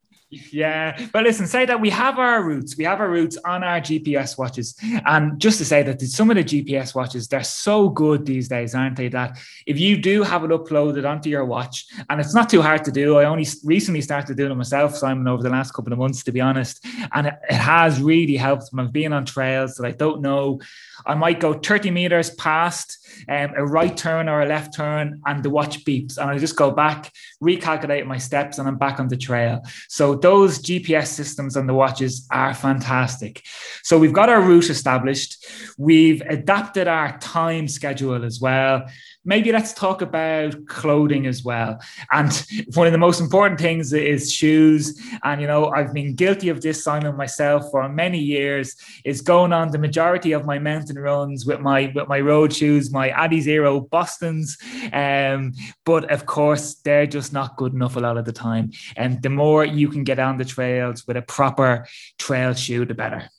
yeah, 0.51 1.07
but 1.11 1.23
listen, 1.23 1.47
say 1.47 1.65
that 1.65 1.79
we 1.79 1.89
have 1.89 2.19
our 2.19 2.43
routes, 2.43 2.77
we 2.77 2.83
have 2.83 2.99
our 2.99 3.09
routes 3.09 3.37
on 3.45 3.63
our 3.63 3.79
GPS 3.79 4.37
watches, 4.37 4.75
and 5.05 5.39
just 5.39 5.57
to 5.59 5.65
say 5.65 5.83
that 5.83 6.01
some 6.01 6.29
of 6.29 6.37
the 6.37 6.43
GPS 6.43 6.95
watches 6.95 7.27
they're 7.27 7.43
so 7.43 7.89
good 7.89 8.25
these 8.25 8.47
days, 8.47 8.75
aren't 8.75 8.95
they? 8.95 9.09
That 9.09 9.37
if 9.65 9.79
you 9.79 9.97
do 9.97 10.23
have 10.23 10.43
it 10.43 10.49
uploaded 10.49 11.09
onto 11.09 11.29
your 11.29 11.45
watch, 11.45 11.85
and 12.09 12.19
it's 12.19 12.33
not 12.33 12.49
too 12.49 12.61
hard 12.61 12.83
to 12.85 12.91
do. 12.91 13.17
I 13.17 13.25
only 13.25 13.47
recently 13.63 14.01
started 14.01 14.37
doing 14.37 14.51
it 14.51 14.55
myself, 14.55 14.95
Simon, 14.95 15.27
over 15.27 15.43
the 15.43 15.49
last 15.49 15.71
couple 15.71 15.93
of 15.93 15.99
months, 15.99 16.23
to 16.23 16.31
be 16.31 16.41
honest, 16.41 16.85
and 17.13 17.27
it, 17.27 17.35
has 17.49 18.01
really 18.01 18.35
helped. 18.35 18.69
I've 18.77 18.91
been 18.91 19.13
on 19.13 19.25
trails 19.25 19.75
that 19.75 19.85
I 19.85 19.91
don't 19.91 20.21
know. 20.21 20.59
I 21.05 21.15
might 21.15 21.39
go 21.39 21.53
30 21.53 21.91
meters 21.91 22.29
past 22.31 22.97
um, 23.27 23.53
a 23.55 23.65
right 23.65 23.95
turn 23.95 24.29
or 24.29 24.41
a 24.41 24.45
left 24.45 24.75
turn, 24.75 25.21
and 25.25 25.43
the 25.43 25.49
watch 25.49 25.85
beeps, 25.85 26.17
and 26.17 26.29
I 26.29 26.37
just 26.37 26.55
go 26.55 26.71
back, 26.71 27.11
recalculate 27.41 28.05
my 28.05 28.17
steps, 28.17 28.57
and 28.57 28.67
I'm 28.67 28.77
back 28.77 28.99
on 28.99 29.07
the 29.07 29.17
trail. 29.17 29.63
So 29.87 30.15
those 30.23 30.59
GPS 30.59 31.07
systems 31.07 31.57
on 31.57 31.67
the 31.67 31.73
watches 31.73 32.25
are 32.31 32.53
fantastic. 32.53 33.43
So 33.83 33.99
we've 33.99 34.13
got 34.13 34.29
our 34.29 34.41
route 34.41 34.69
established. 34.69 35.45
We've 35.77 36.21
adapted 36.21 36.87
our 36.87 37.17
time 37.19 37.67
schedule 37.67 38.23
as 38.23 38.39
well 38.39 38.85
maybe 39.25 39.51
let's 39.51 39.73
talk 39.73 40.01
about 40.01 40.65
clothing 40.65 41.25
as 41.27 41.43
well. 41.43 41.79
And 42.11 42.31
one 42.73 42.87
of 42.87 42.93
the 42.93 42.99
most 42.99 43.19
important 43.19 43.59
things 43.59 43.93
is 43.93 44.31
shoes. 44.31 44.99
And, 45.23 45.41
you 45.41 45.47
know, 45.47 45.69
I've 45.69 45.93
been 45.93 46.15
guilty 46.15 46.49
of 46.49 46.61
this, 46.61 46.83
Simon, 46.83 47.15
myself 47.15 47.69
for 47.71 47.87
many 47.89 48.19
years, 48.19 48.75
is 49.05 49.21
going 49.21 49.53
on 49.53 49.71
the 49.71 49.77
majority 49.77 50.31
of 50.31 50.45
my 50.45 50.59
mountain 50.59 50.99
runs 50.99 51.45
with 51.45 51.59
my 51.59 51.91
with 51.95 52.07
my 52.07 52.19
road 52.19 52.53
shoes, 52.53 52.91
my 52.91 53.09
Adizero 53.09 53.89
Bostons. 53.89 54.57
Um, 54.91 55.53
but 55.85 56.11
of 56.11 56.25
course, 56.25 56.75
they're 56.75 57.07
just 57.07 57.33
not 57.33 57.55
good 57.57 57.73
enough 57.73 57.95
a 57.95 57.99
lot 57.99 58.17
of 58.17 58.25
the 58.25 58.33
time. 58.33 58.71
And 58.95 59.21
the 59.21 59.29
more 59.29 59.65
you 59.65 59.87
can 59.89 60.03
get 60.03 60.19
on 60.19 60.37
the 60.37 60.45
trails 60.45 61.07
with 61.07 61.17
a 61.17 61.21
proper 61.21 61.87
trail 62.17 62.53
shoe, 62.53 62.85
the 62.85 62.93
better. 62.93 63.29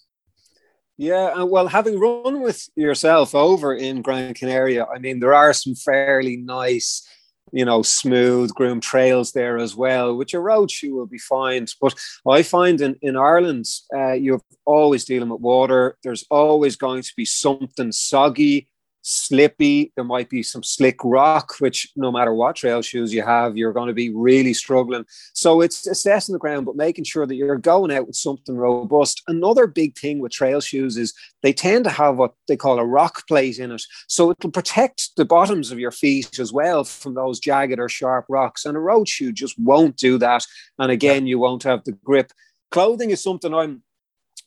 Yeah, 0.97 1.43
well, 1.43 1.67
having 1.67 1.99
run 1.99 2.41
with 2.41 2.69
yourself 2.77 3.35
over 3.35 3.75
in 3.75 4.03
Gran 4.03 4.33
Canaria, 4.35 4.87
I 4.87 4.99
mean, 4.99 5.19
there 5.19 5.35
are 5.35 5.53
some 5.53 5.75
fairly 5.75 6.37
nice, 6.37 7.05
you 7.53 7.65
know, 7.65 7.83
smooth 7.83 8.55
groomed 8.55 8.85
trails 8.85 9.33
there 9.33 9.59
as 9.59 9.75
well, 9.75 10.17
which 10.17 10.35
a 10.35 10.41
road 10.41 10.71
shoe 10.71 10.95
will 10.95 11.07
be 11.07 11.19
fine. 11.19 11.67
But 11.81 11.95
I 12.29 12.45
find 12.45 12.81
in, 12.81 12.95
in 13.03 13.17
Ireland, 13.17 13.65
uh, 13.93 14.13
you're 14.13 14.41
always 14.67 15.05
dealing 15.05 15.31
with 15.31 15.41
water. 15.41 15.97
There's 16.05 16.25
always 16.31 16.77
going 16.77 17.03
to 17.03 17.13
be 17.17 17.25
something 17.25 17.91
soggy 17.91 18.69
slippy. 19.05 19.93
There 19.95 20.05
might 20.05 20.31
be 20.31 20.43
some 20.43 20.63
slick 20.63 20.97
rock, 21.05 21.55
which 21.59 21.93
no 21.95 22.11
matter 22.11 22.35
what 22.35 22.57
trail 22.57 22.83
shoes 22.83 23.13
you 23.13 23.23
have, 23.23 23.57
you're 23.57 23.73
going 23.73 23.89
to 23.89 23.95
be 23.95 24.11
really 24.11 24.55
struggling. 24.55 25.05
So 25.35 25.61
it's 25.61 25.87
assessing 25.87 26.33
the 26.33 26.39
ground, 26.39 26.67
but 26.67 26.75
making 26.75 27.05
sure 27.05 27.27
that 27.27 27.35
you're 27.35 27.59
going 27.59 27.93
out 27.93 28.07
with 28.07 28.17
something 28.17 28.57
robust. 28.57 29.23
Another 29.29 29.67
big 29.67 29.97
thing 29.97 30.19
with 30.19 30.33
trail 30.33 30.61
shoes 30.61 30.97
is 30.97 31.13
they 31.43 31.53
tend 31.53 31.85
to 31.85 31.91
have 31.91 32.17
what 32.17 32.33
they 32.49 32.57
call 32.57 32.79
a 32.79 32.85
rock 32.85 33.29
plate 33.29 33.59
in 33.59 33.71
it. 33.71 33.83
So 34.09 34.31
it'll 34.31 34.51
protect 34.51 35.11
the 35.17 35.27
bottoms 35.27 35.71
of 35.71 35.79
your 35.79 35.93
feet 35.93 36.39
as 36.39 36.53
well 36.53 36.83
from 36.85 37.15
those 37.15 37.39
jagged 37.39 37.79
or 37.79 37.89
sharp 37.89 38.25
rocks. 38.29 38.65
And 38.65 38.77
a 38.77 38.81
road 38.81 39.07
shoe 39.07 39.33
just 39.33 39.59
won't 39.59 39.97
do 39.97 40.19
that. 40.19 40.45
And 40.79 40.91
again, 40.91 41.27
you 41.27 41.39
won't 41.39 41.63
have 41.65 41.85
the 41.85 41.93
grip. 41.93 42.33
Clothing 42.71 43.11
is 43.11 43.23
something 43.23 43.55
I'm 43.55 43.83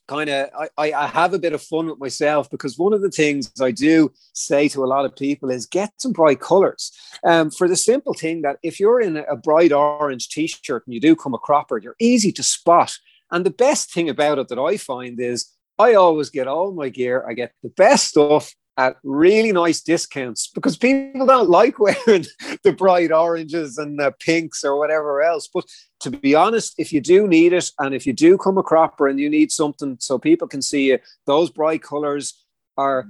kind 0.08 0.30
of 0.30 0.50
I, 0.78 0.92
I 0.92 1.08
have 1.08 1.34
a 1.34 1.40
bit 1.40 1.54
of 1.54 1.62
fun 1.62 1.88
with 1.88 2.00
myself 2.00 2.50
because 2.50 2.78
one 2.78 2.94
of 2.94 3.02
the 3.02 3.12
things 3.12 3.52
I 3.62 3.72
do 3.72 4.12
say 4.34 4.68
to 4.70 4.84
a 4.84 4.88
lot 4.88 5.06
of 5.06 5.16
people 5.16 5.50
is 5.50 5.66
get 5.66 5.92
some 5.98 6.14
bright 6.14 6.40
colors. 6.40 6.92
Um, 7.24 7.52
for 7.52 7.68
the 7.68 7.76
simple 7.76 8.14
thing 8.14 8.42
that 8.42 8.58
if 8.64 8.80
you're 8.80 9.02
in 9.02 9.18
a 9.18 9.36
bright 9.36 9.72
orange 9.72 10.30
t-shirt 10.30 10.84
and 10.86 10.94
you 10.94 11.02
do 11.02 11.16
come 11.16 11.34
a 11.34 11.38
cropper, 11.38 11.78
you're 11.78 11.96
easy 12.00 12.32
to 12.34 12.44
spot. 12.44 12.94
And 13.32 13.46
the 13.46 13.52
best 13.52 13.94
thing 13.94 14.10
about 14.10 14.40
it 14.40 14.48
that 14.48 14.60
I 14.60 14.78
find 14.78 15.20
is 15.20 15.52
I 15.78 15.94
always 15.94 16.30
get 16.30 16.48
all 16.48 16.72
my 16.72 16.90
gear. 16.90 17.26
I 17.28 17.34
get 17.34 17.52
the 17.62 17.70
best 17.70 18.08
stuff 18.08 18.54
at 18.78 18.98
really 19.04 19.52
nice 19.52 19.82
discounts 19.82 20.48
because 20.48 20.78
people 20.78 21.26
don't 21.26 21.50
like 21.50 21.80
wearing 21.80 22.26
the 22.64 22.72
bright 22.72 23.12
oranges 23.12 23.78
and 23.78 24.00
the 24.00 24.14
pinks 24.20 24.64
or 24.64 24.78
whatever 24.78 25.22
else. 25.22 25.50
But 25.52 25.66
to 26.02 26.12
be 26.12 26.36
honest, 26.36 26.76
if 26.78 26.94
you 26.94 27.02
do 27.02 27.28
need 27.28 27.54
it 27.54 27.72
and 27.80 27.96
if 27.96 28.06
you 28.06 28.14
do 28.14 28.38
come 28.38 28.58
a 28.58 28.64
cropper 28.64 29.08
and 29.08 29.20
you 29.20 29.30
need 29.30 29.52
something 29.52 29.98
so 30.00 30.20
people 30.20 30.48
can 30.48 30.62
see 30.62 30.90
you, 30.90 31.00
those 31.26 31.50
bright 31.50 31.82
colors 31.82 32.46
are 32.78 33.10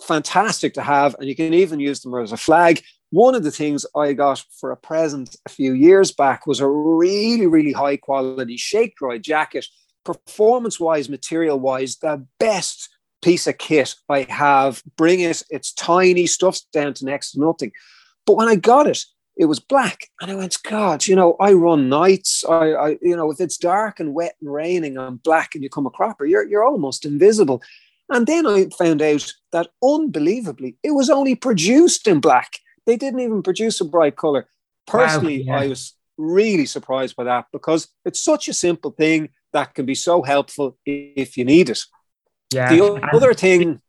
fantastic 0.00 0.74
to 0.74 0.82
have. 0.82 1.16
And 1.18 1.28
you 1.28 1.34
can 1.34 1.52
even 1.52 1.80
use 1.80 2.00
them 2.00 2.14
as 2.14 2.32
a 2.32 2.36
flag. 2.36 2.82
One 3.10 3.34
of 3.34 3.42
the 3.42 3.50
things 3.50 3.84
I 3.96 4.12
got 4.12 4.44
for 4.58 4.70
a 4.70 4.76
present 4.76 5.36
a 5.46 5.48
few 5.48 5.72
years 5.72 6.12
back 6.12 6.46
was 6.46 6.60
a 6.60 6.68
really, 6.68 7.46
really 7.46 7.72
high 7.72 7.96
quality 7.96 8.56
shake 8.56 8.96
dry 8.96 9.18
jacket, 9.18 9.66
performance 10.04 10.78
wise, 10.78 11.08
material 11.08 11.58
wise, 11.58 11.96
the 11.96 12.26
best 12.38 12.88
piece 13.24 13.46
of 13.46 13.58
kit 13.58 13.94
I 14.08 14.26
have. 14.28 14.82
Bring 14.96 15.20
it. 15.20 15.42
It's 15.50 15.72
tiny, 15.72 16.26
stuff's 16.26 16.60
down 16.72 16.94
to 16.94 17.06
next 17.06 17.32
to 17.32 17.40
nothing. 17.40 17.72
But 18.26 18.36
when 18.36 18.48
I 18.48 18.56
got 18.56 18.86
it, 18.86 19.02
it 19.36 19.46
was 19.46 19.58
black. 19.58 20.08
And 20.20 20.30
I 20.30 20.34
went, 20.34 20.56
God, 20.62 21.06
you 21.06 21.16
know, 21.16 21.34
I 21.40 21.54
run 21.54 21.88
nights. 21.88 22.44
I, 22.48 22.72
I, 22.72 22.88
you 23.02 23.16
know, 23.16 23.30
if 23.30 23.40
it's 23.40 23.56
dark 23.56 23.98
and 23.98 24.14
wet 24.14 24.36
and 24.40 24.52
raining 24.52 24.96
and 24.96 25.22
black 25.22 25.54
and 25.54 25.64
you 25.64 25.70
come 25.70 25.86
a 25.86 25.90
cropper, 25.90 26.26
you're, 26.26 26.46
you're 26.46 26.64
almost 26.64 27.04
invisible. 27.04 27.62
And 28.10 28.26
then 28.26 28.46
I 28.46 28.68
found 28.78 29.00
out 29.02 29.32
that 29.52 29.70
unbelievably, 29.82 30.76
it 30.82 30.92
was 30.92 31.10
only 31.10 31.34
produced 31.34 32.06
in 32.06 32.20
black. 32.20 32.58
They 32.86 32.96
didn't 32.96 33.20
even 33.20 33.42
produce 33.42 33.80
a 33.80 33.84
bright 33.86 34.16
color. 34.16 34.46
Personally, 34.86 35.38
wow, 35.38 35.54
yeah. 35.54 35.60
I 35.62 35.68
was 35.68 35.94
really 36.18 36.66
surprised 36.66 37.16
by 37.16 37.24
that 37.24 37.46
because 37.52 37.88
it's 38.04 38.20
such 38.20 38.48
a 38.48 38.52
simple 38.52 38.90
thing 38.90 39.30
that 39.54 39.74
can 39.74 39.86
be 39.86 39.94
so 39.94 40.22
helpful 40.22 40.76
if 40.84 41.36
you 41.38 41.44
need 41.44 41.70
it. 41.70 41.80
Yeah. 42.54 42.74
The 42.74 43.10
other 43.12 43.34
thing. 43.34 43.80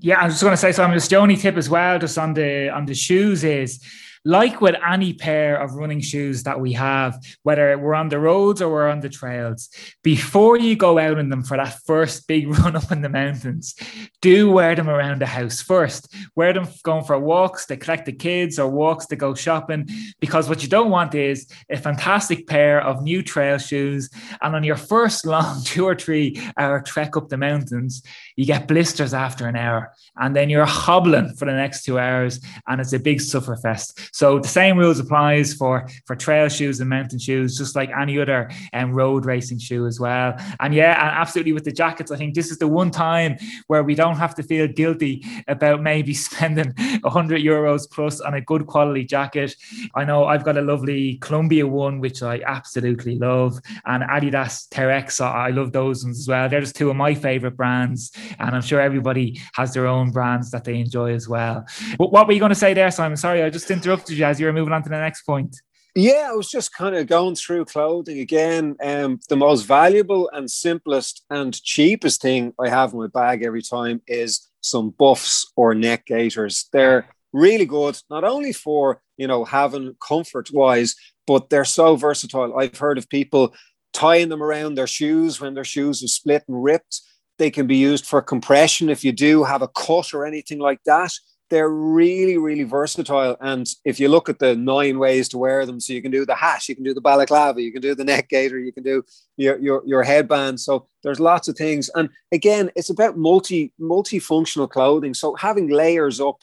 Yeah, 0.00 0.20
I 0.20 0.24
was 0.24 0.34
just 0.34 0.42
going 0.42 0.52
to 0.52 0.56
say 0.56 0.72
something. 0.72 0.96
Just 0.96 1.10
the 1.10 1.16
only 1.16 1.36
tip 1.36 1.56
as 1.56 1.68
well, 1.68 1.98
just 1.98 2.16
on 2.16 2.32
the 2.34 2.70
on 2.70 2.86
the 2.86 2.94
shoes, 2.94 3.44
is 3.44 3.80
like 4.24 4.60
with 4.60 4.74
any 4.86 5.12
pair 5.12 5.60
of 5.60 5.74
running 5.74 6.00
shoes 6.00 6.44
that 6.44 6.58
we 6.58 6.72
have, 6.72 7.22
whether 7.42 7.76
we're 7.76 7.94
on 7.94 8.08
the 8.08 8.18
roads 8.18 8.62
or 8.62 8.70
we're 8.70 8.88
on 8.88 9.00
the 9.00 9.08
trails, 9.08 9.68
before 10.02 10.58
you 10.58 10.76
go 10.76 10.98
out 10.98 11.18
in 11.18 11.28
them 11.28 11.42
for 11.42 11.56
that 11.56 11.78
first 11.84 12.26
big 12.26 12.48
run 12.58 12.76
up 12.76 12.90
in 12.90 13.02
the 13.02 13.08
mountains, 13.08 13.74
do 14.22 14.50
wear 14.50 14.74
them 14.74 14.88
around 14.88 15.20
the 15.20 15.26
house 15.26 15.60
first. 15.60 16.14
Wear 16.34 16.52
them 16.52 16.68
going 16.82 17.04
for 17.04 17.18
walks 17.18 17.66
to 17.66 17.76
collect 17.76 18.06
the 18.06 18.12
kids 18.12 18.58
or 18.58 18.68
walks 18.68 19.06
to 19.06 19.16
go 19.16 19.34
shopping, 19.34 19.88
because 20.20 20.48
what 20.48 20.62
you 20.62 20.68
don't 20.68 20.90
want 20.90 21.14
is 21.14 21.46
a 21.68 21.76
fantastic 21.76 22.46
pair 22.46 22.80
of 22.80 23.02
new 23.02 23.22
trail 23.22 23.58
shoes. 23.58 24.08
And 24.40 24.56
on 24.56 24.64
your 24.64 24.76
first 24.76 25.26
long 25.34 25.62
two 25.64 25.84
or 25.84 25.94
three 25.94 26.40
hour 26.56 26.80
trek 26.80 27.16
up 27.16 27.28
the 27.28 27.36
mountains, 27.36 28.02
you 28.36 28.46
get 28.46 28.68
blisters 28.68 29.12
after 29.12 29.46
an 29.46 29.56
hour 29.56 29.92
and 30.16 30.34
then 30.34 30.48
you're 30.48 30.64
hobbling 30.64 31.34
for 31.34 31.44
the 31.44 31.52
next 31.52 31.84
two 31.84 31.98
hours 31.98 32.40
and 32.66 32.80
it's 32.80 32.92
a 32.92 32.98
big 32.98 33.20
suffer 33.20 33.56
fest. 33.56 34.10
So 34.14 34.38
the 34.38 34.46
same 34.46 34.78
rules 34.78 35.00
applies 35.00 35.54
for 35.54 35.88
for 36.06 36.14
trail 36.14 36.48
shoes 36.48 36.78
and 36.78 36.88
mountain 36.88 37.18
shoes, 37.18 37.58
just 37.58 37.74
like 37.74 37.90
any 37.90 38.20
other 38.20 38.48
um, 38.72 38.92
road 38.92 39.24
racing 39.26 39.58
shoe 39.58 39.86
as 39.86 39.98
well. 39.98 40.36
And 40.60 40.72
yeah, 40.72 40.92
and 41.00 41.10
absolutely 41.10 41.52
with 41.52 41.64
the 41.64 41.72
jackets, 41.72 42.12
I 42.12 42.16
think 42.16 42.32
this 42.32 42.52
is 42.52 42.58
the 42.58 42.68
one 42.68 42.92
time 42.92 43.36
where 43.66 43.82
we 43.82 43.96
don't 43.96 44.14
have 44.14 44.36
to 44.36 44.44
feel 44.44 44.68
guilty 44.68 45.24
about 45.48 45.82
maybe 45.82 46.14
spending 46.28 46.72
100 47.00 47.42
euros 47.42 47.90
plus 47.90 48.20
on 48.20 48.34
a 48.34 48.40
good 48.40 48.68
quality 48.68 49.04
jacket. 49.04 49.56
I 49.96 50.04
know 50.04 50.26
I've 50.26 50.44
got 50.44 50.56
a 50.58 50.62
lovely 50.62 51.16
Columbia 51.16 51.66
one, 51.66 51.98
which 51.98 52.22
I 52.22 52.40
absolutely 52.46 53.18
love, 53.18 53.58
and 53.84 54.04
Adidas 54.04 54.68
Terrex. 54.68 55.20
I 55.20 55.48
love 55.48 55.72
those 55.72 56.04
ones 56.04 56.20
as 56.20 56.28
well. 56.28 56.48
They're 56.48 56.60
just 56.60 56.76
two 56.76 56.88
of 56.88 56.94
my 56.94 57.14
favorite 57.14 57.56
brands, 57.56 58.12
and 58.38 58.54
I'm 58.54 58.62
sure 58.62 58.80
everybody 58.80 59.40
has 59.54 59.74
their 59.74 59.88
own 59.88 60.12
brands 60.12 60.52
that 60.52 60.62
they 60.62 60.78
enjoy 60.78 61.14
as 61.14 61.28
well. 61.28 61.66
But 61.98 62.12
what 62.12 62.28
were 62.28 62.32
you 62.32 62.38
going 62.38 62.50
to 62.50 62.54
say 62.54 62.74
there, 62.74 62.92
Simon? 62.92 63.16
Sorry, 63.16 63.42
I 63.42 63.50
just 63.50 63.68
interrupted 63.72 64.03
as 64.10 64.40
you 64.40 64.46
were 64.46 64.52
moving 64.52 64.72
on 64.72 64.82
to 64.82 64.88
the 64.88 64.98
next 64.98 65.22
point. 65.22 65.56
Yeah, 65.96 66.30
I 66.30 66.32
was 66.32 66.50
just 66.50 66.74
kind 66.74 66.96
of 66.96 67.06
going 67.06 67.36
through 67.36 67.66
clothing 67.66 68.18
again. 68.18 68.74
Um, 68.82 69.20
the 69.28 69.36
most 69.36 69.62
valuable 69.62 70.28
and 70.32 70.50
simplest 70.50 71.24
and 71.30 71.54
cheapest 71.62 72.20
thing 72.20 72.52
I 72.58 72.68
have 72.68 72.92
in 72.92 72.98
my 72.98 73.06
bag 73.06 73.44
every 73.44 73.62
time 73.62 74.02
is 74.08 74.50
some 74.60 74.90
buffs 74.90 75.52
or 75.54 75.72
neck 75.72 76.06
gaiters. 76.06 76.68
They're 76.72 77.08
really 77.32 77.66
good, 77.66 77.96
not 78.10 78.24
only 78.24 78.52
for 78.52 79.02
you 79.16 79.28
know 79.28 79.44
having 79.44 79.94
comfort 80.06 80.50
wise, 80.52 80.96
but 81.28 81.48
they're 81.48 81.64
so 81.64 81.94
versatile. 81.94 82.58
I've 82.58 82.76
heard 82.76 82.98
of 82.98 83.08
people 83.08 83.54
tying 83.92 84.30
them 84.30 84.42
around 84.42 84.74
their 84.74 84.88
shoes 84.88 85.40
when 85.40 85.54
their 85.54 85.64
shoes 85.64 86.02
are 86.02 86.08
split 86.08 86.42
and 86.48 86.60
ripped. 86.60 87.02
They 87.38 87.52
can 87.52 87.68
be 87.68 87.76
used 87.76 88.04
for 88.04 88.20
compression 88.20 88.88
if 88.88 89.04
you 89.04 89.12
do 89.12 89.44
have 89.44 89.62
a 89.62 89.68
cut 89.68 90.12
or 90.12 90.26
anything 90.26 90.58
like 90.58 90.80
that 90.86 91.12
they're 91.54 91.70
really, 91.70 92.36
really 92.36 92.64
versatile. 92.64 93.36
And 93.40 93.64
if 93.84 94.00
you 94.00 94.08
look 94.08 94.28
at 94.28 94.40
the 94.40 94.56
nine 94.56 94.98
ways 94.98 95.28
to 95.28 95.38
wear 95.38 95.64
them, 95.64 95.78
so 95.78 95.92
you 95.92 96.02
can 96.02 96.10
do 96.10 96.26
the 96.26 96.34
hat, 96.34 96.68
you 96.68 96.74
can 96.74 96.82
do 96.82 96.92
the 96.92 97.00
balaclava, 97.00 97.62
you 97.62 97.70
can 97.70 97.80
do 97.80 97.94
the 97.94 98.02
neck 98.02 98.28
gaiter, 98.28 98.58
you 98.58 98.72
can 98.72 98.82
do 98.82 99.04
your, 99.36 99.56
your, 99.58 99.82
your 99.86 100.02
headband. 100.02 100.58
So 100.58 100.88
there's 101.04 101.20
lots 101.20 101.46
of 101.46 101.56
things. 101.56 101.88
And 101.94 102.08
again, 102.32 102.72
it's 102.74 102.90
about 102.90 103.16
multi 103.16 103.72
multifunctional 103.80 104.68
clothing. 104.68 105.14
So 105.14 105.36
having 105.36 105.68
layers 105.68 106.20
up 106.20 106.40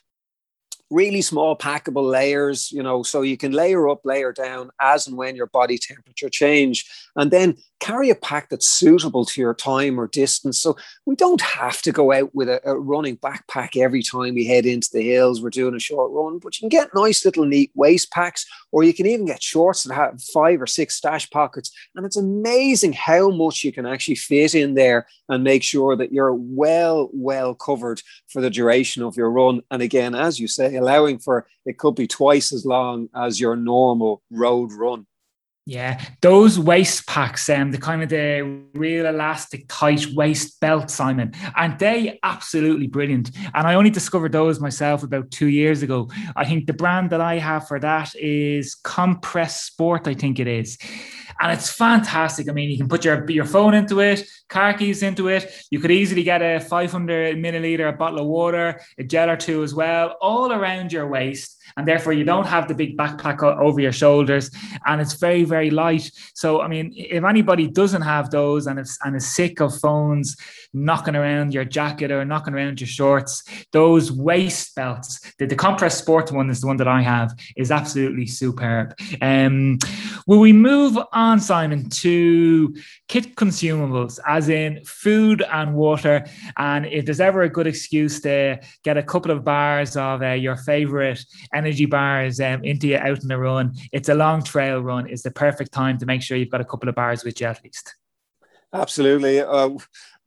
really 0.91 1.21
small 1.21 1.57
packable 1.57 2.07
layers, 2.09 2.71
you 2.71 2.83
know, 2.83 3.01
so 3.01 3.21
you 3.21 3.37
can 3.37 3.53
layer 3.53 3.89
up, 3.89 4.01
layer 4.03 4.33
down 4.33 4.69
as 4.79 5.07
and 5.07 5.17
when 5.17 5.35
your 5.35 5.47
body 5.47 5.77
temperature 5.77 6.29
change, 6.29 6.85
and 7.15 7.31
then 7.31 7.57
carry 7.79 8.09
a 8.11 8.15
pack 8.15 8.49
that's 8.49 8.67
suitable 8.67 9.25
to 9.25 9.41
your 9.41 9.55
time 9.55 9.99
or 9.99 10.07
distance. 10.07 10.59
So 10.59 10.77
we 11.05 11.15
don't 11.15 11.41
have 11.41 11.81
to 11.81 11.91
go 11.91 12.11
out 12.11 12.35
with 12.35 12.47
a, 12.47 12.61
a 12.69 12.77
running 12.77 13.17
backpack 13.17 13.75
every 13.75 14.03
time 14.03 14.35
we 14.35 14.45
head 14.45 14.65
into 14.65 14.89
the 14.93 15.01
hills. 15.01 15.41
We're 15.41 15.49
doing 15.49 15.75
a 15.75 15.79
short 15.79 16.11
run, 16.11 16.37
but 16.37 16.57
you 16.57 16.69
can 16.69 16.69
get 16.69 16.93
nice 16.93 17.25
little 17.25 17.45
neat 17.45 17.71
waist 17.73 18.11
packs, 18.11 18.45
or 18.71 18.83
you 18.83 18.93
can 18.93 19.07
even 19.07 19.25
get 19.25 19.41
shorts 19.41 19.83
that 19.83 19.95
have 19.95 20.21
five 20.21 20.61
or 20.61 20.67
six 20.67 20.95
stash 20.95 21.29
pockets. 21.29 21.71
And 21.95 22.05
it's 22.05 22.17
amazing 22.17 22.93
how 22.93 23.31
much 23.31 23.63
you 23.63 23.71
can 23.71 23.85
actually 23.85 24.15
fit 24.15 24.53
in 24.53 24.75
there 24.75 25.07
and 25.29 25.43
make 25.43 25.63
sure 25.63 25.95
that 25.95 26.11
you're 26.11 26.33
well, 26.33 27.09
well 27.13 27.55
covered 27.55 28.01
for 28.27 28.41
the 28.41 28.49
duration 28.49 29.01
of 29.01 29.15
your 29.15 29.31
run. 29.31 29.61
And 29.71 29.81
again, 29.81 30.13
as 30.13 30.39
you 30.39 30.47
say, 30.47 30.75
allowing 30.81 31.19
for 31.19 31.47
it 31.65 31.77
could 31.77 31.95
be 31.95 32.07
twice 32.07 32.51
as 32.51 32.65
long 32.65 33.09
as 33.15 33.39
your 33.39 33.55
normal 33.55 34.21
road 34.31 34.71
run. 34.73 35.05
Yeah, 35.67 36.03
those 36.21 36.57
waist 36.57 37.05
packs, 37.05 37.47
um, 37.47 37.69
the 37.69 37.77
kind 37.77 38.01
of 38.01 38.09
the 38.09 38.61
real 38.73 39.05
elastic, 39.05 39.65
tight 39.67 40.07
waist 40.07 40.59
belt, 40.59 40.89
Simon, 40.89 41.33
aren't 41.55 41.77
they 41.77 42.19
absolutely 42.23 42.87
brilliant? 42.87 43.29
And 43.53 43.67
I 43.67 43.75
only 43.75 43.91
discovered 43.91 44.31
those 44.31 44.59
myself 44.59 45.03
about 45.03 45.29
two 45.29 45.49
years 45.49 45.83
ago. 45.83 46.09
I 46.35 46.45
think 46.45 46.65
the 46.65 46.73
brand 46.73 47.11
that 47.11 47.21
I 47.21 47.37
have 47.37 47.67
for 47.67 47.79
that 47.79 48.15
is 48.15 48.75
Compressport, 48.83 50.07
I 50.07 50.15
think 50.15 50.39
it 50.39 50.47
is 50.47 50.79
and 51.41 51.51
it's 51.51 51.71
fantastic. 51.71 52.47
I 52.49 52.53
mean, 52.53 52.69
you 52.69 52.77
can 52.77 52.87
put 52.87 53.03
your 53.03 53.29
your 53.29 53.45
phone 53.45 53.73
into 53.73 53.99
it, 53.99 54.27
car 54.47 54.73
keys 54.73 55.01
into 55.01 55.27
it. 55.27 55.51
You 55.71 55.79
could 55.79 55.91
easily 55.91 56.23
get 56.23 56.41
a 56.41 56.59
500 56.59 57.37
milliliter 57.37 57.97
bottle 57.97 58.19
of 58.19 58.27
water, 58.27 58.79
a 58.97 59.03
gel 59.03 59.29
or 59.29 59.37
two 59.37 59.63
as 59.63 59.73
well, 59.73 60.17
all 60.21 60.51
around 60.51 60.93
your 60.93 61.07
waist, 61.07 61.60
and 61.77 61.87
therefore 61.87 62.13
you 62.13 62.23
don't 62.23 62.47
have 62.47 62.67
the 62.67 62.75
big 62.75 62.97
backpack 62.97 63.43
over 63.43 63.79
your 63.79 63.91
shoulders, 63.91 64.51
and 64.85 65.01
it's 65.01 65.13
very 65.13 65.43
very 65.43 65.69
light. 65.69 66.11
So, 66.33 66.61
I 66.61 66.67
mean, 66.67 66.93
if 66.95 67.23
anybody 67.23 67.67
doesn't 67.67 68.01
have 68.01 68.29
those 68.29 68.67
and 68.67 68.79
is 68.79 68.97
and 69.03 69.15
is 69.15 69.27
sick 69.27 69.61
of 69.61 69.77
phones 69.79 70.35
knocking 70.73 71.15
around 71.15 71.53
your 71.53 71.65
jacket 71.65 72.11
or 72.11 72.23
knocking 72.23 72.53
around 72.53 72.79
your 72.79 72.87
shorts, 72.87 73.43
those 73.71 74.11
waist 74.11 74.73
belts, 74.75 75.33
the, 75.37 75.45
the 75.45 75.55
Compressport 75.55 76.31
one 76.31 76.49
is 76.49 76.61
the 76.61 76.67
one 76.67 76.77
that 76.77 76.87
I 76.87 77.01
have, 77.01 77.37
is 77.57 77.71
absolutely 77.71 78.25
superb. 78.25 78.95
Um, 79.21 79.77
will 80.27 80.39
we 80.39 80.53
move 80.53 80.97
on, 81.11 81.39
Simon, 81.39 81.89
to 81.89 82.73
kit 83.07 83.35
consumables, 83.35 84.19
as 84.27 84.49
in 84.49 84.83
food 84.85 85.43
and 85.51 85.73
water? 85.73 86.25
And 86.57 86.85
if 86.85 87.05
there's 87.05 87.19
ever 87.19 87.41
a 87.41 87.49
good 87.49 87.67
excuse 87.67 88.21
to 88.21 88.59
get 88.83 88.97
a 88.97 89.03
couple 89.03 89.31
of 89.31 89.43
bars 89.43 89.97
of 89.97 90.21
uh, 90.21 90.31
your 90.31 90.55
favorite 90.55 91.23
energy 91.61 91.85
bars 91.85 92.39
um, 92.39 92.63
into 92.63 92.87
you 92.87 92.97
out 92.97 93.21
in 93.21 93.27
the 93.27 93.37
run, 93.37 93.73
it's 93.91 94.09
a 94.09 94.15
long 94.15 94.43
trail 94.43 94.81
run. 94.81 95.07
It's 95.09 95.23
the 95.23 95.31
perfect 95.31 95.71
time 95.71 95.97
to 95.99 96.05
make 96.05 96.21
sure 96.21 96.37
you've 96.37 96.49
got 96.49 96.61
a 96.61 96.65
couple 96.65 96.89
of 96.89 96.95
bars 96.95 97.23
with 97.23 97.39
you 97.39 97.47
at 97.47 97.63
least. 97.63 97.95
Absolutely. 98.73 99.41
Uh, 99.41 99.71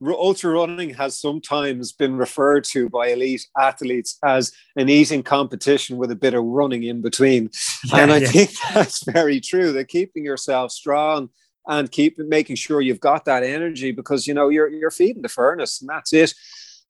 ultra 0.03 0.53
running 0.53 0.91
has 0.91 1.18
sometimes 1.18 1.93
been 1.93 2.16
referred 2.16 2.64
to 2.64 2.89
by 2.89 3.09
elite 3.09 3.47
athletes 3.59 4.18
as 4.24 4.53
an 4.76 4.89
eating 4.89 5.22
competition 5.22 5.97
with 5.97 6.11
a 6.11 6.16
bit 6.16 6.35
of 6.35 6.45
running 6.45 6.82
in 6.82 7.01
between. 7.01 7.51
Yeah, 7.85 8.01
and 8.01 8.12
I 8.12 8.18
yeah. 8.18 8.28
think 8.28 8.51
that's 8.74 9.05
very 9.05 9.41
true. 9.41 9.72
That 9.72 9.89
keeping 9.89 10.24
yourself 10.24 10.72
strong 10.72 11.30
and 11.66 11.91
keep 11.91 12.18
making 12.18 12.57
sure 12.57 12.80
you've 12.80 13.01
got 13.01 13.24
that 13.24 13.43
energy 13.43 13.93
because 13.93 14.26
you 14.26 14.35
know 14.35 14.49
you're 14.49 14.68
you're 14.68 14.91
feeding 14.91 15.22
the 15.22 15.28
furnace 15.28 15.80
and 15.80 15.89
that's 15.89 16.12
it 16.12 16.35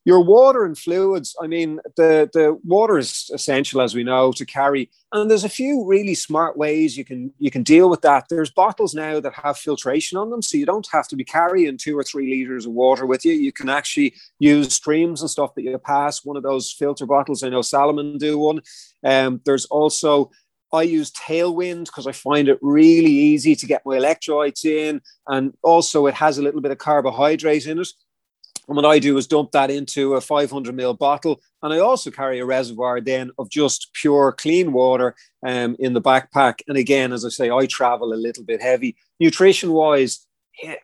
your 0.05 0.23
water 0.23 0.65
and 0.65 0.79
fluids 0.79 1.35
i 1.41 1.47
mean 1.47 1.81
the 1.97 2.29
the 2.33 2.59
water 2.65 2.99
is 2.99 3.31
essential 3.33 3.81
as 3.81 3.95
we 3.95 4.05
know 4.05 4.33
to 4.33 4.45
carry 4.45 4.91
and 5.13 5.31
there's 5.31 5.45
a 5.45 5.49
few 5.49 5.85
really 5.87 6.15
smart 6.15 6.57
ways 6.57 6.97
you 6.97 7.05
can 7.05 7.33
you 7.39 7.51
can 7.51 7.63
deal 7.63 7.89
with 7.89 8.03
that 8.03 8.27
there's 8.29 8.51
bottles 8.51 8.95
now 8.95 9.19
that 9.19 9.33
have 9.35 9.57
filtration 9.57 10.19
on 10.19 10.31
them 10.31 10.43
so 10.43 10.57
you 10.57 10.67
don't 10.67 10.89
have 10.93 11.09
to 11.09 11.17
be 11.17 11.25
carrying 11.25 11.77
two 11.77 11.97
or 11.97 12.03
three 12.03 12.31
liters 12.31 12.67
of 12.67 12.73
water 12.73 13.07
with 13.07 13.25
you 13.25 13.33
you 13.33 13.53
can 13.53 13.69
actually 13.69 14.15
use 14.39 14.75
streams 14.75 15.21
and 15.21 15.31
stuff 15.31 15.55
that 15.55 15.63
you 15.63 15.77
pass 15.79 16.25
one 16.25 16.37
of 16.37 16.43
those 16.43 16.73
filter 16.73 17.07
bottles 17.07 17.43
i 17.43 17.49
know 17.49 17.63
salomon 17.63 18.19
do 18.19 18.39
one 18.39 18.61
um, 19.05 19.41
there's 19.45 19.67
also 19.67 20.31
I 20.73 20.83
use 20.83 21.13
Tailwind 21.13 21.85
because 21.85 22.07
I 22.07 22.13
find 22.13 22.49
it 22.49 22.59
really 22.61 23.11
easy 23.11 23.55
to 23.55 23.67
get 23.67 23.87
my 23.87 23.97
electrolytes 23.97 24.65
in. 24.65 25.01
And 25.29 25.55
also, 25.63 26.07
it 26.07 26.15
has 26.15 26.37
a 26.37 26.43
little 26.43 26.61
bit 26.61 26.73
of 26.73 26.79
carbohydrate 26.79 27.67
in 27.67 27.79
it. 27.79 27.89
And 28.67 28.77
what 28.77 28.87
I 28.87 28.99
do 28.99 29.17
is 29.17 29.27
dump 29.27 29.53
that 29.53 29.71
into 29.71 30.15
a 30.15 30.21
500 30.21 30.75
ml 30.75 30.99
bottle. 30.99 31.41
And 31.63 31.73
I 31.73 31.79
also 31.79 32.11
carry 32.11 32.41
a 32.41 32.47
reservoir 32.47 33.01
then 33.01 33.31
of 33.39 33.51
just 33.51 33.93
pure 33.93 34.33
clean 34.33 34.73
water 34.73 35.15
um, 35.47 35.77
in 35.79 35.93
the 35.93 36.01
backpack. 36.01 36.61
And 36.69 36.77
again, 36.77 37.13
as 37.13 37.25
I 37.25 37.29
say, 37.29 37.51
I 37.51 37.67
travel 37.67 38.13
a 38.13 38.15
little 38.15 38.45
bit 38.45 38.63
heavy. 38.63 38.97
Nutrition 39.21 39.73
wise, 39.73 40.27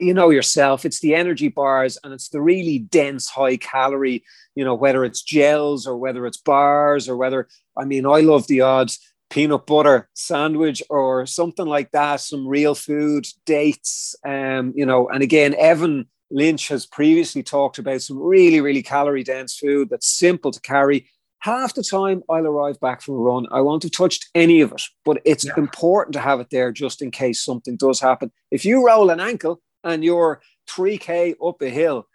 you 0.00 0.12
know 0.12 0.30
yourself, 0.30 0.84
it's 0.84 1.00
the 1.00 1.14
energy 1.14 1.48
bars 1.48 1.96
and 2.02 2.12
it's 2.12 2.28
the 2.28 2.40
really 2.40 2.80
dense, 2.80 3.28
high 3.28 3.56
calorie, 3.56 4.24
you 4.54 4.64
know, 4.64 4.74
whether 4.74 5.04
it's 5.04 5.22
gels 5.22 5.86
or 5.86 5.96
whether 5.96 6.26
it's 6.26 6.38
bars 6.38 7.08
or 7.08 7.16
whether, 7.16 7.48
I 7.76 7.84
mean, 7.84 8.04
I 8.04 8.20
love 8.20 8.46
the 8.46 8.62
odds 8.62 8.98
peanut 9.30 9.64
butter 9.64 10.08
sandwich 10.12 10.82
or 10.90 11.24
something 11.24 11.66
like 11.66 11.92
that, 11.92 12.20
some 12.20 12.46
real 12.46 12.74
food, 12.74 13.26
dates, 13.46 14.16
um, 14.26 14.72
you 14.74 14.84
know, 14.84 15.08
and 15.08 15.22
again, 15.22 15.54
Evan 15.54 16.06
Lynch 16.30 16.68
has 16.68 16.86
previously 16.86 17.42
talked 17.42 17.78
about 17.78 18.02
some 18.02 18.18
really, 18.18 18.60
really 18.60 18.82
calorie 18.82 19.24
dense 19.24 19.56
food 19.56 19.88
that's 19.90 20.06
simple 20.06 20.50
to 20.50 20.60
carry. 20.60 21.08
Half 21.40 21.74
the 21.74 21.82
time 21.82 22.22
I'll 22.28 22.46
arrive 22.46 22.78
back 22.80 23.00
from 23.00 23.14
a 23.14 23.18
run, 23.18 23.46
I 23.50 23.60
won't 23.60 23.82
have 23.82 23.92
touched 23.92 24.28
any 24.34 24.60
of 24.60 24.72
it, 24.72 24.82
but 25.04 25.20
it's 25.24 25.46
yeah. 25.46 25.54
important 25.56 26.12
to 26.12 26.20
have 26.20 26.38
it 26.40 26.50
there 26.50 26.70
just 26.70 27.02
in 27.02 27.10
case 27.10 27.42
something 27.42 27.76
does 27.76 27.98
happen. 27.98 28.30
If 28.50 28.64
you 28.64 28.86
roll 28.86 29.10
an 29.10 29.20
ankle 29.20 29.60
and 29.82 30.04
you're 30.04 30.42
3K 30.68 31.36
up 31.44 31.62
a 31.62 31.70
hill, 31.70 32.06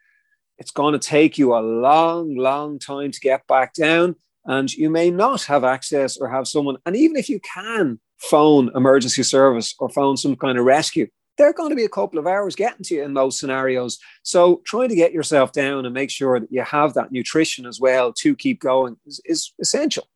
it's 0.58 0.72
going 0.72 0.94
to 0.94 1.00
take 1.00 1.38
you 1.38 1.54
a 1.54 1.60
long, 1.60 2.36
long 2.36 2.80
time 2.80 3.12
to 3.12 3.20
get 3.20 3.46
back 3.48 3.74
down. 3.74 4.16
And 4.46 4.72
you 4.72 4.90
may 4.90 5.10
not 5.10 5.44
have 5.46 5.64
access 5.64 6.18
or 6.18 6.30
have 6.30 6.48
someone. 6.48 6.78
And 6.86 6.96
even 6.96 7.18
if 7.18 7.30
you 7.30 7.40
can 7.40 8.00
phone 8.18 8.72
emergency 8.76 9.24
service 9.24 9.74
or 9.80 9.90
phone 9.90 10.18
some 10.18 10.36
kind 10.36 10.58
of 10.58 10.66
rescue, 10.66 11.08
they're 11.38 11.54
going 11.54 11.70
to 11.70 11.76
be 11.76 11.86
a 11.86 11.90
couple 11.90 12.20
of 12.20 12.28
hours 12.28 12.56
getting 12.56 12.84
to 12.84 12.96
you 12.96 13.04
in 13.04 13.14
those 13.14 13.40
scenarios. 13.40 14.00
So 14.24 14.62
trying 14.66 14.90
to 14.90 14.96
get 14.96 15.14
yourself 15.14 15.52
down 15.52 15.86
and 15.86 15.94
make 15.94 16.10
sure 16.10 16.40
that 16.40 16.52
you 16.52 16.64
have 16.64 16.94
that 16.94 17.12
nutrition 17.12 17.66
as 17.66 17.80
well 17.80 18.14
to 18.14 18.36
keep 18.36 18.60
going 18.60 18.98
is, 19.06 19.22
is 19.26 19.54
essential. 19.60 20.08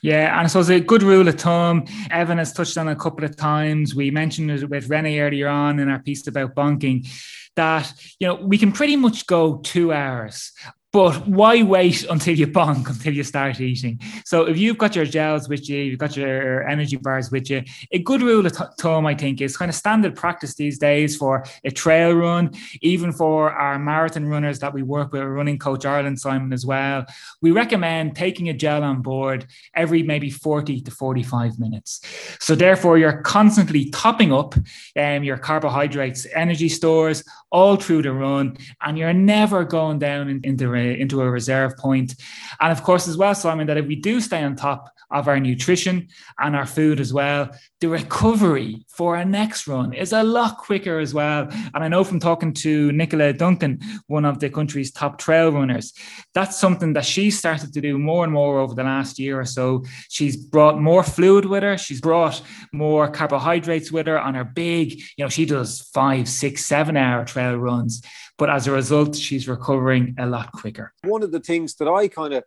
Yeah, 0.00 0.38
and 0.38 0.50
so 0.50 0.60
it's 0.60 0.68
a 0.68 0.78
good 0.78 1.02
rule 1.02 1.26
of 1.26 1.34
thumb. 1.34 1.86
Evan 2.10 2.38
has 2.38 2.52
touched 2.52 2.78
on 2.78 2.88
a 2.88 2.96
couple 2.96 3.24
of 3.24 3.36
times. 3.36 3.94
We 3.94 4.10
mentioned 4.12 4.50
it 4.50 4.70
with 4.70 4.88
Rennie 4.88 5.18
earlier 5.18 5.48
on 5.48 5.80
in 5.80 5.88
our 5.88 5.98
piece 5.98 6.26
about 6.28 6.54
bonking 6.54 7.08
that 7.56 7.92
you 8.18 8.26
know 8.26 8.34
we 8.36 8.56
can 8.56 8.72
pretty 8.72 8.96
much 8.96 9.26
go 9.26 9.58
two 9.58 9.92
hours 9.92 10.52
But 10.92 11.26
why 11.26 11.62
wait 11.62 12.04
until 12.10 12.38
you 12.38 12.46
bonk 12.46 12.86
until 12.88 13.14
you 13.14 13.24
start 13.24 13.60
eating? 13.60 13.98
So 14.26 14.44
if 14.46 14.58
you've 14.58 14.76
got 14.76 14.94
your 14.94 15.06
gels 15.06 15.48
with 15.48 15.66
you, 15.68 15.78
you've 15.78 15.98
got 15.98 16.16
your 16.16 16.68
energy 16.68 16.96
bars 16.96 17.30
with 17.30 17.48
you, 17.48 17.62
a 17.92 17.98
good 17.98 18.20
rule 18.20 18.44
of 18.44 18.52
thumb, 18.78 19.06
I 19.06 19.14
think, 19.14 19.40
is 19.40 19.56
kind 19.56 19.70
of 19.70 19.74
standard 19.74 20.14
practice 20.14 20.54
these 20.54 20.78
days 20.78 21.16
for 21.16 21.44
a 21.64 21.70
trail 21.70 22.12
run, 22.12 22.50
even 22.82 23.10
for 23.10 23.50
our 23.52 23.78
marathon 23.78 24.26
runners 24.26 24.58
that 24.58 24.74
we 24.74 24.82
work 24.82 25.12
with, 25.12 25.22
running 25.22 25.58
coach 25.58 25.86
Ireland 25.86 26.20
Simon 26.20 26.52
as 26.52 26.66
well. 26.66 27.06
We 27.40 27.52
recommend 27.52 28.14
taking 28.14 28.50
a 28.50 28.52
gel 28.52 28.82
on 28.82 29.00
board 29.00 29.46
every 29.74 30.02
maybe 30.02 30.28
40 30.28 30.82
to 30.82 30.90
45 30.90 31.58
minutes. 31.58 32.02
So 32.38 32.54
therefore, 32.54 32.98
you're 32.98 33.22
constantly 33.22 33.88
topping 33.90 34.32
up 34.32 34.54
um, 34.96 35.24
your 35.24 35.38
carbohydrates, 35.38 36.26
energy 36.34 36.68
stores 36.68 37.24
all 37.50 37.76
through 37.76 38.02
the 38.02 38.12
run, 38.12 38.56
and 38.80 38.98
you're 38.98 39.12
never 39.12 39.62
going 39.64 39.98
down 39.98 40.28
in, 40.28 40.56
into 40.82 41.22
a 41.22 41.30
reserve 41.30 41.76
point. 41.76 42.14
And 42.60 42.72
of 42.72 42.82
course, 42.82 43.08
as 43.08 43.16
well, 43.16 43.34
Simon, 43.34 43.66
that 43.66 43.76
if 43.76 43.86
we 43.86 43.96
do 43.96 44.20
stay 44.20 44.42
on 44.42 44.56
top 44.56 44.88
of 45.12 45.28
our 45.28 45.38
nutrition 45.38 46.08
and 46.38 46.56
our 46.56 46.66
food 46.66 46.98
as 46.98 47.12
well, 47.12 47.50
the 47.80 47.88
recovery 47.88 48.84
for 48.88 49.16
our 49.16 49.24
next 49.24 49.66
run 49.66 49.92
is 49.92 50.12
a 50.12 50.22
lot 50.22 50.56
quicker 50.58 50.98
as 50.98 51.12
well. 51.12 51.48
And 51.74 51.84
I 51.84 51.88
know 51.88 52.04
from 52.04 52.18
talking 52.18 52.52
to 52.54 52.90
Nicola 52.92 53.32
Duncan, 53.32 53.80
one 54.06 54.24
of 54.24 54.40
the 54.40 54.48
country's 54.48 54.90
top 54.90 55.18
trail 55.18 55.50
runners, 55.50 55.92
that's 56.34 56.58
something 56.58 56.94
that 56.94 57.04
she 57.04 57.30
started 57.30 57.72
to 57.74 57.80
do 57.80 57.98
more 57.98 58.24
and 58.24 58.32
more 58.32 58.60
over 58.60 58.74
the 58.74 58.84
last 58.84 59.18
year 59.18 59.38
or 59.38 59.44
so. 59.44 59.84
She's 60.08 60.36
brought 60.36 60.80
more 60.80 61.02
fluid 61.02 61.44
with 61.44 61.62
her, 61.62 61.76
she's 61.76 62.00
brought 62.00 62.40
more 62.72 63.10
carbohydrates 63.10 63.92
with 63.92 64.06
her 64.06 64.18
on 64.18 64.34
her 64.34 64.44
big, 64.44 64.94
you 65.16 65.24
know, 65.24 65.28
she 65.28 65.44
does 65.44 65.90
five, 65.92 66.28
six, 66.28 66.64
seven 66.64 66.96
hour 66.96 67.24
trail 67.24 67.56
runs. 67.56 68.02
But 68.42 68.50
as 68.50 68.66
a 68.66 68.72
result, 68.72 69.14
she's 69.14 69.46
recovering 69.46 70.16
a 70.18 70.26
lot 70.26 70.50
quicker. 70.50 70.92
One 71.04 71.22
of 71.22 71.30
the 71.30 71.38
things 71.38 71.76
that 71.76 71.86
I 71.86 72.08
kind 72.08 72.34
of 72.34 72.42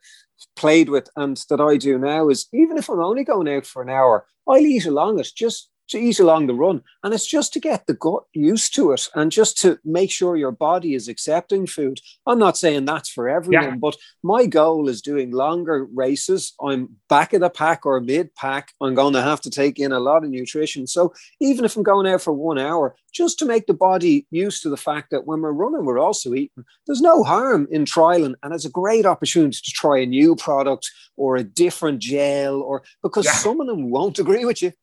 played 0.58 0.90
with 0.90 1.10
and 1.16 1.42
that 1.50 1.62
I 1.62 1.78
do 1.78 1.98
now 1.98 2.28
is 2.28 2.50
even 2.52 2.78
if 2.78 2.90
I'm 2.90 3.00
only 3.00 3.24
going 3.24 3.48
out 3.48 3.66
for 3.66 3.82
an 3.82 3.90
hour, 3.90 4.26
I'll 4.46 4.58
eat 4.58 4.86
along 4.86 5.22
it 5.22 5.30
just 5.34 5.70
to 5.90 6.00
eat 6.00 6.20
along 6.20 6.48
the 6.48 6.54
run. 6.54 6.82
And 7.04 7.14
it's 7.14 7.28
just 7.28 7.54
to 7.54 7.60
get 7.60 7.86
the 7.86 7.94
gut 7.94 8.24
used 8.34 8.76
to 8.76 8.92
it 8.92 9.08
and 9.16 9.32
just 9.32 9.58
to 9.62 9.80
make 9.84 10.12
sure 10.12 10.36
your 10.36 10.52
body 10.52 10.96
is 10.96 11.08
accepting 11.08 11.68
food. 11.68 12.00
I'm 12.26 12.40
not 12.40 12.58
saying 12.58 12.86
that's 12.86 13.10
for 13.10 13.30
everyone, 13.30 13.64
yeah. 13.64 13.76
but 13.76 13.96
my 14.24 14.46
goal 14.46 14.90
is 14.90 15.02
doing 15.02 15.32
longer 15.32 15.86
races. 15.94 16.54
I'm 16.62 16.98
back 17.10 17.34
of 17.34 17.42
the 17.42 17.50
pack 17.50 17.86
or 17.86 18.00
mid 18.02 18.34
pack. 18.36 18.74
I'm 18.82 18.96
going 18.96 19.14
to 19.14 19.22
have 19.22 19.42
to 19.42 19.50
take 19.50 19.80
in 19.80 19.92
a 19.92 20.00
lot 20.00 20.24
of 20.24 20.30
nutrition. 20.30 20.88
So 20.88 21.14
even 21.40 21.66
if 21.66 21.76
I'm 21.76 21.84
going 21.84 22.08
out 22.08 22.22
for 22.22 22.34
one 22.34 22.58
hour, 22.58 22.96
just 23.14 23.40
to 23.40 23.46
make 23.46 23.66
the 23.66 23.74
body 23.74 24.28
used 24.30 24.62
to 24.64 24.70
the 24.70 24.78
fact 24.78 25.10
that 25.12 25.26
when 25.26 25.42
we're 25.42 25.52
running, 25.52 25.86
we're 25.86 26.00
also 26.00 26.34
eating. 26.34 26.66
There's 26.86 27.02
no 27.02 27.24
harm 27.24 27.68
in 27.72 27.86
trialing, 27.86 28.36
and 28.44 28.54
it's 28.54 28.66
a 28.66 28.70
great 28.70 29.06
opportunity 29.06 29.58
to 29.64 29.72
try 29.72 30.00
a 30.00 30.06
new 30.06 30.36
product 30.36 30.92
or 31.16 31.38
a 31.38 31.44
different 31.44 32.00
gel, 32.00 32.62
or 32.62 32.84
because 33.02 33.26
yeah. 33.26 33.32
some 33.32 33.62
of 33.62 33.68
them 33.68 33.90
won't 33.90 34.20
agree 34.20 34.44
with 34.44 34.62
you. 34.62 34.74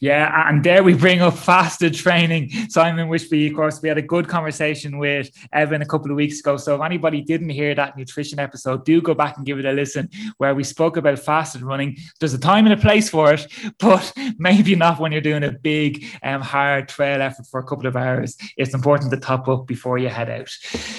Yeah, 0.00 0.48
and 0.48 0.62
there 0.62 0.84
we 0.84 0.94
bring 0.94 1.20
up 1.20 1.34
fasted 1.34 1.92
training. 1.92 2.50
Simon 2.68 3.08
Wishby, 3.08 3.50
of 3.50 3.56
course, 3.56 3.82
we 3.82 3.88
had 3.88 3.98
a 3.98 4.02
good 4.02 4.28
conversation 4.28 4.98
with 4.98 5.28
Evan 5.52 5.82
a 5.82 5.86
couple 5.86 6.10
of 6.10 6.16
weeks 6.16 6.38
ago. 6.38 6.56
So 6.56 6.76
if 6.76 6.82
anybody 6.82 7.20
didn't 7.20 7.48
hear 7.48 7.74
that 7.74 7.96
nutrition 7.96 8.38
episode, 8.38 8.84
do 8.84 9.02
go 9.02 9.14
back 9.14 9.36
and 9.36 9.44
give 9.44 9.58
it 9.58 9.64
a 9.64 9.72
listen 9.72 10.08
where 10.36 10.54
we 10.54 10.62
spoke 10.62 10.96
about 10.96 11.18
fasted 11.18 11.62
running. 11.62 11.96
There's 12.20 12.34
a 12.34 12.38
time 12.38 12.66
and 12.66 12.74
a 12.74 12.80
place 12.80 13.08
for 13.10 13.32
it, 13.32 13.46
but 13.80 14.12
maybe 14.38 14.76
not 14.76 15.00
when 15.00 15.10
you're 15.10 15.20
doing 15.20 15.42
a 15.42 15.52
big, 15.52 16.04
um, 16.22 16.42
hard 16.42 16.88
trail 16.88 17.20
effort 17.20 17.46
for 17.46 17.58
a 17.58 17.64
couple 17.64 17.88
of 17.88 17.96
hours. 17.96 18.36
It's 18.56 18.74
important 18.74 19.10
to 19.10 19.16
top 19.16 19.48
up 19.48 19.66
before 19.66 19.98
you 19.98 20.08
head 20.08 20.30
out. 20.30 20.50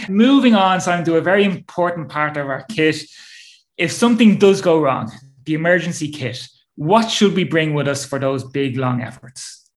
Moving 0.09 0.55
on, 0.55 0.81
Simon, 0.81 1.05
to 1.05 1.15
a 1.15 1.21
very 1.21 1.45
important 1.45 2.09
part 2.09 2.35
of 2.35 2.47
our 2.47 2.65
kit. 2.69 2.97
If 3.77 3.93
something 3.93 4.37
does 4.37 4.61
go 4.61 4.81
wrong, 4.81 5.09
the 5.45 5.53
emergency 5.53 6.09
kit 6.11 6.49
what 6.79 7.11
should 7.11 7.35
we 7.35 7.43
bring 7.43 7.73
with 7.73 7.89
us 7.89 8.05
for 8.05 8.19
those 8.19 8.45
big, 8.45 8.77
long 8.77 9.01
efforts? 9.01 9.69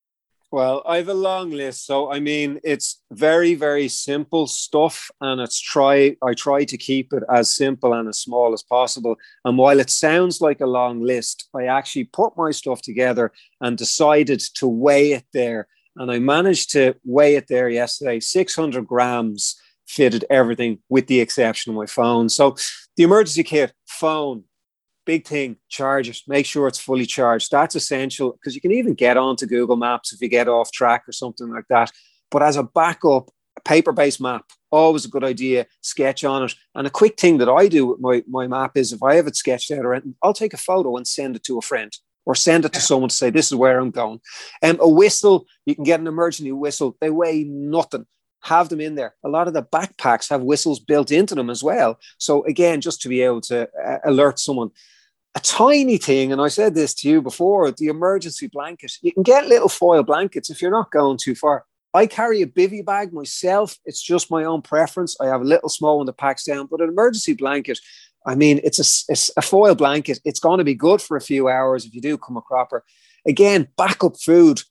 Well, 0.52 0.84
I 0.86 0.98
have 0.98 1.08
a 1.08 1.14
long 1.14 1.50
list. 1.50 1.84
So, 1.84 2.12
I 2.12 2.20
mean, 2.20 2.60
it's 2.62 3.02
very, 3.10 3.54
very 3.54 3.88
simple 3.88 4.46
stuff. 4.46 5.10
And 5.20 5.40
it's 5.40 5.58
try, 5.60 6.14
I 6.22 6.34
try 6.34 6.62
to 6.62 6.76
keep 6.78 7.12
it 7.12 7.24
as 7.28 7.50
simple 7.50 7.92
and 7.92 8.08
as 8.08 8.20
small 8.20 8.52
as 8.52 8.62
possible. 8.62 9.16
And 9.44 9.58
while 9.58 9.80
it 9.80 9.90
sounds 9.90 10.40
like 10.40 10.60
a 10.60 10.66
long 10.66 11.02
list, 11.02 11.48
I 11.52 11.64
actually 11.64 12.04
put 12.04 12.36
my 12.36 12.52
stuff 12.52 12.82
together 12.82 13.32
and 13.60 13.76
decided 13.76 14.38
to 14.54 14.68
weigh 14.68 15.10
it 15.10 15.24
there. 15.32 15.66
And 15.96 16.08
I 16.08 16.20
managed 16.20 16.70
to 16.74 16.94
weigh 17.02 17.34
it 17.34 17.48
there 17.48 17.68
yesterday 17.68 18.20
600 18.20 18.86
grams 18.86 19.60
fitted 19.88 20.24
everything 20.30 20.78
with 20.88 21.08
the 21.08 21.18
exception 21.18 21.72
of 21.72 21.76
my 21.76 21.86
phone. 21.86 22.28
So, 22.28 22.54
the 22.96 23.02
emergency 23.02 23.42
kit, 23.42 23.72
phone, 23.86 24.44
big 25.04 25.26
thing 25.26 25.56
charge 25.68 26.08
it 26.08 26.18
make 26.26 26.46
sure 26.46 26.68
it's 26.68 26.78
fully 26.78 27.06
charged. 27.06 27.50
That's 27.50 27.74
essential 27.74 28.32
because 28.32 28.54
you 28.54 28.60
can 28.60 28.72
even 28.72 28.94
get 28.94 29.16
onto 29.16 29.46
google 29.46 29.76
maps 29.76 30.12
if 30.12 30.20
you 30.20 30.28
get 30.28 30.48
off 30.48 30.72
track 30.72 31.04
or 31.08 31.12
something 31.12 31.48
like 31.48 31.66
that. 31.68 31.90
But 32.30 32.42
as 32.42 32.56
a 32.56 32.62
backup 32.62 33.30
a 33.56 33.60
paper-based 33.60 34.20
map 34.20 34.46
always 34.70 35.04
a 35.04 35.08
good 35.08 35.24
idea 35.24 35.66
sketch 35.82 36.24
on 36.24 36.44
it. 36.44 36.54
And 36.74 36.86
a 36.86 36.90
quick 36.90 37.18
thing 37.20 37.38
that 37.38 37.48
i 37.48 37.68
do 37.68 37.86
with 37.86 38.00
my, 38.00 38.22
my 38.26 38.46
map 38.46 38.76
is 38.76 38.92
if 38.92 39.02
i 39.02 39.14
have 39.14 39.26
it 39.26 39.36
sketched 39.36 39.70
out 39.70 39.84
or 39.84 39.94
anything 39.94 40.14
i'll 40.22 40.32
take 40.32 40.54
a 40.54 40.58
photo 40.58 40.96
and 40.96 41.06
send 41.06 41.36
it 41.36 41.44
to 41.44 41.58
a 41.58 41.62
friend 41.62 41.92
or 42.24 42.34
send 42.34 42.64
it 42.64 42.72
to 42.72 42.80
someone 42.80 43.08
to 43.08 43.14
say 43.14 43.30
this 43.30 43.46
is 43.46 43.54
where 43.56 43.78
i'm 43.78 43.90
going. 43.90 44.20
And 44.62 44.80
um, 44.80 44.86
a 44.86 44.88
whistle 44.88 45.46
you 45.66 45.74
can 45.74 45.84
get 45.84 46.00
an 46.00 46.06
emergency 46.06 46.52
whistle 46.52 46.96
they 47.00 47.10
weigh 47.10 47.44
nothing 47.44 48.06
have 48.42 48.68
them 48.68 48.80
in 48.80 48.94
there. 48.94 49.14
A 49.24 49.28
lot 49.28 49.48
of 49.48 49.54
the 49.54 49.62
backpacks 49.62 50.28
have 50.28 50.42
whistles 50.42 50.80
built 50.80 51.10
into 51.10 51.34
them 51.34 51.50
as 51.50 51.62
well. 51.62 51.98
So 52.18 52.44
again, 52.44 52.80
just 52.80 53.00
to 53.02 53.08
be 53.08 53.22
able 53.22 53.40
to 53.42 53.68
uh, 53.84 53.98
alert 54.04 54.38
someone. 54.38 54.70
A 55.34 55.40
tiny 55.40 55.96
thing, 55.96 56.30
and 56.30 56.42
I 56.42 56.48
said 56.48 56.74
this 56.74 56.92
to 56.96 57.08
you 57.08 57.22
before, 57.22 57.70
the 57.70 57.86
emergency 57.86 58.48
blanket. 58.48 58.92
You 59.00 59.12
can 59.12 59.22
get 59.22 59.46
little 59.46 59.68
foil 59.68 60.02
blankets 60.02 60.50
if 60.50 60.60
you're 60.60 60.70
not 60.70 60.90
going 60.90 61.16
too 61.16 61.34
far. 61.34 61.64
I 61.94 62.06
carry 62.06 62.42
a 62.42 62.46
bivy 62.46 62.84
bag 62.84 63.12
myself. 63.12 63.76
It's 63.84 64.02
just 64.02 64.30
my 64.30 64.44
own 64.44 64.60
preference. 64.62 65.16
I 65.20 65.26
have 65.26 65.40
a 65.40 65.44
little 65.44 65.68
small 65.68 65.98
one 65.98 66.06
that 66.06 66.18
packs 66.18 66.44
down, 66.44 66.66
but 66.70 66.80
an 66.80 66.88
emergency 66.88 67.34
blanket, 67.34 67.78
I 68.26 68.34
mean, 68.34 68.60
it's 68.62 68.78
a, 68.78 69.12
it's 69.12 69.30
a 69.36 69.42
foil 69.42 69.74
blanket. 69.74 70.18
It's 70.24 70.40
going 70.40 70.58
to 70.58 70.64
be 70.64 70.74
good 70.74 71.00
for 71.00 71.16
a 71.16 71.20
few 71.20 71.48
hours 71.48 71.86
if 71.86 71.94
you 71.94 72.00
do 72.00 72.18
come 72.18 72.36
a 72.36 72.42
cropper. 72.42 72.84
Again, 73.26 73.68
backup 73.76 74.18
food 74.20 74.62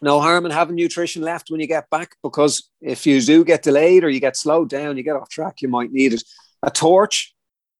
no 0.00 0.20
harm 0.20 0.46
in 0.46 0.52
having 0.52 0.76
nutrition 0.76 1.22
left 1.22 1.50
when 1.50 1.60
you 1.60 1.66
get 1.66 1.90
back 1.90 2.14
because 2.22 2.70
if 2.80 3.06
you 3.06 3.20
do 3.20 3.44
get 3.44 3.62
delayed 3.62 4.04
or 4.04 4.10
you 4.10 4.20
get 4.20 4.36
slowed 4.36 4.68
down, 4.68 4.96
you 4.96 5.02
get 5.02 5.16
off 5.16 5.28
track, 5.28 5.60
you 5.60 5.68
might 5.68 5.92
need 5.92 6.12
it. 6.12 6.22
A 6.62 6.70
torch, 6.70 7.34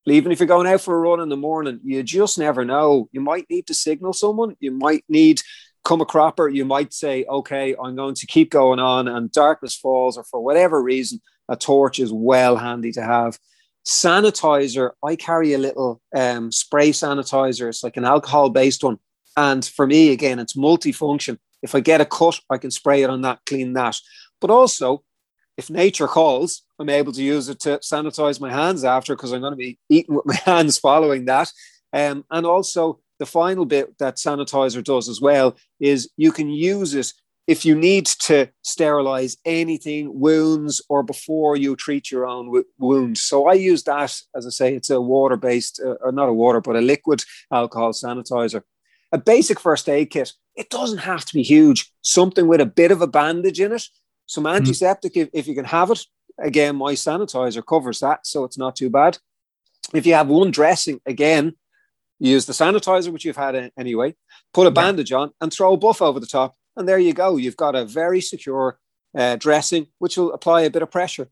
even 0.07 0.33
if 0.33 0.41
you're 0.41 0.47
going 0.47 0.67
out 0.67 0.81
for 0.81 0.95
a 0.95 0.99
run 0.99 1.21
in 1.21 1.29
the 1.29 1.37
morning, 1.37 1.81
you 1.85 2.03
just 2.03 2.39
never 2.39 2.65
know. 2.65 3.09
You 3.13 3.21
might 3.21 3.47
need 3.51 3.67
to 3.69 3.75
signal 3.75 4.13
someone, 4.13 4.57
you 4.61 4.71
might 4.73 5.05
need 5.09 5.41
come 5.85 6.01
a 6.01 6.07
cropper, 6.07 6.49
you 6.49 6.65
might 6.65 6.93
say, 6.93 7.25
okay, 7.25 7.75
I'm 7.83 7.97
going 7.97 8.15
to 8.17 8.27
keep 8.27 8.51
going 8.51 8.79
on, 8.79 9.09
and 9.09 9.33
darkness 9.33 9.75
falls, 9.77 10.19
or 10.19 10.25
for 10.25 10.41
whatever 10.41 10.83
reason, 10.83 11.21
a 11.49 11.57
torch 11.57 11.99
is 11.99 12.13
well 12.13 12.57
handy 12.57 12.93
to 12.93 13.03
have. 13.03 13.39
Sanitizer, 13.87 14.91
I 15.03 15.17
carry 15.17 15.55
a 15.55 15.59
little 15.59 16.01
um, 16.15 16.53
spray 16.53 16.91
sanitizer, 16.91 17.69
it's 17.69 17.83
like 17.83 17.97
an 17.97 18.05
alcohol 18.05 18.51
based 18.51 18.85
one. 18.85 18.99
And 19.37 19.65
for 19.65 19.87
me, 19.87 20.11
again, 20.11 20.39
it's 20.39 20.55
multifunction. 20.55 21.39
If 21.63 21.75
I 21.75 21.81
get 21.81 22.01
a 22.01 22.05
cut, 22.05 22.41
I 22.51 22.59
can 22.59 22.71
spray 22.71 23.03
it 23.03 23.11
on 23.11 23.23
that, 23.23 23.41
clean 23.47 23.73
that. 23.75 23.97
But 24.41 24.51
also, 24.51 25.03
if 25.57 25.71
nature 25.71 26.07
calls, 26.07 26.63
I'm 26.79 26.89
able 26.89 27.13
to 27.13 27.23
use 27.23 27.49
it 27.49 27.61
to 27.61 27.79
sanitize 27.79 28.41
my 28.41 28.53
hands 28.53 28.85
after 28.85 29.17
because 29.17 29.33
I'm 29.33 29.41
going 29.41 29.53
to 29.53 29.57
be 29.57 29.79
eating 29.89 30.15
with 30.15 30.27
my 30.27 30.37
hands 30.37 30.79
following 30.79 31.25
that. 31.27 31.53
Um, 31.93 32.25
and 32.31 32.47
also, 32.47 33.01
the 33.19 33.27
final 33.27 33.65
bit 33.65 33.99
that 33.99 34.17
sanitizer 34.17 34.83
does 34.83 35.09
as 35.09 35.21
well 35.21 35.57
is 35.81 36.09
you 36.17 36.31
can 36.31 36.51
use 36.51 36.95
it 36.95 37.13
if 37.49 37.65
you 37.65 37.75
need 37.75 38.05
to 38.05 38.47
sterilize 38.63 39.39
anything, 39.45 40.21
wounds, 40.21 40.83
or 40.91 41.03
before 41.03 41.57
you 41.57 41.75
treat 41.75 42.11
your 42.11 42.27
own 42.27 42.47
w- 42.47 42.65
wound. 42.79 43.17
So 43.17 43.49
I 43.49 43.55
use 43.55 43.83
that, 43.85 44.15
as 44.37 44.47
I 44.47 44.51
say, 44.51 44.75
it's 44.75 44.91
a 44.91 45.01
water 45.01 45.37
based, 45.37 45.81
uh, 45.81 46.11
not 46.11 46.29
a 46.29 46.33
water, 46.33 46.61
but 46.61 46.77
a 46.77 46.81
liquid 46.81 47.25
alcohol 47.51 47.93
sanitizer 47.93 48.63
a 49.13 49.19
basic 49.19 49.61
first 49.61 49.89
aid 49.89 50.11
kit. 50.11 50.33
It 50.57 50.71
doesn't 50.71 50.99
have 50.99 51.25
to 51.25 51.35
be 51.35 51.43
huge. 51.43 51.93
Something 52.03 52.49
with 52.49 52.61
a 52.61 52.67
bit 52.67 52.91
of 52.91 53.01
a 53.01 53.07
bandage 53.07 53.61
in 53.61 53.73
it, 53.73 53.85
some 54.27 54.45
hmm. 54.45 54.51
antiseptic 54.51 55.15
mm. 55.15 55.23
if, 55.23 55.29
if 55.33 55.49
you 55.49 55.55
can 55.55 55.65
have 55.65 55.91
it. 55.91 56.05
Again, 56.41 56.77
my 56.77 56.93
sanitizer 56.93 57.65
covers 57.67 58.01
that, 58.01 58.27
so 58.27 58.45
it's 58.45 58.59
not 58.59 58.77
too 58.77 58.91
bad. 58.91 59.19
If 59.93 60.07
you 60.07 60.15
have 60.15 60.29
one 60.29 60.51
dressing, 60.51 61.01
again, 61.07 61.55
use 62.21 62.47
the 62.47 62.53
sanitizer 62.53 63.13
which 63.13 63.25
you've 63.25 63.37
had 63.37 63.73
anyway. 63.77 64.15
Put 64.53 64.67
a 64.67 64.71
bandage 64.71 65.13
on 65.13 65.33
and 65.41 65.53
throw 65.53 65.73
a 65.73 65.77
buff 65.77 66.01
over 66.01 66.21
the 66.21 66.27
top, 66.27 66.55
and 66.77 66.89
there 66.89 66.99
you 66.99 67.13
go. 67.13 67.37
You've 67.37 67.57
got 67.57 67.75
a 67.75 67.85
very 67.85 68.21
secure 68.21 68.79
uh, 69.17 69.37
dressing 69.37 69.87
which 69.99 70.17
will 70.17 70.33
apply 70.33 70.63
a 70.63 70.71
bit 70.71 70.83
of 70.83 70.91
pressure. 70.91 71.29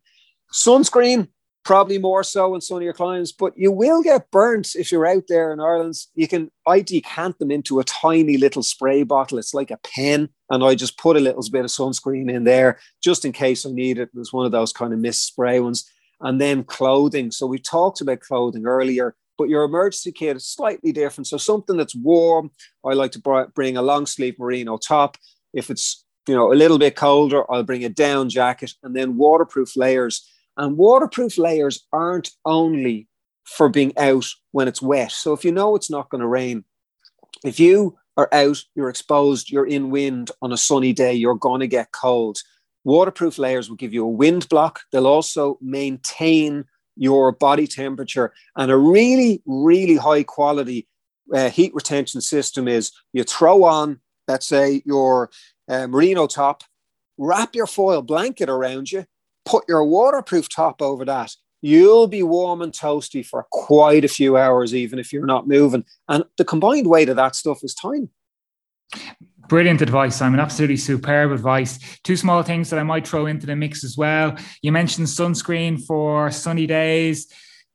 Sunscreen, 0.53 1.29
probably 1.67 1.99
more 1.99 2.23
so 2.23 2.55
in 2.55 2.61
sunnier 2.61 2.93
climes, 2.93 3.33
but 3.33 3.53
you 3.59 3.73
will 3.73 4.01
get 4.01 4.31
burnt 4.31 4.77
if 4.77 4.93
you're 4.93 5.05
out 5.05 5.25
there 5.29 5.53
in 5.53 5.59
Ireland. 5.59 5.97
You 6.15 6.29
can, 6.29 6.51
I 6.65 6.81
decant 6.81 7.41
them 7.41 7.51
into 7.51 7.81
a 7.81 7.85
tiny 7.85 8.37
little 8.37 8.63
spray 8.63 9.03
bottle. 9.03 9.37
It's 9.37 9.53
like 9.53 9.73
a 9.73 9.79
pen. 9.79 10.29
And 10.49 10.63
I 10.63 10.77
just 10.77 10.97
put 10.97 11.17
a 11.17 11.21
little 11.21 11.43
bit 11.51 11.65
of 11.65 11.71
sunscreen 11.73 12.33
in 12.33 12.45
there 12.45 12.79
just 13.03 13.25
in 13.25 13.33
case 13.33 13.67
I 13.67 13.71
need 13.71 13.99
it. 13.99 14.11
It's 14.15 14.33
one 14.33 14.47
of 14.47 14.53
those 14.53 14.73
kind 14.73 14.93
of 14.93 15.01
mist 15.01 15.27
spray 15.27 15.59
ones. 15.59 15.91
and 16.21 16.41
then 16.41 16.65
clothing. 16.65 17.31
So 17.31 17.47
we 17.47 17.59
talked 17.59 18.01
about 18.01 18.21
clothing 18.21 18.65
earlier, 18.67 19.15
but 19.37 19.49
your 19.49 19.65
emergency 19.65 20.13
kit 20.13 20.37
is 20.37 20.47
slightly 20.47 20.93
different. 20.93 21.27
So 21.27 21.37
something 21.37 21.77
that's 21.77 21.95
warm, 21.95 22.51
I 22.85 22.95
like 22.95 23.13
to 23.13 23.51
bring 23.55 23.77
a 23.77 23.83
long 23.83 24.07
sleeve 24.07 24.39
merino 24.39 24.77
top. 24.79 25.17
If 25.53 25.69
it's 25.69 26.05
you 26.29 26.35
know 26.35 26.53
a 26.53 26.55
little 26.55 26.79
bit 26.79 26.97
colder, 26.97 27.51
I'll 27.51 27.63
bring 27.63 27.85
a 27.85 27.89
down 27.89 28.29
jacket 28.29 28.73
and 28.83 28.95
then 28.95 29.17
waterproof 29.17 29.77
layers. 29.77 30.31
And 30.57 30.77
waterproof 30.77 31.39
layers 31.39 31.87
aren't 31.93 32.31
only 32.45 33.09
for 33.45 33.69
being 33.69 33.97
out 33.97 34.27
when 34.53 34.69
it's 34.69 34.83
wet. 34.83 35.13
So 35.13 35.33
if 35.33 35.45
you 35.45 35.53
know 35.53 35.77
it's 35.77 35.91
not 35.91 36.11
going 36.11 36.21
to 36.21 36.27
rain, 36.27 36.65
if 37.45 37.61
you 37.61 37.97
are 38.17 38.29
out, 38.33 38.63
you're 38.75 38.89
exposed, 38.89 39.51
you're 39.51 39.67
in 39.67 39.91
wind 39.91 40.31
on 40.43 40.53
a 40.53 40.57
sunny 40.57 40.93
day, 40.93 41.13
you're 41.13 41.35
going 41.35 41.61
to 41.61 41.67
get 41.67 41.93
cold. 41.93 42.39
Waterproof 42.85 43.39
layers 43.39 43.69
will 43.69 43.77
give 43.77 43.93
you 43.93 44.05
a 44.05 44.09
wind 44.09 44.49
block. 44.49 44.81
They'll 44.91 45.07
also 45.07 45.59
maintain 45.61 46.65
your 46.97 47.33
body 47.33 47.67
temperature. 47.67 48.33
And 48.57 48.71
a 48.71 48.77
really, 48.77 49.43
really 49.45 49.97
high 49.97 50.23
quality 50.23 50.89
uh, 51.35 51.51
heat 51.51 51.75
retention 51.75 52.21
system 52.21 52.69
is 52.69 52.93
you 53.13 53.25
throw 53.25 53.65
on, 53.65 54.01
let's 54.29 54.47
say, 54.47 54.83
your 54.87 55.31
uh, 55.69 55.87
merino 55.87 56.27
top, 56.27 56.63
wrap 57.19 57.55
your 57.55 57.67
foil 57.67 58.03
blanket 58.03 58.49
around 58.49 58.91
you, 58.93 59.05
put 59.47 59.65
your 59.69 59.85
waterproof 59.85 60.49
top 60.49 60.83
over 60.83 61.05
that. 61.07 61.33
You'll 61.63 62.07
be 62.07 62.23
warm 62.23 62.61
and 62.61 62.73
toasty 62.73 63.25
for 63.25 63.47
quite 63.51 64.05
a 64.05 64.09
few 64.09 64.37
hours, 64.37 64.75
even 64.75 64.99
if 64.99 65.13
you're 65.13 65.25
not 65.25 65.49
moving. 65.49 65.85
And 66.09 66.25
the 66.37 66.45
combined 66.45 66.87
weight 66.87 67.09
of 67.09 67.17
that 67.17 67.35
stuff 67.35 67.61
is 67.65 67.75
time. 67.75 68.11
Brilliant 69.49 69.81
advice, 69.81 70.17
Simon. 70.17 70.41
Absolutely 70.41 70.77
superb 70.77 71.33
advice. 71.33 71.79
Two 72.03 72.17
small 72.17 72.43
things 72.43 72.69
that 72.71 72.79
I 72.79 72.83
might 72.83 73.07
throw 73.07 73.27
into 73.27 73.47
the 73.47 73.57
mix 73.57 73.85
as 73.85 73.97
well. 73.97 74.37
You 74.61 74.73
mentioned 74.73 75.07
sunscreen 75.07 75.83
for 75.85 76.31
sunny 76.31 76.67
days 76.67 77.33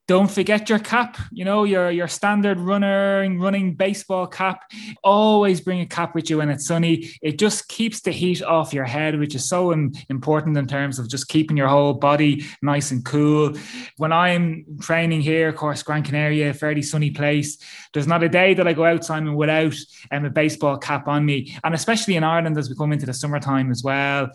don't 0.08 0.32
forget 0.32 0.70
your 0.70 0.80
cap 0.80 1.18
you 1.32 1.46
know 1.46 1.64
your 1.64 1.90
your 1.92 2.08
standard 2.08 2.60
runner 2.60 3.24
running 3.40 3.76
baseball 3.76 4.28
cap. 4.28 4.72
Always 5.04 5.62
bring 5.62 5.82
a 5.82 5.86
cap 5.86 6.16
with 6.16 6.30
you 6.30 6.38
when 6.38 6.50
it's 6.50 6.66
sunny. 6.66 7.12
It 7.22 7.40
just 7.40 7.68
keeps 7.68 8.02
the 8.02 8.12
heat 8.12 8.42
off 8.44 8.74
your 8.74 8.86
head 8.86 9.20
which 9.20 9.36
is 9.36 9.48
so 9.48 9.72
important 9.72 10.58
in 10.58 10.68
terms 10.68 11.00
of 11.00 11.10
just 11.10 11.28
keeping 11.28 11.58
your 11.58 11.68
whole 11.68 11.94
body 11.94 12.46
nice 12.62 12.92
and 12.92 13.04
cool. 13.06 13.56
When 13.98 14.12
i'm 14.12 14.66
training 14.82 15.22
here 15.22 15.50
of 15.50 15.56
course 15.56 15.84
Gran 15.84 16.04
Canaria 16.04 16.50
a 16.50 16.54
fairly 16.54 16.82
sunny 16.82 17.12
place. 17.12 17.58
There's 17.94 18.08
not 18.08 18.24
a 18.24 18.30
day 18.30 18.54
that 18.54 18.68
i 18.68 18.74
go 18.74 18.86
out 18.86 19.06
simon 19.06 19.36
without 19.36 19.76
um, 20.12 20.26
a 20.26 20.30
baseball 20.30 20.78
cap 20.78 21.08
on 21.08 21.26
me. 21.26 21.56
And 21.64 21.74
especially 21.74 22.16
in 22.16 22.24
ireland 22.24 22.58
as 22.58 22.70
we 22.70 22.76
come 22.76 22.94
into 22.94 23.06
the 23.06 23.14
summertime 23.14 23.72
as 23.72 23.84
well 23.84 24.30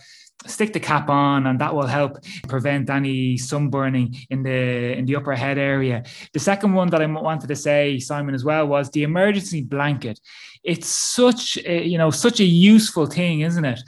stick 0.47 0.72
the 0.72 0.80
cap 0.80 1.09
on 1.09 1.47
and 1.47 1.61
that 1.61 1.74
will 1.74 1.87
help 1.87 2.18
prevent 2.47 2.91
any 2.91 3.37
sunburning 3.37 4.14
in 4.30 4.43
the 4.43 4.97
in 4.97 5.05
the 5.07 5.16
upper 5.16 5.34
head 5.34 5.59
area 5.59 6.05
the 6.32 6.39
second 6.39 6.72
one 6.72 6.89
that 6.89 7.03
i 7.03 7.07
wanted 7.07 7.49
to 7.49 7.57
say 7.57 7.99
simon 7.99 8.34
as 8.34 8.45
well 8.45 8.66
was 8.66 8.91
the 8.91 9.03
emergency 9.03 9.62
blanket 9.62 10.20
it's 10.62 10.89
such 10.89 11.59
a, 11.64 11.84
you 11.84 11.99
know 11.99 12.11
such 12.11 12.41
a 12.41 12.45
useful 12.45 13.07
thing 13.07 13.41
isn't 13.41 13.64
it 13.64 13.80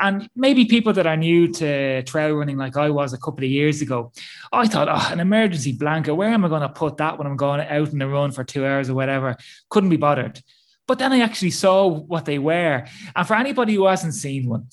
and 0.00 0.28
maybe 0.34 0.64
people 0.64 0.92
that 0.92 1.06
are 1.06 1.16
new 1.16 1.48
to 1.54 2.02
trail 2.04 2.34
running 2.34 2.56
like 2.56 2.76
I 2.76 2.90
was 2.90 3.12
a 3.12 3.18
couple 3.18 3.44
of 3.44 3.50
years 3.50 3.82
ago, 3.82 4.12
I 4.52 4.66
thought, 4.66 4.88
oh, 4.88 5.12
an 5.12 5.20
emergency 5.20 5.72
blanket, 5.72 6.14
where 6.14 6.28
am 6.28 6.44
I 6.44 6.48
going 6.48 6.62
to 6.62 6.68
put 6.68 6.98
that 6.98 7.18
when 7.18 7.26
I'm 7.26 7.36
going 7.36 7.60
out 7.60 7.92
in 7.92 7.98
the 7.98 8.08
run 8.08 8.30
for 8.30 8.44
two 8.44 8.64
hours 8.64 8.90
or 8.90 8.94
whatever? 8.94 9.36
Couldn't 9.70 9.90
be 9.90 9.96
bothered. 9.96 10.40
But 10.86 10.98
then 10.98 11.12
I 11.12 11.20
actually 11.20 11.50
saw 11.50 11.86
what 11.86 12.24
they 12.24 12.38
were. 12.38 12.86
And 13.14 13.26
for 13.26 13.34
anybody 13.34 13.74
who 13.74 13.86
hasn't 13.86 14.14
seen 14.14 14.48
one, 14.48 14.68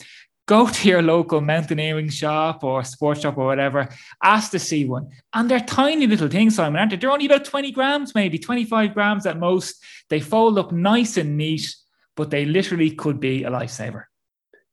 go 0.49 0.67
to 0.75 0.89
your 0.89 1.01
local 1.03 1.39
mountaineering 1.39 2.09
shop 2.09 2.63
or 2.63 2.83
sports 2.83 3.21
shop 3.21 3.37
or 3.37 3.45
whatever, 3.45 3.87
ask 4.23 4.51
to 4.51 4.59
see 4.59 4.85
one. 4.85 5.07
And 5.33 5.49
they're 5.49 5.59
tiny 5.59 6.07
little 6.07 6.27
things, 6.27 6.55
Simon, 6.55 6.79
aren't 6.79 6.91
they? 6.91 6.97
They're 6.97 7.11
only 7.11 7.27
about 7.27 7.45
20 7.45 7.71
grams, 7.71 8.15
maybe 8.15 8.39
25 8.39 8.93
grams 8.95 9.25
at 9.27 9.37
most. 9.37 9.81
They 10.09 10.19
fold 10.19 10.57
up 10.57 10.71
nice 10.71 11.17
and 11.17 11.37
neat, 11.37 11.73
but 12.15 12.31
they 12.31 12.45
literally 12.45 12.91
could 12.91 13.19
be 13.19 13.43
a 13.43 13.51
lifesaver. 13.51 14.05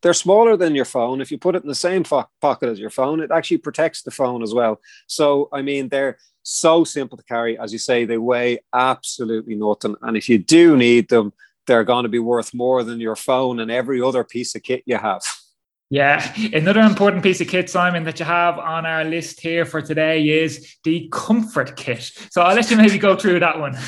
They're 0.03 0.15
smaller 0.15 0.57
than 0.57 0.75
your 0.75 0.85
phone. 0.85 1.21
If 1.21 1.31
you 1.31 1.39
put 1.39 1.57
it 1.57 1.63
in 1.63 1.69
the 1.69 1.75
same 1.75 2.05
fo- 2.05 2.29
pocket 2.41 2.69
as 2.69 2.79
your 2.79 2.91
phone, 2.91 3.21
it 3.21 3.31
actually 3.31 3.59
protects 3.59 4.03
the 4.03 4.11
phone 4.11 4.43
as 4.43 4.55
well. 4.55 4.81
So, 5.07 5.49
I 5.53 5.63
mean, 5.63 5.89
they're 5.89 6.19
so 6.43 6.85
simple 6.85 7.19
to 7.19 7.25
carry. 7.25 7.59
As 7.59 7.73
you 7.73 7.79
say, 7.79 8.05
they 8.05 8.19
weigh 8.19 8.61
absolutely 8.73 9.57
nothing. 9.57 9.97
And 10.03 10.17
if 10.17 10.29
you 10.29 10.39
do 10.39 10.77
need 10.77 11.09
them, 11.09 11.33
they're 11.67 11.85
going 11.85 12.05
to 12.05 12.09
be 12.09 12.21
worth 12.21 12.55
more 12.55 12.85
than 12.85 13.01
your 13.01 13.17
phone 13.17 13.59
and 13.59 13.71
every 13.71 14.01
other 14.01 14.23
piece 14.23 14.55
of 14.55 14.63
kit 14.63 14.83
you 14.87 14.97
have. 14.97 15.23
Yeah, 15.89 16.35
another 16.53 16.81
important 16.81 17.23
piece 17.23 17.41
of 17.41 17.47
kit, 17.47 17.71
Simon, 17.71 18.03
that 18.05 18.19
you 18.19 18.25
have 18.25 18.59
on 18.59 18.85
our 18.85 19.05
list 19.05 19.41
here 19.41 19.65
for 19.65 19.81
today 19.81 20.29
is 20.29 20.77
the 20.83 21.09
comfort 21.13 21.77
kit. 21.77 22.11
So 22.31 22.43
I'll 22.43 22.57
let 22.57 22.71
you 22.71 22.77
maybe 22.77 22.99
go 22.99 23.15
through 23.15 23.39
that 23.41 23.61
one. 23.61 23.79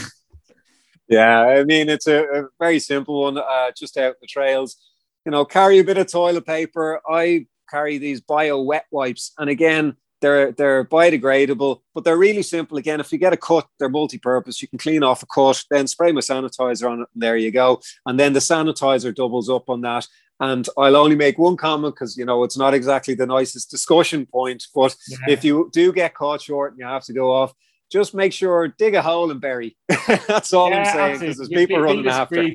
Yeah, 1.09 1.41
I 1.41 1.65
mean, 1.65 1.89
it's 1.89 2.07
a, 2.07 2.23
a 2.23 2.43
very 2.61 2.79
simple 2.79 3.23
one, 3.23 3.39
uh, 3.39 3.71
just 3.77 3.97
out 3.97 4.15
the 4.21 4.29
trails. 4.29 4.77
You 5.25 5.33
know, 5.33 5.45
carry 5.45 5.79
a 5.81 5.85
bit 5.85 5.99
of 5.99 6.07
toilet 6.07 6.47
paper. 6.47 7.01
I 7.09 7.47
carry 7.69 7.99
these 7.99 8.21
bio 8.21 8.63
wet 8.63 8.87
wipes. 8.93 9.33
And 9.37 9.51
again, 9.51 9.97
they're 10.21 10.53
they're 10.53 10.85
biodegradable, 10.85 11.81
but 11.95 12.05
they're 12.05 12.17
really 12.17 12.43
simple. 12.43 12.77
Again, 12.77 13.01
if 13.01 13.13
you 13.13 13.19
get 13.19 13.33
a 13.33 13.37
cut, 13.37 13.67
they're 13.79 13.89
multi-purpose. 13.89 14.61
You 14.61 14.69
can 14.69 14.79
clean 14.79 15.03
off 15.03 15.23
a 15.23 15.27
cut, 15.27 15.65
then 15.71 15.87
spray 15.87 16.13
my 16.13 16.21
sanitizer 16.21 16.91
on 16.91 17.01
it, 17.01 17.09
and 17.15 17.23
there 17.23 17.37
you 17.37 17.51
go. 17.51 17.81
And 18.07 18.19
then 18.19 18.33
the 18.33 18.41
sanitizer 18.41 19.15
doubles 19.15 19.49
up 19.49 19.69
on 19.71 19.81
that. 19.83 20.07
And 20.41 20.69
I'll 20.77 20.97
only 20.97 21.17
make 21.17 21.37
one 21.37 21.57
comment 21.57 21.95
because 21.95 22.17
you 22.17 22.25
know 22.25 22.45
it's 22.45 22.57
not 22.57 22.75
exactly 22.75 23.15
the 23.15 23.27
nicest 23.27 23.71
discussion 23.71 24.27
point. 24.27 24.67
But 24.75 24.95
yeah. 25.09 25.17
if 25.29 25.45
you 25.45 25.69
do 25.73 25.93
get 25.93 26.15
caught 26.15 26.43
short 26.43 26.73
and 26.73 26.81
you 26.81 26.87
have 26.87 27.05
to 27.05 27.13
go 27.13 27.33
off, 27.33 27.53
just 27.91 28.15
make 28.15 28.33
sure 28.33 28.69
dig 28.79 28.95
a 28.95 29.03
hole 29.03 29.31
and 29.31 29.41
bury. 29.41 29.77
That's 30.29 30.53
all 30.53 30.71
yeah, 30.71 30.79
I'm 30.79 30.85
saying 30.85 31.21
because 31.21 31.37
there's 31.39 31.49
people 31.49 31.81
running 31.81 32.07
after 32.07 32.51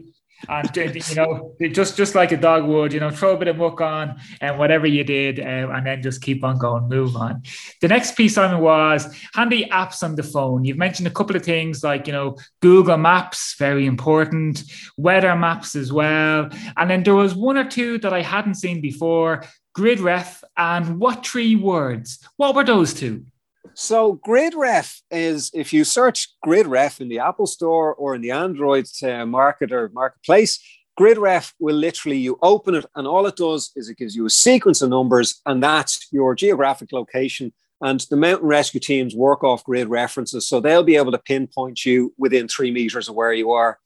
and 0.50 0.76
you 0.76 1.16
know 1.16 1.56
just 1.72 1.96
just 1.98 2.16
like 2.16 2.32
a 2.32 2.38
dog 2.38 2.66
would 2.66 2.94
you 2.94 3.00
know 3.00 3.10
throw 3.10 3.34
a 3.34 3.38
bit 3.38 3.48
of 3.48 3.58
muck 3.58 3.82
on 3.82 4.16
and 4.41 4.58
whatever 4.58 4.88
you 4.88 5.04
did 5.04 5.39
uh, 5.39 5.44
and 5.74 5.86
then 5.86 6.02
just 6.02 6.22
keep 6.22 6.44
on 6.44 6.58
going 6.58 6.88
move 6.88 7.16
on. 7.16 7.44
The 7.82 7.88
next 7.88 8.16
piece 8.16 8.36
simon 8.36 8.62
was 8.62 9.08
handy 9.34 9.66
apps 9.66 10.04
on 10.04 10.16
the 10.16 10.24
phone. 10.24 10.66
You've 10.66 10.78
mentioned 10.78 11.08
a 11.08 11.12
couple 11.12 11.36
of 11.36 11.44
things 11.44 11.84
like 11.84 12.08
you 12.08 12.14
know 12.14 12.38
google 12.62 12.98
maps 12.98 13.56
very 13.58 13.86
important 13.86 14.64
weather 14.98 15.36
maps 15.36 15.76
as 15.76 15.91
well. 15.91 16.50
And 16.78 16.89
then 16.89 17.04
there 17.04 17.16
was 17.16 17.36
one 17.36 17.58
or 17.58 17.70
two 17.70 17.98
that 18.00 18.14
i 18.14 18.22
hadn't 18.22 18.56
seen 18.56 18.82
before 18.82 19.44
GridRef 19.78 20.44
and 20.56 21.00
what 21.00 21.26
three 21.26 21.56
words? 21.56 22.20
What 22.38 22.56
were 22.56 22.64
those 22.64 22.94
two 22.94 23.26
so 23.74 24.20
GridRef 24.28 25.01
is 25.09 25.49
if 25.53 25.74
you 25.74 25.84
search 25.84 26.30
GridRef 26.45 27.01
in 27.01 27.09
the 27.09 27.20
Apple 27.20 27.47
Store 27.47 27.93
or 27.95 28.16
in 28.16 28.22
the 28.22 28.32
Android 28.32 28.86
uh, 29.03 29.26
market 29.26 29.72
or 29.72 29.89
marketplace, 29.89 30.59
GridRef 30.99 31.53
will 31.59 31.76
literally 31.76 32.18
you 32.18 32.38
open 32.41 32.76
it 32.76 32.86
and 32.95 33.07
all 33.07 33.26
it 33.26 33.36
does 33.36 33.72
is 33.76 33.89
it 33.89 33.97
gives 33.97 34.16
you 34.16 34.26
a 34.26 34.30
sequence 34.30 34.82
of 34.82 34.89
numbers 34.89 35.41
and 35.45 35.64
that's 35.64 36.07
your 36.11 36.36
geographic 36.36 36.91
location. 36.91 37.51
And 37.82 37.99
the 38.09 38.16
mountain 38.16 38.47
rescue 38.47 38.80
teams 38.80 39.16
work 39.16 39.43
off 39.43 39.64
grid 39.64 39.89
references, 39.89 40.47
so 40.47 40.59
they'll 40.59 40.84
be 40.84 40.95
able 40.95 41.11
to 41.11 41.18
pinpoint 41.18 41.86
you 41.86 42.14
within 42.18 42.47
three 42.47 42.72
meters 42.72 43.09
of 43.09 43.16
where 43.16 43.34
you 43.34 43.51
are. 43.51 43.80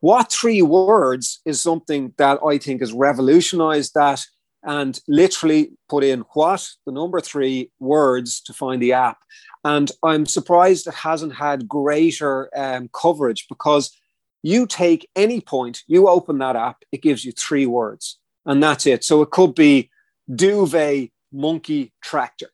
What 0.00 0.32
three 0.32 0.62
words 0.62 1.40
is 1.44 1.60
something 1.60 2.14
that 2.16 2.40
I 2.44 2.58
think 2.58 2.80
has 2.80 2.92
revolutionized 2.92 3.92
that 3.94 4.24
and 4.62 5.00
literally 5.08 5.72
put 5.88 6.04
in 6.04 6.20
what 6.32 6.74
the 6.86 6.92
number 6.92 7.20
three 7.20 7.70
words 7.78 8.40
to 8.42 8.52
find 8.52 8.80
the 8.82 8.92
app. 8.92 9.18
And 9.64 9.90
I'm 10.02 10.26
surprised 10.26 10.86
it 10.86 10.94
hasn't 10.94 11.34
had 11.34 11.68
greater 11.68 12.50
um, 12.56 12.88
coverage 12.92 13.46
because 13.48 13.96
you 14.42 14.66
take 14.66 15.08
any 15.16 15.40
point, 15.40 15.82
you 15.86 16.08
open 16.08 16.38
that 16.38 16.56
app, 16.56 16.82
it 16.92 17.02
gives 17.02 17.24
you 17.24 17.32
three 17.32 17.66
words, 17.66 18.18
and 18.46 18.62
that's 18.62 18.86
it. 18.86 19.04
So 19.04 19.22
it 19.22 19.30
could 19.30 19.54
be 19.54 19.90
duvet, 20.34 21.10
monkey, 21.32 21.92
tractor. 22.02 22.50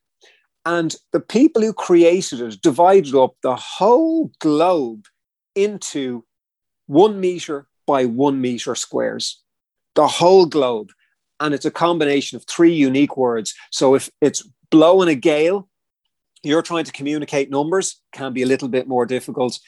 And 0.65 0.97
the 1.13 1.21
people 1.21 1.63
who 1.63 1.73
created 1.73 2.41
it 2.41 2.61
divided 2.61 3.15
up 3.15 3.37
the 3.43 3.55
whole 3.55 4.33
globe 4.41 5.07
into 5.55 6.25
one 6.87 7.21
meter 7.21 7.69
by 7.87 8.05
one 8.05 8.41
meter 8.41 8.75
squares, 8.75 9.43
the 9.95 10.09
whole 10.09 10.47
globe 10.47 10.91
and 11.41 11.55
it's 11.55 11.65
a 11.65 11.71
combination 11.71 12.37
of 12.37 12.45
three 12.45 12.73
unique 12.73 13.17
words. 13.17 13.55
So 13.71 13.95
if 13.95 14.11
it's 14.21 14.49
blowing 14.71 15.09
a 15.09 15.15
gale, 15.15 15.69
you're 16.43 16.63
trying 16.63 16.85
to 16.85 16.93
communicate 16.93 17.51
numbers, 17.51 18.01
can 18.13 18.33
be 18.33 18.43
a 18.43 18.47
little 18.47 18.69
bit 18.69 18.87
more 18.87 19.07
difficult. 19.07 19.59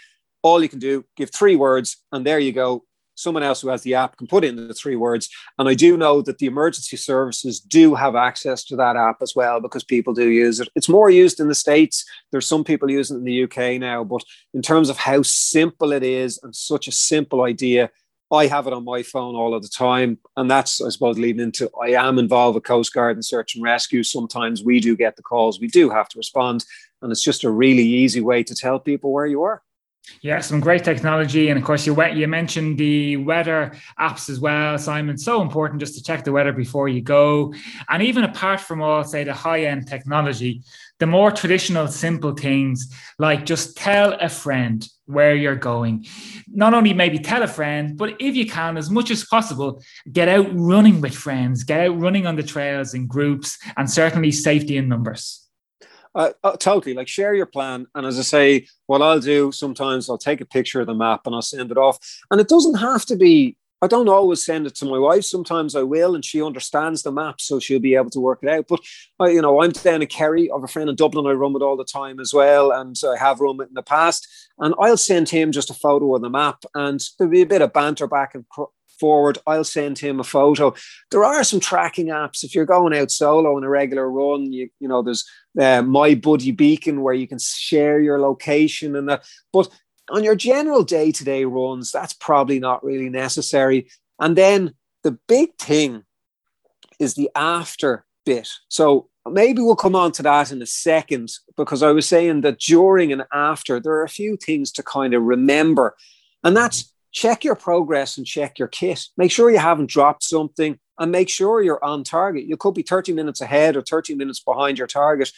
All 0.42 0.62
you 0.62 0.68
can 0.68 0.78
do, 0.78 1.04
give 1.16 1.30
three 1.30 1.56
words, 1.56 1.96
and 2.12 2.24
there 2.24 2.38
you 2.38 2.52
go. 2.52 2.84
Someone 3.16 3.42
else 3.42 3.60
who 3.60 3.68
has 3.68 3.82
the 3.82 3.94
app 3.94 4.16
can 4.16 4.28
put 4.28 4.44
in 4.44 4.54
the 4.54 4.72
three 4.72 4.94
words. 4.94 5.28
And 5.58 5.68
I 5.68 5.74
do 5.74 5.96
know 5.96 6.22
that 6.22 6.38
the 6.38 6.46
emergency 6.46 6.96
services 6.96 7.58
do 7.58 7.96
have 7.96 8.14
access 8.14 8.62
to 8.66 8.76
that 8.76 8.94
app 8.94 9.16
as 9.20 9.32
well 9.34 9.60
because 9.60 9.82
people 9.82 10.14
do 10.14 10.28
use 10.28 10.60
it. 10.60 10.68
It's 10.76 10.88
more 10.88 11.10
used 11.10 11.40
in 11.40 11.48
the 11.48 11.54
States. 11.56 12.04
There's 12.30 12.46
some 12.46 12.62
people 12.62 12.88
using 12.88 13.16
it 13.16 13.20
in 13.20 13.24
the 13.24 13.42
UK 13.42 13.80
now, 13.80 14.04
but 14.04 14.22
in 14.54 14.62
terms 14.62 14.88
of 14.88 14.98
how 14.98 15.22
simple 15.22 15.90
it 15.90 16.04
is 16.04 16.38
and 16.44 16.54
such 16.54 16.86
a 16.86 16.92
simple 16.92 17.42
idea, 17.42 17.90
I 18.30 18.46
have 18.46 18.66
it 18.66 18.72
on 18.72 18.84
my 18.84 19.02
phone 19.02 19.34
all 19.34 19.54
of 19.54 19.62
the 19.62 19.68
time. 19.68 20.18
And 20.36 20.50
that's, 20.50 20.82
I 20.82 20.90
suppose, 20.90 21.18
leading 21.18 21.42
into 21.42 21.70
I 21.80 21.90
am 21.90 22.18
involved 22.18 22.54
with 22.54 22.64
Coast 22.64 22.92
Guard 22.92 23.16
and 23.16 23.24
search 23.24 23.54
and 23.54 23.64
rescue. 23.64 24.02
Sometimes 24.02 24.62
we 24.62 24.80
do 24.80 24.96
get 24.96 25.16
the 25.16 25.22
calls, 25.22 25.60
we 25.60 25.68
do 25.68 25.90
have 25.90 26.08
to 26.10 26.18
respond. 26.18 26.64
and 27.00 27.10
it's 27.12 27.22
just 27.22 27.44
a 27.44 27.50
really 27.50 27.84
easy 27.84 28.20
way 28.20 28.42
to 28.42 28.54
tell 28.54 28.78
people 28.78 29.12
where 29.12 29.26
you 29.26 29.42
are. 29.42 29.62
Yeah, 30.22 30.40
some 30.40 30.60
great 30.60 30.84
technology, 30.84 31.48
and 31.48 31.58
of 31.58 31.64
course, 31.64 31.86
you. 31.86 32.02
You 32.02 32.28
mentioned 32.28 32.78
the 32.78 33.18
weather 33.18 33.72
apps 34.00 34.30
as 34.30 34.40
well, 34.40 34.78
Simon. 34.78 35.18
So 35.18 35.42
important 35.42 35.80
just 35.80 35.94
to 35.96 36.02
check 36.02 36.24
the 36.24 36.32
weather 36.32 36.52
before 36.52 36.88
you 36.88 37.02
go, 37.02 37.52
and 37.88 38.02
even 38.02 38.24
apart 38.24 38.60
from 38.60 38.80
all, 38.80 39.04
say 39.04 39.24
the 39.24 39.34
high 39.34 39.64
end 39.64 39.86
technology, 39.86 40.62
the 40.98 41.06
more 41.06 41.30
traditional, 41.30 41.86
simple 41.88 42.32
things 42.32 42.92
like 43.18 43.46
just 43.46 43.76
tell 43.76 44.14
a 44.20 44.28
friend 44.28 44.86
where 45.06 45.34
you're 45.34 45.56
going. 45.56 46.06
Not 46.48 46.74
only 46.74 46.92
maybe 46.92 47.18
tell 47.18 47.42
a 47.42 47.48
friend, 47.48 47.96
but 47.96 48.14
if 48.20 48.36
you 48.36 48.46
can, 48.46 48.76
as 48.76 48.90
much 48.90 49.10
as 49.10 49.24
possible, 49.24 49.82
get 50.12 50.28
out 50.28 50.48
running 50.52 51.00
with 51.00 51.14
friends, 51.14 51.64
get 51.64 51.88
out 51.88 51.98
running 51.98 52.26
on 52.26 52.36
the 52.36 52.42
trails 52.42 52.94
in 52.94 53.06
groups, 53.06 53.58
and 53.76 53.90
certainly 53.90 54.32
safety 54.32 54.76
in 54.76 54.88
numbers. 54.88 55.48
Uh, 56.14 56.30
uh, 56.42 56.56
totally 56.56 56.94
like 56.94 57.06
share 57.06 57.34
your 57.34 57.46
plan 57.46 57.86
and 57.94 58.06
as 58.06 58.18
i 58.18 58.22
say 58.22 58.66
what 58.86 59.02
i'll 59.02 59.20
do 59.20 59.52
sometimes 59.52 60.08
i'll 60.08 60.16
take 60.16 60.40
a 60.40 60.46
picture 60.46 60.80
of 60.80 60.86
the 60.86 60.94
map 60.94 61.20
and 61.26 61.34
i'll 61.34 61.42
send 61.42 61.70
it 61.70 61.76
off 61.76 61.98
and 62.30 62.40
it 62.40 62.48
doesn't 62.48 62.76
have 62.76 63.04
to 63.04 63.14
be 63.14 63.57
i 63.82 63.86
don't 63.86 64.08
always 64.08 64.44
send 64.44 64.66
it 64.66 64.74
to 64.74 64.84
my 64.84 64.98
wife 64.98 65.24
sometimes 65.24 65.74
i 65.74 65.82
will 65.82 66.14
and 66.14 66.24
she 66.24 66.42
understands 66.42 67.02
the 67.02 67.12
map 67.12 67.40
so 67.40 67.58
she'll 67.58 67.78
be 67.78 67.94
able 67.94 68.10
to 68.10 68.20
work 68.20 68.40
it 68.42 68.48
out 68.48 68.66
but 68.68 68.80
I, 69.20 69.28
you 69.28 69.42
know 69.42 69.62
i'm 69.62 69.72
down 69.72 70.02
in 70.02 70.08
kerry 70.08 70.50
i 70.50 70.54
have 70.54 70.64
a 70.64 70.68
friend 70.68 70.88
in 70.88 70.96
dublin 70.96 71.26
i 71.26 71.32
run 71.32 71.52
with 71.52 71.62
all 71.62 71.76
the 71.76 71.84
time 71.84 72.20
as 72.20 72.32
well 72.32 72.72
and 72.72 72.96
i 73.04 73.16
have 73.18 73.40
run 73.40 73.56
with 73.56 73.68
in 73.68 73.74
the 73.74 73.82
past 73.82 74.26
and 74.58 74.74
i'll 74.78 74.96
send 74.96 75.28
him 75.28 75.52
just 75.52 75.70
a 75.70 75.74
photo 75.74 76.14
of 76.14 76.22
the 76.22 76.30
map 76.30 76.64
and 76.74 77.00
there'll 77.18 77.30
be 77.30 77.42
a 77.42 77.46
bit 77.46 77.62
of 77.62 77.72
banter 77.72 78.06
back 78.06 78.34
and 78.34 78.44
forward, 78.98 79.38
I'll 79.46 79.64
send 79.64 79.98
him 79.98 80.20
a 80.20 80.24
photo. 80.24 80.74
There 81.10 81.24
are 81.24 81.44
some 81.44 81.60
tracking 81.60 82.08
apps. 82.08 82.44
If 82.44 82.54
you're 82.54 82.66
going 82.66 82.94
out 82.94 83.10
solo 83.10 83.56
in 83.56 83.64
a 83.64 83.68
regular 83.68 84.10
run, 84.10 84.52
you, 84.52 84.68
you 84.80 84.88
know, 84.88 85.02
there's 85.02 85.24
uh, 85.58 85.82
My 85.82 86.14
Buddy 86.14 86.50
Beacon 86.50 87.02
where 87.02 87.14
you 87.14 87.26
can 87.26 87.38
share 87.38 88.00
your 88.00 88.20
location 88.20 88.96
and 88.96 89.08
that. 89.08 89.24
But 89.52 89.68
on 90.10 90.24
your 90.24 90.34
general 90.34 90.84
day 90.84 91.12
to 91.12 91.24
day 91.24 91.44
runs, 91.44 91.92
that's 91.92 92.12
probably 92.14 92.58
not 92.58 92.84
really 92.84 93.08
necessary. 93.08 93.88
And 94.18 94.36
then 94.36 94.74
the 95.04 95.18
big 95.28 95.56
thing 95.58 96.04
is 96.98 97.14
the 97.14 97.30
after 97.34 98.04
bit. 98.24 98.48
So 98.68 99.08
maybe 99.30 99.62
we'll 99.62 99.76
come 99.76 99.94
on 99.94 100.12
to 100.12 100.22
that 100.22 100.52
in 100.52 100.60
a 100.62 100.66
second 100.66 101.30
because 101.56 101.82
I 101.82 101.92
was 101.92 102.06
saying 102.06 102.42
that 102.42 102.58
during 102.58 103.12
and 103.12 103.24
after, 103.32 103.80
there 103.80 103.92
are 103.92 104.04
a 104.04 104.08
few 104.08 104.36
things 104.36 104.72
to 104.72 104.82
kind 104.82 105.14
of 105.14 105.22
remember. 105.22 105.96
And 106.44 106.56
that's 106.56 106.92
check 107.12 107.44
your 107.44 107.54
progress 107.54 108.16
and 108.16 108.26
check 108.26 108.58
your 108.58 108.68
kit. 108.68 109.06
Make 109.16 109.30
sure 109.30 109.50
you 109.50 109.58
haven't 109.58 109.90
dropped 109.90 110.22
something 110.22 110.78
and 110.98 111.12
make 111.12 111.28
sure 111.28 111.62
you're 111.62 111.84
on 111.84 112.04
target. 112.04 112.44
You 112.44 112.56
could 112.56 112.74
be 112.74 112.82
30 112.82 113.12
minutes 113.12 113.40
ahead 113.40 113.76
or 113.76 113.82
30 113.82 114.14
minutes 114.14 114.40
behind 114.40 114.78
your 114.78 114.86
target. 114.86 115.32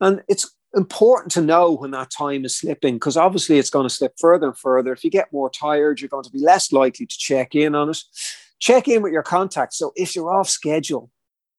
And 0.00 0.22
it's 0.28 0.54
important 0.74 1.32
to 1.32 1.42
know 1.42 1.72
when 1.72 1.90
that 1.92 2.10
time 2.10 2.44
is 2.44 2.56
slipping 2.56 2.94
because 2.94 3.16
obviously 3.16 3.58
it's 3.58 3.70
going 3.70 3.86
to 3.86 3.94
slip 3.94 4.14
further 4.18 4.46
and 4.46 4.58
further. 4.58 4.92
If 4.92 5.04
you 5.04 5.10
get 5.10 5.32
more 5.32 5.50
tired, 5.50 6.00
you're 6.00 6.08
going 6.08 6.24
to 6.24 6.30
be 6.30 6.38
less 6.38 6.72
likely 6.72 7.06
to 7.06 7.18
check 7.18 7.54
in 7.54 7.74
on 7.74 7.90
it. 7.90 7.98
Check 8.58 8.88
in 8.88 9.02
with 9.02 9.12
your 9.12 9.22
contacts. 9.22 9.78
So 9.78 9.92
if 9.96 10.14
you're 10.14 10.32
off 10.32 10.48
schedule, 10.48 11.10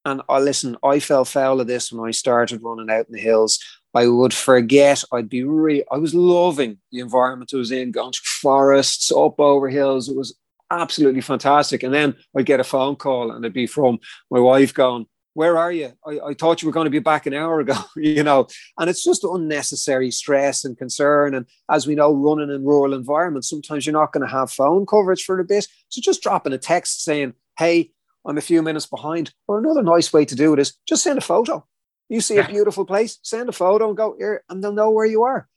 and 0.06 0.22
I 0.28 0.40
listen, 0.40 0.78
I 0.84 1.00
fell 1.00 1.26
foul 1.26 1.62
of 1.62 1.68
this 1.68 1.92
when 1.92 2.08
I 2.08 2.12
started 2.12 2.62
running 2.62 2.90
out 2.90 3.08
in 3.08 3.14
the 3.14 3.22
hills. 3.22 3.60
I 3.94 4.08
would 4.08 4.34
forget. 4.34 5.04
I'd 5.14 5.30
be 5.30 5.44
really, 5.44 5.84
I 5.92 5.98
was 5.98 6.16
loving 6.16 6.80
the 6.92 7.00
environment 7.00 7.52
I 7.54 7.58
was 7.58 7.72
in, 7.72 7.92
going 7.92 8.12
to 8.12 8.20
forests, 8.24 9.12
up 9.12 9.40
over 9.40 9.70
hills. 9.70 10.10
It 10.10 10.18
was 10.18 10.36
absolutely 10.72 11.22
fantastic. 11.22 11.84
And 11.84 11.94
then 11.94 12.16
I'd 12.36 12.46
get 12.46 12.60
a 12.60 12.66
phone 12.66 12.96
call 12.96 13.32
and 13.32 13.46
it'd 13.46 13.54
be 13.54 13.68
from 13.68 14.00
my 14.32 14.40
wife 14.40 14.74
going, 14.74 15.06
where 15.34 15.58
are 15.58 15.72
you? 15.72 15.94
I, 16.06 16.20
I 16.20 16.34
thought 16.34 16.62
you 16.62 16.68
were 16.68 16.74
going 16.74 16.86
to 16.86 16.92
be 16.92 17.00
back 17.00 17.26
an 17.26 17.34
hour 17.34 17.60
ago, 17.60 17.76
you 17.96 18.24
know, 18.24 18.48
and 18.78 18.90
it's 18.90 19.04
just 19.04 19.24
unnecessary 19.24 20.12
stress 20.12 20.64
and 20.64 20.78
concern. 20.78 21.36
And 21.36 21.46
as 21.70 21.88
we 21.88 21.96
know, 21.96 22.14
running 22.14 22.54
in 22.54 22.64
rural 22.64 22.94
environments, 22.94 23.50
sometimes 23.50 23.86
you're 23.86 23.94
not 23.94 24.14
going 24.14 24.26
to 24.26 24.32
have 24.32 24.52
phone 24.52 24.86
coverage 24.86 25.24
for 25.24 25.40
a 25.40 25.46
bit. 25.46 25.68
So 25.90 26.02
just 26.02 26.22
dropping 26.22 26.54
a 26.54 26.58
text 26.58 27.04
saying, 27.04 27.34
Hey, 27.58 27.92
I'm 28.26 28.38
a 28.38 28.42
few 28.42 28.62
minutes 28.62 28.86
behind. 28.86 29.34
Or 29.48 29.60
another 29.60 29.84
nice 29.84 30.14
way 30.14 30.26
to 30.26 30.36
do 30.36 30.54
it 30.54 30.60
is 30.60 30.78
just 30.88 31.04
send 31.04 31.18
a 31.18 31.22
photo. 31.22 31.66
You 32.10 32.22
see 32.22 32.38
a 32.38 32.48
beautiful 32.48 32.86
place, 32.86 33.18
send 33.24 33.50
a 33.50 33.54
photo 33.54 33.88
and 33.88 33.98
go 33.98 34.16
here, 34.18 34.44
and 34.50 34.64
they'll 34.64 34.74
know 34.74 34.92
where 34.92 35.06
you 35.06 35.24
are. 35.24 35.48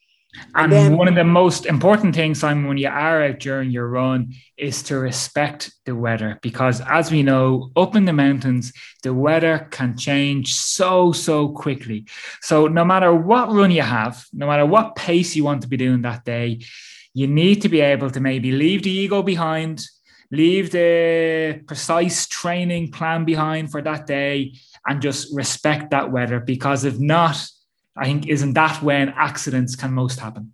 And, 0.54 0.96
one 0.96 1.08
of 1.08 1.14
the 1.14 1.24
most 1.24 1.66
important 1.66 2.14
things, 2.14 2.40
Simon, 2.40 2.66
when 2.66 2.78
you 2.78 2.88
are 2.88 3.22
out 3.22 3.40
during 3.40 3.70
your 3.70 3.88
run, 3.88 4.32
is 4.56 4.82
to 4.84 4.98
respect 4.98 5.72
the 5.84 5.94
weather 5.94 6.38
because, 6.42 6.80
as 6.80 7.10
we 7.10 7.22
know, 7.22 7.70
up 7.76 7.94
in 7.94 8.04
the 8.04 8.12
mountains, 8.12 8.72
the 9.02 9.12
weather 9.12 9.68
can 9.70 9.96
change 9.96 10.54
so, 10.54 11.12
so 11.12 11.48
quickly. 11.48 12.06
So, 12.40 12.68
no 12.68 12.84
matter 12.84 13.14
what 13.14 13.52
run 13.52 13.70
you 13.70 13.82
have, 13.82 14.24
no 14.32 14.46
matter 14.46 14.64
what 14.66 14.96
pace 14.96 15.36
you 15.36 15.44
want 15.44 15.62
to 15.62 15.68
be 15.68 15.76
doing 15.76 16.02
that 16.02 16.24
day, 16.24 16.60
you 17.12 17.26
need 17.26 17.62
to 17.62 17.68
be 17.68 17.80
able 17.80 18.10
to 18.10 18.20
maybe 18.20 18.52
leave 18.52 18.82
the 18.82 18.90
ego 18.90 19.22
behind, 19.22 19.84
leave 20.30 20.70
the 20.70 21.62
precise 21.66 22.26
training 22.26 22.92
plan 22.92 23.24
behind 23.24 23.70
for 23.70 23.82
that 23.82 24.06
day, 24.06 24.54
and 24.86 25.02
just 25.02 25.34
respect 25.34 25.90
that 25.90 26.12
weather 26.12 26.40
because 26.40 26.84
if 26.84 26.98
not, 26.98 27.36
I 27.96 28.04
think 28.04 28.28
isn't 28.28 28.54
that 28.54 28.82
when 28.82 29.08
accidents 29.10 29.74
can 29.74 29.92
most 29.92 30.20
happen. 30.20 30.52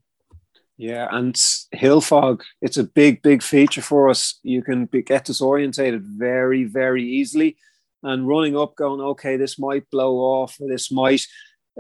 Yeah, 0.78 1.07
and 1.11 1.40
hill 1.70 2.01
fog, 2.01 2.43
it's 2.61 2.76
a 2.76 2.84
big, 2.84 3.22
big 3.22 3.43
feature 3.43 3.82
for 3.82 4.09
us. 4.09 4.38
You 4.43 4.62
can 4.62 4.86
be, 4.86 5.03
get 5.03 5.26
disorientated 5.26 6.03
very, 6.03 6.64
very 6.64 7.05
easily. 7.05 7.57
And 8.03 8.26
running 8.26 8.57
up, 8.57 8.74
going, 8.74 9.01
okay, 9.01 9.36
this 9.36 9.59
might 9.59 9.88
blow 9.90 10.16
off, 10.16 10.57
or 10.61 10.68
this 10.68 10.90
might, 10.90 11.24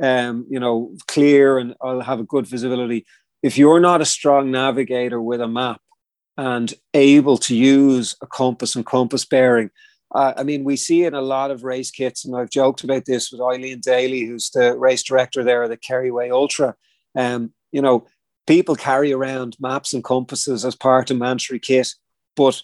um, 0.00 0.46
you 0.48 0.60
know, 0.60 0.94
clear, 1.08 1.58
and 1.58 1.74
I'll 1.82 2.00
have 2.00 2.20
a 2.20 2.24
good 2.24 2.46
visibility. 2.46 3.06
If 3.42 3.58
you're 3.58 3.80
not 3.80 4.00
a 4.00 4.04
strong 4.04 4.52
navigator 4.52 5.20
with 5.20 5.40
a 5.40 5.48
map 5.48 5.80
and 6.36 6.72
able 6.94 7.38
to 7.38 7.56
use 7.56 8.14
a 8.22 8.26
compass 8.26 8.76
and 8.76 8.86
compass 8.86 9.24
bearing, 9.24 9.70
uh, 10.14 10.34
I 10.36 10.42
mean, 10.42 10.64
we 10.64 10.76
see 10.76 11.04
in 11.04 11.14
a 11.14 11.22
lot 11.22 11.50
of 11.50 11.64
race 11.64 11.90
kits, 11.90 12.24
and 12.24 12.36
I've 12.36 12.50
joked 12.50 12.84
about 12.84 13.06
this 13.06 13.32
with 13.32 13.40
Eileen 13.40 13.80
Daly, 13.80 14.24
who's 14.24 14.50
the 14.50 14.76
race 14.76 15.02
director 15.02 15.42
there 15.42 15.62
at 15.62 15.70
the 15.70 15.76
Kerry 15.76 16.10
Way 16.10 16.30
Ultra. 16.30 16.74
Um, 17.16 17.52
you 17.72 17.80
know, 17.80 18.06
people 18.46 18.76
carry 18.76 19.12
around 19.12 19.56
maps 19.58 19.94
and 19.94 20.04
compasses 20.04 20.64
as 20.64 20.76
part 20.76 21.10
of 21.10 21.16
mandatory 21.16 21.58
kit, 21.58 21.94
but 22.36 22.62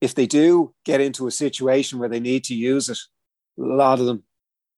if 0.00 0.14
they 0.14 0.26
do 0.26 0.72
get 0.84 1.00
into 1.00 1.26
a 1.26 1.32
situation 1.32 1.98
where 1.98 2.08
they 2.08 2.20
need 2.20 2.44
to 2.44 2.54
use 2.54 2.88
it, 2.88 2.98
a 3.58 3.62
lot 3.62 3.98
of 3.98 4.06
them 4.06 4.22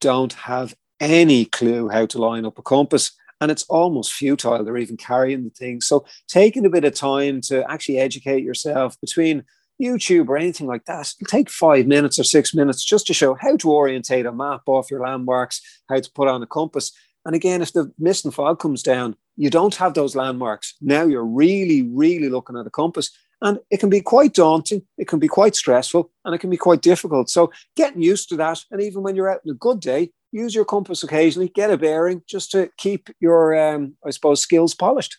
don't 0.01 0.33
have 0.35 0.75
any 1.01 1.45
clue 1.45 1.89
how 1.89 2.07
to 2.07 2.19
line 2.19 2.47
up 2.47 2.59
a 2.59 2.62
compass. 2.62 3.12
And 3.41 3.51
it's 3.51 3.64
almost 3.64 4.14
futile. 4.14 4.64
They're 4.64 4.79
even 4.79 4.97
carrying 4.97 5.45
the 5.45 5.51
thing. 5.51 5.83
So, 5.83 6.07
taking 6.27 6.64
a 6.64 6.71
bit 6.71 6.85
of 6.85 6.95
time 6.95 7.43
to 7.43 7.71
actually 7.71 7.99
educate 7.99 8.43
yourself 8.43 8.99
between 9.03 9.45
YouTube 9.81 10.29
or 10.29 10.37
anything 10.37 10.66
like 10.66 10.85
that, 10.87 11.12
it'll 11.20 11.31
take 11.31 11.51
five 11.51 11.87
minutes 11.87 12.18
or 12.18 12.24
six 12.24 12.55
minutes 12.55 12.85
just 12.85 13.07
to 13.07 13.14
show 13.14 13.35
how 13.35 13.57
to 13.57 13.70
orientate 13.70 14.27
a 14.27 14.33
map 14.33 14.62
off 14.66 14.91
your 14.91 15.01
landmarks, 15.01 15.61
how 15.89 16.01
to 16.01 16.11
put 16.12 16.29
on 16.29 16.43
a 16.43 16.47
compass. 16.47 16.93
And 17.24 17.35
again, 17.35 17.61
if 17.61 17.72
the 17.72 17.93
mist 17.99 18.24
and 18.24 18.35
fog 18.35 18.59
comes 18.59 18.83
down, 18.83 19.16
you 19.37 19.51
don't 19.51 19.74
have 19.77 19.95
those 19.95 20.16
landmarks. 20.16 20.74
Now 20.81 21.05
you're 21.05 21.24
really, 21.24 21.83
really 21.83 22.29
looking 22.29 22.57
at 22.57 22.66
a 22.66 22.70
compass. 22.70 23.11
And 23.43 23.59
it 23.70 23.81
can 23.81 23.91
be 23.91 24.01
quite 24.01 24.33
daunting, 24.33 24.87
it 24.97 25.09
can 25.09 25.18
be 25.18 25.29
quite 25.29 25.55
stressful, 25.55 26.11
and 26.24 26.35
it 26.35 26.39
can 26.39 26.49
be 26.49 26.57
quite 26.57 26.81
difficult. 26.81 27.29
So 27.29 27.53
getting 27.77 28.01
used 28.01 28.31
to 28.31 28.37
that, 28.37 28.64
and 28.70 28.81
even 28.81 29.03
when 29.03 29.14
you're 29.14 29.31
out 29.31 29.43
in 29.45 29.51
a 29.51 29.55
good 29.55 29.81
day, 29.81 30.11
use 30.33 30.55
your 30.55 30.64
compass 30.64 31.03
occasionally, 31.03 31.49
get 31.49 31.70
a 31.70 31.77
bearing 31.77 32.22
just 32.27 32.51
to 32.53 32.70
keep 32.79 33.11
your, 33.20 33.55
um, 33.55 33.97
I 34.07 34.11
suppose, 34.11 34.41
skills 34.41 34.74
polished. 34.74 35.18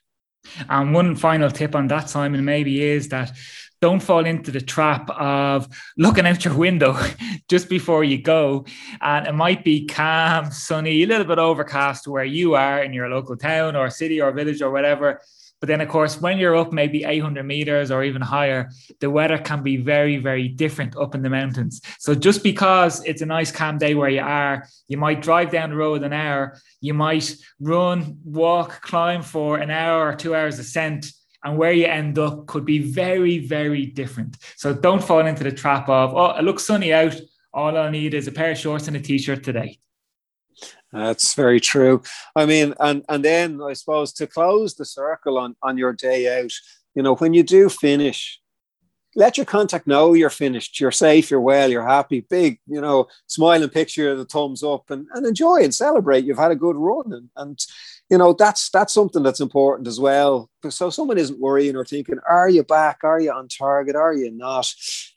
And 0.69 0.93
one 0.93 1.15
final 1.15 1.51
tip 1.51 1.75
on 1.75 1.87
that, 1.89 2.09
Simon, 2.09 2.43
maybe 2.43 2.81
is 2.81 3.09
that 3.09 3.33
don't 3.81 4.01
fall 4.01 4.25
into 4.25 4.51
the 4.51 4.61
trap 4.61 5.09
of 5.11 5.67
looking 5.97 6.25
out 6.25 6.43
your 6.43 6.55
window 6.55 6.97
just 7.49 7.69
before 7.69 8.03
you 8.03 8.21
go. 8.21 8.65
And 9.01 9.27
it 9.27 9.33
might 9.33 9.63
be 9.63 9.85
calm, 9.85 10.51
sunny, 10.51 11.03
a 11.03 11.05
little 11.05 11.25
bit 11.25 11.39
overcast 11.39 12.07
where 12.07 12.25
you 12.25 12.55
are 12.55 12.83
in 12.83 12.93
your 12.93 13.09
local 13.09 13.37
town 13.37 13.75
or 13.75 13.89
city 13.89 14.19
or 14.21 14.31
village 14.31 14.61
or 14.61 14.71
whatever. 14.71 15.21
But 15.59 15.67
then, 15.67 15.81
of 15.81 15.89
course, 15.89 16.21
when 16.21 16.37
you're 16.37 16.55
up 16.55 16.71
maybe 16.71 17.03
800 17.03 17.43
meters 17.43 17.89
or 17.89 18.03
even 18.03 18.21
higher, 18.21 18.69
the 18.99 19.09
weather 19.09 19.39
can 19.39 19.63
be 19.63 19.77
very, 19.77 20.17
very 20.17 20.47
different 20.47 20.95
up 20.95 21.15
in 21.15 21.23
the 21.23 21.31
mountains. 21.31 21.81
So 21.97 22.13
just 22.13 22.43
because 22.43 23.03
it's 23.05 23.23
a 23.23 23.25
nice 23.25 23.51
calm 23.51 23.79
day 23.79 23.95
where 23.95 24.09
you 24.09 24.21
are, 24.21 24.67
you 24.87 24.97
might 24.97 25.23
drive 25.23 25.49
down 25.49 25.71
the 25.71 25.75
road 25.75 26.03
an 26.03 26.13
hour, 26.13 26.59
you 26.79 26.93
might 26.93 27.35
run, 27.59 28.19
walk, 28.23 28.81
climb 28.81 29.23
for 29.23 29.57
an 29.57 29.71
hour 29.71 30.07
or 30.07 30.15
two 30.15 30.35
hours 30.35 30.59
ascent 30.59 31.11
and 31.43 31.57
where 31.57 31.71
you 31.71 31.85
end 31.85 32.17
up 32.19 32.47
could 32.47 32.65
be 32.65 32.79
very, 32.79 33.39
very 33.39 33.85
different. 33.85 34.37
So 34.55 34.73
don't 34.73 35.03
fall 35.03 35.25
into 35.25 35.43
the 35.43 35.51
trap 35.51 35.87
of, 35.87 36.15
oh, 36.15 36.37
it 36.37 36.43
looks 36.43 36.65
sunny 36.65 36.93
out. 36.93 37.15
All 37.53 37.77
I 37.77 37.89
need 37.89 38.13
is 38.13 38.27
a 38.27 38.31
pair 38.31 38.51
of 38.51 38.57
shorts 38.57 38.87
and 38.87 38.97
a 38.97 38.99
t 38.99 39.17
shirt 39.17 39.43
today. 39.43 39.79
That's 40.91 41.33
very 41.33 41.59
true. 41.59 42.01
I 42.35 42.45
mean, 42.45 42.73
and 42.79 43.03
and 43.09 43.23
then 43.23 43.61
I 43.61 43.73
suppose 43.73 44.13
to 44.13 44.27
close 44.27 44.75
the 44.75 44.85
circle 44.85 45.37
on 45.37 45.55
on 45.61 45.77
your 45.77 45.93
day 45.93 46.41
out, 46.41 46.51
you 46.95 47.03
know, 47.03 47.15
when 47.15 47.33
you 47.33 47.43
do 47.43 47.69
finish, 47.69 48.39
let 49.15 49.37
your 49.37 49.45
contact 49.45 49.87
know 49.87 50.13
you're 50.13 50.29
finished, 50.29 50.79
you're 50.79 50.91
safe, 50.91 51.31
you're 51.31 51.41
well, 51.41 51.69
you're 51.69 51.87
happy, 51.87 52.21
big, 52.21 52.59
you 52.67 52.79
know, 52.79 53.07
smile 53.25 53.63
and 53.63 53.71
picture 53.71 54.15
the 54.15 54.25
thumbs 54.25 54.63
up 54.63 54.89
and, 54.89 55.07
and 55.13 55.25
enjoy 55.25 55.63
and 55.63 55.73
celebrate. 55.73 56.23
You've 56.23 56.37
had 56.37 56.51
a 56.51 56.55
good 56.55 56.75
run. 56.75 57.11
And, 57.11 57.29
and 57.35 57.65
you 58.09 58.17
know 58.17 58.33
that's 58.33 58.69
that's 58.69 58.93
something 58.93 59.23
that's 59.23 59.39
important 59.39 59.87
as 59.87 59.99
well. 59.99 60.49
So 60.69 60.89
someone 60.89 61.17
isn't 61.17 61.39
worrying 61.39 61.75
or 61.75 61.85
thinking, 61.85 62.19
"Are 62.29 62.49
you 62.49 62.63
back? 62.63 62.99
Are 63.03 63.19
you 63.19 63.31
on 63.31 63.47
target? 63.47 63.95
Are 63.95 64.13
you 64.13 64.31
not?" 64.31 64.73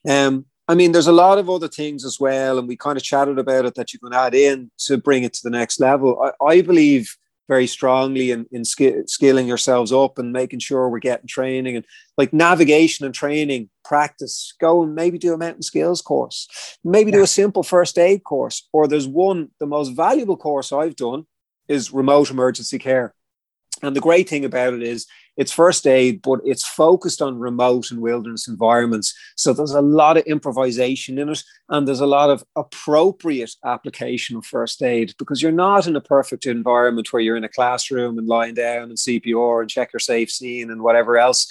Um, 0.09 0.47
I 0.69 0.75
mean, 0.75 0.93
there's 0.93 1.09
a 1.09 1.13
lot 1.13 1.39
of 1.39 1.51
other 1.51 1.69
things 1.69 2.05
as 2.05 2.21
well, 2.21 2.59
and 2.59 2.69
we 2.69 2.77
kind 2.77 2.97
of 2.97 3.03
chatted 3.03 3.39
about 3.39 3.65
it 3.65 3.75
that 3.75 3.93
you 3.93 3.99
can 3.99 4.13
add 4.13 4.35
in 4.35 4.71
to 4.87 4.99
bring 4.99 5.25
it 5.25 5.33
to 5.35 5.41
the 5.43 5.51
next 5.51 5.81
level. 5.81 6.33
I, 6.41 6.45
I 6.45 6.63
believe 6.63 7.17
very 7.51 7.67
strongly 7.67 8.31
in, 8.31 8.47
in 8.53 8.65
sk- 8.65 9.09
scaling 9.09 9.49
yourselves 9.49 9.93
up 9.93 10.21
and 10.21 10.33
making 10.33 10.61
sure 10.61 10.89
we're 10.89 11.01
getting 11.01 11.27
training 11.27 11.75
and 11.75 11.85
like 12.17 12.33
navigation 12.33 13.05
and 13.05 13.13
training 13.13 13.69
practice 13.85 14.55
go 14.61 14.85
and 14.85 14.95
maybe 14.95 15.19
do 15.19 15.35
a 15.35 15.37
mountain 15.37 15.63
skills 15.63 16.01
course 16.01 16.47
maybe 16.85 17.11
yeah. 17.11 17.17
do 17.17 17.23
a 17.25 17.27
simple 17.27 17.65
first 17.65 17.99
aid 17.99 18.23
course 18.23 18.69
or 18.73 18.87
there's 18.87 19.09
one 19.09 19.49
the 19.59 19.67
most 19.67 19.89
valuable 19.89 20.37
course 20.37 20.73
i've 20.73 20.95
done 20.95 21.27
is 21.71 21.93
remote 21.93 22.31
emergency 22.31 22.79
care 22.79 23.15
and 23.83 23.97
the 23.97 24.01
great 24.01 24.29
thing 24.29 24.45
about 24.45 24.75
it 24.75 24.83
is 24.83 25.07
it's 25.37 25.53
first 25.53 25.87
aid, 25.87 26.21
but 26.23 26.41
it's 26.45 26.67
focused 26.67 27.23
on 27.23 27.39
remote 27.39 27.91
and 27.91 28.01
wilderness 28.01 28.47
environments. 28.47 29.15
So 29.37 29.53
there's 29.53 29.73
a 29.73 29.81
lot 29.81 30.19
of 30.19 30.25
improvisation 30.25 31.19
in 31.19 31.31
it, 31.31 31.43
and 31.69 31.89
there's 31.89 32.01
a 32.01 32.07
lot 32.07 32.31
of 32.31 32.45
appropriate 32.57 33.53
application 33.65 34.37
of 34.37 34.45
first 34.45 34.83
aid 34.83 35.15
because 35.19 35.41
you're 35.41 35.53
not 35.53 35.87
in 35.87 35.97
a 35.97 36.01
perfect 36.01 36.47
environment 36.47 37.13
where 37.13 37.23
you're 37.23 37.37
in 37.37 37.45
a 37.45 37.49
classroom 37.49 38.19
and 38.19 38.27
lying 38.27 38.55
down 38.55 38.85
and 38.85 38.99
CPR 38.99 39.63
and 39.63 39.71
check 39.71 39.93
your 39.93 40.01
safe 40.01 40.31
scene 40.31 40.71
and 40.71 40.83
whatever 40.83 41.17
else. 41.17 41.47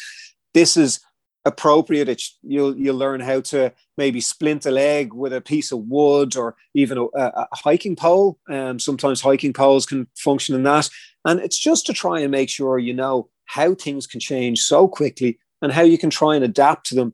This 0.53 0.77
is 0.77 0.99
appropriate. 1.45 2.09
It's, 2.09 2.37
you'll 2.41 2.75
you'll 2.77 2.97
learn 2.97 3.21
how 3.21 3.41
to 3.41 3.71
maybe 3.97 4.21
splint 4.21 4.65
a 4.65 4.71
leg 4.71 5.13
with 5.13 5.33
a 5.33 5.41
piece 5.41 5.71
of 5.71 5.79
wood 5.79 6.35
or 6.35 6.55
even 6.73 6.97
a, 6.97 7.05
a 7.15 7.47
hiking 7.53 7.95
pole. 7.95 8.39
Um, 8.49 8.79
sometimes 8.79 9.21
hiking 9.21 9.53
poles 9.53 9.85
can 9.85 10.07
function 10.15 10.55
in 10.55 10.63
that, 10.63 10.89
and 11.25 11.39
it's 11.39 11.57
just 11.57 11.85
to 11.87 11.93
try 11.93 12.19
and 12.19 12.31
make 12.31 12.49
sure 12.49 12.77
you 12.77 12.93
know 12.93 13.29
how 13.45 13.73
things 13.73 14.05
can 14.05 14.19
change 14.19 14.59
so 14.59 14.87
quickly 14.87 15.39
and 15.61 15.71
how 15.71 15.81
you 15.81 15.97
can 15.97 16.09
try 16.09 16.35
and 16.35 16.43
adapt 16.43 16.85
to 16.87 16.95
them 16.95 17.13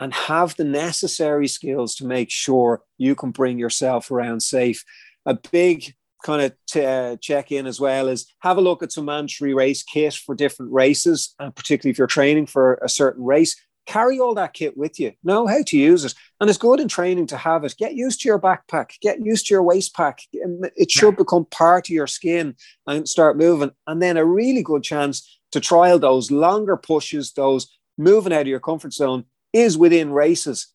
and 0.00 0.12
have 0.12 0.56
the 0.56 0.64
necessary 0.64 1.48
skills 1.48 1.94
to 1.94 2.04
make 2.04 2.30
sure 2.30 2.82
you 2.98 3.14
can 3.14 3.30
bring 3.30 3.58
yourself 3.58 4.10
around 4.10 4.40
safe. 4.40 4.84
A 5.24 5.34
big 5.34 5.94
kind 6.24 6.42
of 6.42 6.52
t- 6.66 6.84
uh, 6.84 7.16
check 7.20 7.52
in 7.52 7.66
as 7.66 7.80
well 7.80 8.08
is 8.08 8.26
have 8.40 8.56
a 8.56 8.60
look 8.60 8.82
at 8.82 8.92
some 8.92 9.04
mandatory 9.04 9.54
race 9.54 9.82
kit 9.82 10.14
for 10.14 10.34
different 10.34 10.72
races, 10.72 11.34
and 11.38 11.54
particularly 11.54 11.92
if 11.92 11.98
you're 11.98 12.06
training 12.06 12.46
for 12.46 12.74
a 12.82 12.88
certain 12.88 13.24
race, 13.24 13.56
carry 13.86 14.18
all 14.20 14.34
that 14.34 14.52
kit 14.52 14.76
with 14.76 15.00
you. 15.00 15.12
Know 15.24 15.46
how 15.46 15.62
to 15.62 15.78
use 15.78 16.04
it, 16.04 16.14
and 16.40 16.50
it's 16.50 16.58
good 16.58 16.80
in 16.80 16.88
training 16.88 17.26
to 17.28 17.36
have 17.36 17.64
it. 17.64 17.74
Get 17.78 17.94
used 17.94 18.20
to 18.20 18.28
your 18.28 18.40
backpack. 18.40 18.98
Get 19.00 19.24
used 19.24 19.46
to 19.46 19.54
your 19.54 19.62
waist 19.62 19.94
pack. 19.94 20.20
It 20.32 20.90
should 20.90 21.14
yeah. 21.14 21.18
become 21.18 21.46
part 21.46 21.88
of 21.88 21.94
your 21.94 22.06
skin 22.06 22.56
and 22.86 23.08
start 23.08 23.36
moving. 23.36 23.70
And 23.86 24.02
then 24.02 24.16
a 24.16 24.24
really 24.24 24.62
good 24.62 24.82
chance 24.82 25.38
to 25.52 25.60
trial 25.60 25.98
those 25.98 26.30
longer 26.30 26.76
pushes, 26.76 27.32
those 27.32 27.68
moving 27.96 28.32
out 28.32 28.42
of 28.42 28.46
your 28.46 28.60
comfort 28.60 28.92
zone 28.92 29.24
is 29.52 29.78
within 29.78 30.10
races. 30.10 30.68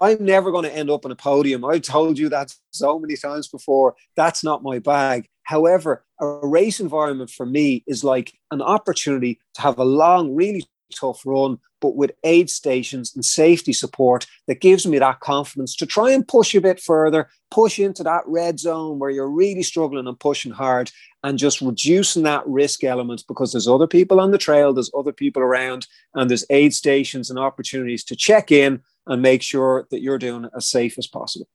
I'm 0.00 0.24
never 0.24 0.50
going 0.50 0.64
to 0.64 0.74
end 0.74 0.90
up 0.90 1.04
on 1.04 1.12
a 1.12 1.16
podium. 1.16 1.64
I've 1.64 1.82
told 1.82 2.18
you 2.18 2.28
that 2.30 2.52
so 2.72 2.98
many 2.98 3.16
times 3.16 3.48
before. 3.48 3.94
That's 4.16 4.42
not 4.42 4.62
my 4.62 4.80
bag. 4.80 5.28
However, 5.44 6.04
a 6.20 6.26
race 6.26 6.80
environment 6.80 7.30
for 7.30 7.46
me 7.46 7.84
is 7.86 8.02
like 8.02 8.32
an 8.50 8.60
opportunity 8.60 9.38
to 9.54 9.62
have 9.62 9.78
a 9.78 9.84
long, 9.84 10.34
really 10.34 10.66
tough 10.94 11.22
run, 11.24 11.58
but 11.80 11.96
with 11.96 12.12
aid 12.24 12.50
stations 12.50 13.14
and 13.14 13.24
safety 13.24 13.72
support 13.72 14.26
that 14.46 14.60
gives 14.60 14.86
me 14.86 14.98
that 14.98 15.20
confidence 15.20 15.74
to 15.76 15.86
try 15.86 16.10
and 16.10 16.26
push 16.26 16.54
a 16.54 16.60
bit 16.60 16.80
further, 16.80 17.28
push 17.50 17.78
into 17.78 18.02
that 18.02 18.22
red 18.26 18.58
zone 18.58 18.98
where 18.98 19.10
you're 19.10 19.30
really 19.30 19.62
struggling 19.62 20.06
and 20.06 20.18
pushing 20.18 20.52
hard 20.52 20.90
and 21.22 21.38
just 21.38 21.60
reducing 21.60 22.22
that 22.22 22.46
risk 22.46 22.84
element 22.84 23.24
because 23.28 23.52
there's 23.52 23.68
other 23.68 23.86
people 23.86 24.20
on 24.20 24.30
the 24.30 24.38
trail, 24.38 24.72
there's 24.72 24.90
other 24.96 25.12
people 25.12 25.42
around, 25.42 25.86
and 26.14 26.30
there's 26.30 26.46
aid 26.50 26.74
stations 26.74 27.30
and 27.30 27.38
opportunities 27.38 28.04
to 28.04 28.16
check 28.16 28.50
in 28.50 28.80
and 29.06 29.22
make 29.22 29.42
sure 29.42 29.86
that 29.90 30.02
you're 30.02 30.18
doing 30.18 30.48
as 30.56 30.66
safe 30.66 30.98
as 30.98 31.06
possible 31.06 31.46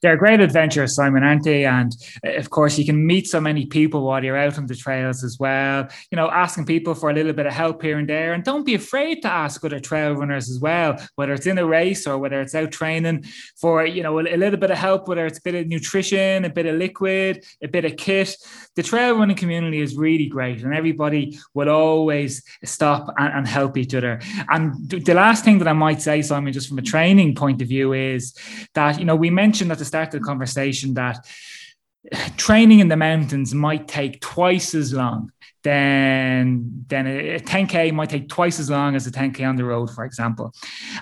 they're 0.00 0.16
great 0.16 0.40
adventures, 0.40 0.94
Simon, 0.94 1.22
aren't 1.22 1.44
they? 1.44 1.64
And 1.64 1.94
uh, 2.26 2.32
of 2.32 2.50
course, 2.50 2.78
you 2.78 2.84
can 2.84 3.06
meet 3.06 3.26
so 3.26 3.40
many 3.40 3.66
people 3.66 4.04
while 4.04 4.22
you're 4.22 4.36
out 4.36 4.58
on 4.58 4.66
the 4.66 4.74
trails 4.74 5.24
as 5.24 5.38
well. 5.38 5.88
You 6.10 6.16
know, 6.16 6.30
asking 6.30 6.66
people 6.66 6.94
for 6.94 7.10
a 7.10 7.14
little 7.14 7.32
bit 7.32 7.46
of 7.46 7.52
help 7.52 7.82
here 7.82 7.98
and 7.98 8.08
there. 8.08 8.32
And 8.32 8.44
don't 8.44 8.66
be 8.66 8.74
afraid 8.74 9.22
to 9.22 9.28
ask 9.28 9.64
other 9.64 9.80
trail 9.80 10.14
runners 10.14 10.50
as 10.50 10.58
well, 10.58 10.96
whether 11.16 11.32
it's 11.32 11.46
in 11.46 11.58
a 11.58 11.66
race 11.66 12.06
or 12.06 12.18
whether 12.18 12.40
it's 12.40 12.54
out 12.54 12.72
training 12.72 13.24
for, 13.60 13.84
you 13.86 14.02
know, 14.02 14.18
a, 14.18 14.34
a 14.34 14.36
little 14.36 14.58
bit 14.58 14.70
of 14.70 14.78
help, 14.78 15.08
whether 15.08 15.26
it's 15.26 15.38
a 15.38 15.42
bit 15.42 15.54
of 15.54 15.66
nutrition, 15.66 16.44
a 16.44 16.50
bit 16.50 16.66
of 16.66 16.76
liquid, 16.76 17.44
a 17.62 17.68
bit 17.68 17.84
of 17.84 17.96
kit. 17.96 18.36
The 18.76 18.82
trail 18.82 19.16
running 19.16 19.36
community 19.36 19.80
is 19.80 19.96
really 19.96 20.26
great 20.26 20.62
and 20.62 20.74
everybody 20.74 21.38
will 21.54 21.68
always 21.68 22.42
stop 22.64 23.12
and, 23.18 23.32
and 23.34 23.46
help 23.46 23.76
each 23.76 23.94
other. 23.94 24.20
And 24.48 24.88
the 24.88 25.14
last 25.14 25.44
thing 25.44 25.58
that 25.58 25.68
I 25.68 25.72
might 25.72 26.02
say, 26.02 26.22
Simon, 26.22 26.52
just 26.52 26.68
from 26.68 26.78
a 26.78 26.82
training 26.82 27.34
point 27.34 27.62
of 27.62 27.68
view, 27.68 27.92
is 27.92 28.34
that, 28.74 28.98
you 28.98 29.04
know, 29.04 29.16
we 29.16 29.30
mentioned 29.30 29.61
mentioned 29.62 29.72
at 29.72 29.78
the 29.78 29.84
start 29.84 30.14
of 30.14 30.20
the 30.20 30.26
conversation 30.26 30.94
that 30.94 31.26
training 32.36 32.80
in 32.80 32.88
the 32.88 32.96
mountains 32.96 33.54
might 33.54 33.86
take 33.86 34.20
twice 34.20 34.74
as 34.74 34.92
long 34.92 35.30
then 35.62 36.84
then 36.88 37.06
a 37.06 37.38
10k 37.38 37.92
might 37.92 38.10
take 38.10 38.28
twice 38.28 38.58
as 38.58 38.68
long 38.68 38.96
as 38.96 39.06
a 39.06 39.10
10k 39.10 39.48
on 39.48 39.56
the 39.56 39.64
road 39.64 39.90
for 39.90 40.04
example. 40.04 40.52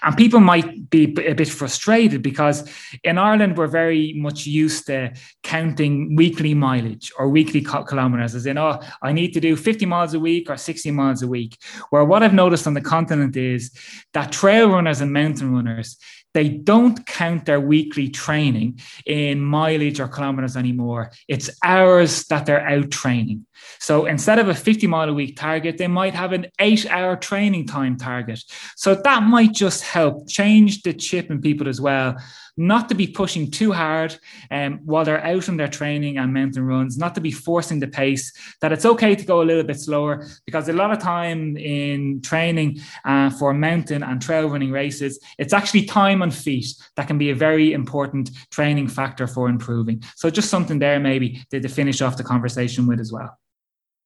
And 0.03 0.17
people 0.17 0.41
might 0.41 0.91
be 0.91 1.05
a 1.27 1.35
bit 1.35 1.49
frustrated 1.49 2.23
because 2.23 2.71
in 3.03 3.19
ireland 3.19 3.57
we're 3.57 3.67
very 3.67 4.13
much 4.17 4.47
used 4.47 4.87
to 4.87 5.13
counting 5.43 6.15
weekly 6.17 6.55
mileage 6.55 7.11
or 7.19 7.29
weekly 7.29 7.63
kilometers 7.63 8.35
as 8.35 8.47
in 8.47 8.59
oh 8.59 8.81
i 9.03 9.13
need 9.13 9.33
to 9.33 9.41
do 9.41 9.57
50 9.57 9.87
miles 9.87 10.15
a 10.15 10.21
week 10.21 10.51
or 10.51 10.57
60 10.57 10.91
miles 10.91 11.23
a 11.23 11.29
week. 11.29 11.57
Where 11.91 12.05
what 12.05 12.23
i've 12.23 12.35
noticed 12.35 12.67
on 12.67 12.75
the 12.75 12.81
continent 12.81 13.37
is 13.37 13.73
that 14.13 14.33
trail 14.33 14.71
runners 14.71 15.01
and 15.01 15.13
mountain 15.13 15.53
runners 15.53 15.97
they 16.35 16.49
don't 16.49 17.05
count 17.07 17.45
their 17.45 17.61
weekly 17.61 18.09
training 18.09 18.81
in 19.05 19.41
mileage 19.41 20.01
or 20.01 20.09
kilometers 20.09 20.57
anymore. 20.57 21.11
It's 21.29 21.51
hours 21.65 22.25
that 22.27 22.47
they're 22.47 22.67
out 22.67 22.91
training. 22.91 23.47
So 23.79 24.07
instead 24.07 24.39
of 24.39 24.49
a 24.49 24.55
50 24.55 24.87
mile 24.87 25.09
a 25.09 25.15
week 25.15 25.37
target, 25.37 25.79
they 25.79 25.89
might 25.89 26.15
have 26.15 26.33
an 26.33 26.47
eight 26.59 26.87
hour 26.91 27.17
training 27.17 27.67
time 27.67 27.97
target. 27.97 28.43
So 28.77 28.95
that 28.95 29.23
might 29.23 29.53
just 29.53 29.83
help 29.83 30.29
change 30.29 30.83
the 30.83 30.93
chip 30.93 31.31
in 31.31 31.41
people 31.41 31.69
as 31.69 31.81
well 31.81 32.17
not 32.61 32.89
to 32.91 32.95
be 32.95 33.07
pushing 33.07 33.51
too 33.51 33.73
hard 33.73 34.15
um, 34.51 34.81
while 34.85 35.05
they're 35.05 35.25
out 35.25 35.49
on 35.49 35.57
their 35.57 35.69
training 35.69 36.19
and 36.19 36.33
mountain 36.33 36.65
runs, 36.65 36.99
not 36.99 37.15
to 37.15 37.21
be 37.21 37.33
forcing 37.33 37.81
the 37.81 37.89
pace, 37.89 38.33
that 38.61 38.71
it's 38.71 38.85
okay 38.85 39.15
to 39.15 39.25
go 39.25 39.41
a 39.41 39.49
little 39.49 39.65
bit 39.65 39.81
slower 39.81 40.27
because 40.45 40.69
a 40.69 40.73
lot 40.73 40.93
of 40.93 40.99
time 40.99 41.57
in 41.57 42.21
training 42.21 42.79
uh, 43.07 43.31
for 43.31 43.55
mountain 43.55 44.03
and 44.03 44.21
trail 44.21 44.49
running 44.49 44.71
races, 44.71 45.19
it's 45.39 45.55
actually 45.55 45.85
time 45.87 46.21
on 46.21 46.31
feet 46.31 46.67
that 46.97 47.07
can 47.07 47.17
be 47.17 47.31
a 47.31 47.35
very 47.35 47.73
important 47.73 48.31
training 48.51 48.89
factor 48.89 49.27
for 49.27 49.49
improving. 49.49 50.03
So 50.17 50.29
just 50.29 50.51
something 50.51 50.79
there 50.79 51.01
maybe 51.01 51.43
to, 51.51 51.61
to 51.61 51.69
finish 51.69 52.03
off 52.03 52.19
the 52.19 52.25
conversation 52.25 52.87
with 52.87 53.01
as 53.01 53.11
well. 53.11 53.39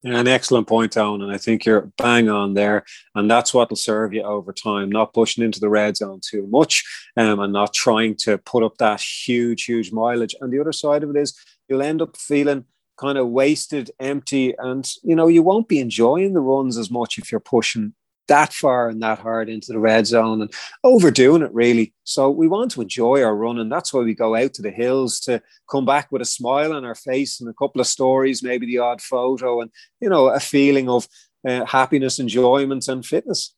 An 0.05 0.29
excellent 0.29 0.67
point, 0.67 0.99
Owen. 0.99 1.23
And 1.23 1.33
I 1.33 1.39
think 1.39 1.65
you're 1.65 1.91
bang 1.97 2.29
on 2.29 2.53
there. 2.53 2.85
And 3.15 3.31
that's 3.31 3.55
what 3.55 3.71
will 3.71 3.77
serve 3.77 4.13
you 4.13 4.23
over 4.23 4.53
time, 4.53 4.91
not 4.91 5.15
pushing 5.15 5.43
into 5.43 5.61
the 5.61 5.71
red 5.71 5.97
zone 5.97 6.21
too 6.23 6.47
much 6.49 6.85
um, 7.17 7.41
and 7.41 7.55
not 7.55 7.73
trying 7.73 8.15
to 8.17 8.37
put 8.37 8.63
up 8.63 8.77
that 8.79 9.01
huge, 9.01 9.65
huge 9.65 9.93
mileage. 9.93 10.37
And 10.43 10.53
the 10.53 10.61
other 10.61 10.73
side 10.73 11.03
of 11.03 11.11
it 11.11 11.17
is 11.17 11.35
you'll 11.69 11.83
end 11.83 12.03
up 12.03 12.19
feeling 12.19 12.67
kind 12.99 13.17
of 13.17 13.29
wasted, 13.29 13.91
empty, 13.99 14.55
and 14.59 14.89
you 15.03 15.17
know, 15.17 15.27
you 15.27 15.43
won't 15.43 15.69
be 15.69 15.81
enjoying 15.81 16.35
the 16.35 16.41
runs 16.41 16.77
as 16.77 16.91
much 16.91 17.19
if 17.19 17.33
you're 17.33 17.41
pushing 17.41 17.95
that 18.29 18.53
far 18.53 18.89
and 18.89 19.03
that 19.03 19.19
hard 19.19 19.49
into 19.49 19.73
the 19.73 19.79
red 19.79 20.07
zone 20.07 20.43
and 20.43 20.53
overdoing 20.83 21.43
it 21.43 21.53
really. 21.53 21.93
So 22.05 22.31
we 22.31 22.49
want 22.49 22.71
to 22.73 22.83
enjoy 22.83 23.23
our 23.23 23.35
run, 23.35 23.59
and 23.59 23.71
that's 23.71 23.93
why 23.93 24.03
we 24.03 24.15
go 24.15 24.35
out 24.35 24.55
to 24.55 24.63
the 24.63 24.71
hills 24.71 25.21
to 25.21 25.43
come 25.71 25.85
back 25.85 26.11
with 26.11 26.23
a 26.23 26.27
smile 26.27 26.73
on 26.73 26.85
our 26.85 26.95
face 26.95 27.41
and 27.41 27.49
a 27.49 27.55
couple 27.55 27.81
of 27.81 27.87
stories, 27.87 28.43
maybe 28.43 28.67
the 28.67 28.79
odd 28.79 29.01
photo, 29.01 29.61
and 29.61 29.71
you 30.01 30.09
know 30.09 30.29
a 30.29 30.41
feeling 30.41 30.89
of 30.89 31.07
uh, 31.47 31.65
happiness, 31.65 32.19
enjoyment, 32.19 32.89
and 32.89 33.05
fitness. 33.05 33.55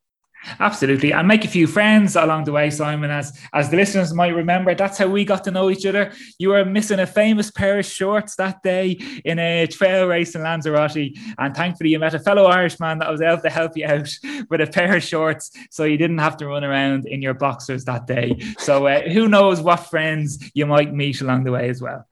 Absolutely, 0.61 1.13
and 1.13 1.27
make 1.27 1.45
a 1.45 1.49
few 1.49 1.67
friends 1.67 2.15
along 2.15 2.45
the 2.45 2.53
way, 2.53 2.71
Simon. 2.71 3.11
As 3.11 3.37
as 3.53 3.69
the 3.71 3.77
listeners 3.77 4.15
might 4.15 4.35
remember, 4.35 4.75
that's 4.75 4.99
how 4.99 5.09
we 5.09 5.25
got 5.25 5.43
to 5.45 5.51
know 5.51 5.71
each 5.71 5.85
other. 5.85 6.13
You 6.39 6.51
were 6.51 6.65
missing 6.65 7.01
a 7.01 7.07
famous 7.07 7.51
pair 7.51 7.79
of 7.79 7.87
shorts 7.87 8.37
that 8.37 8.63
day 8.63 8.93
in 9.25 9.39
a 9.39 9.67
trail 9.67 10.07
race 10.07 10.35
in 10.35 10.43
Lanzarote, 10.43 11.17
and 11.39 11.57
thankfully 11.57 11.91
you 11.91 11.99
met 11.99 12.15
a 12.15 12.21
fellow 12.21 12.45
Irishman 12.45 12.99
that 12.99 13.11
was 13.11 13.21
able 13.21 13.43
to 13.43 13.51
help 13.51 13.77
you 13.77 13.87
out 13.87 14.09
with 14.51 14.61
a 14.61 14.67
pair 14.67 14.97
of 14.97 15.03
shorts, 15.03 15.51
so 15.71 15.85
you 15.85 15.97
didn't 15.97 16.19
have 16.19 16.37
to 16.37 16.47
run 16.47 16.65
around 16.65 17.07
in 17.07 17.23
your 17.23 17.35
boxers 17.35 17.85
that 17.85 18.07
day. 18.07 18.39
So 18.59 18.87
uh, 18.87 19.03
who 19.09 19.29
knows 19.29 19.61
what 19.61 19.91
friends 19.91 20.51
you 20.55 20.67
might 20.67 20.95
meet 20.95 21.21
along 21.21 21.45
the 21.45 21.53
way 21.53 21.69
as 21.69 21.83
well. 21.83 22.07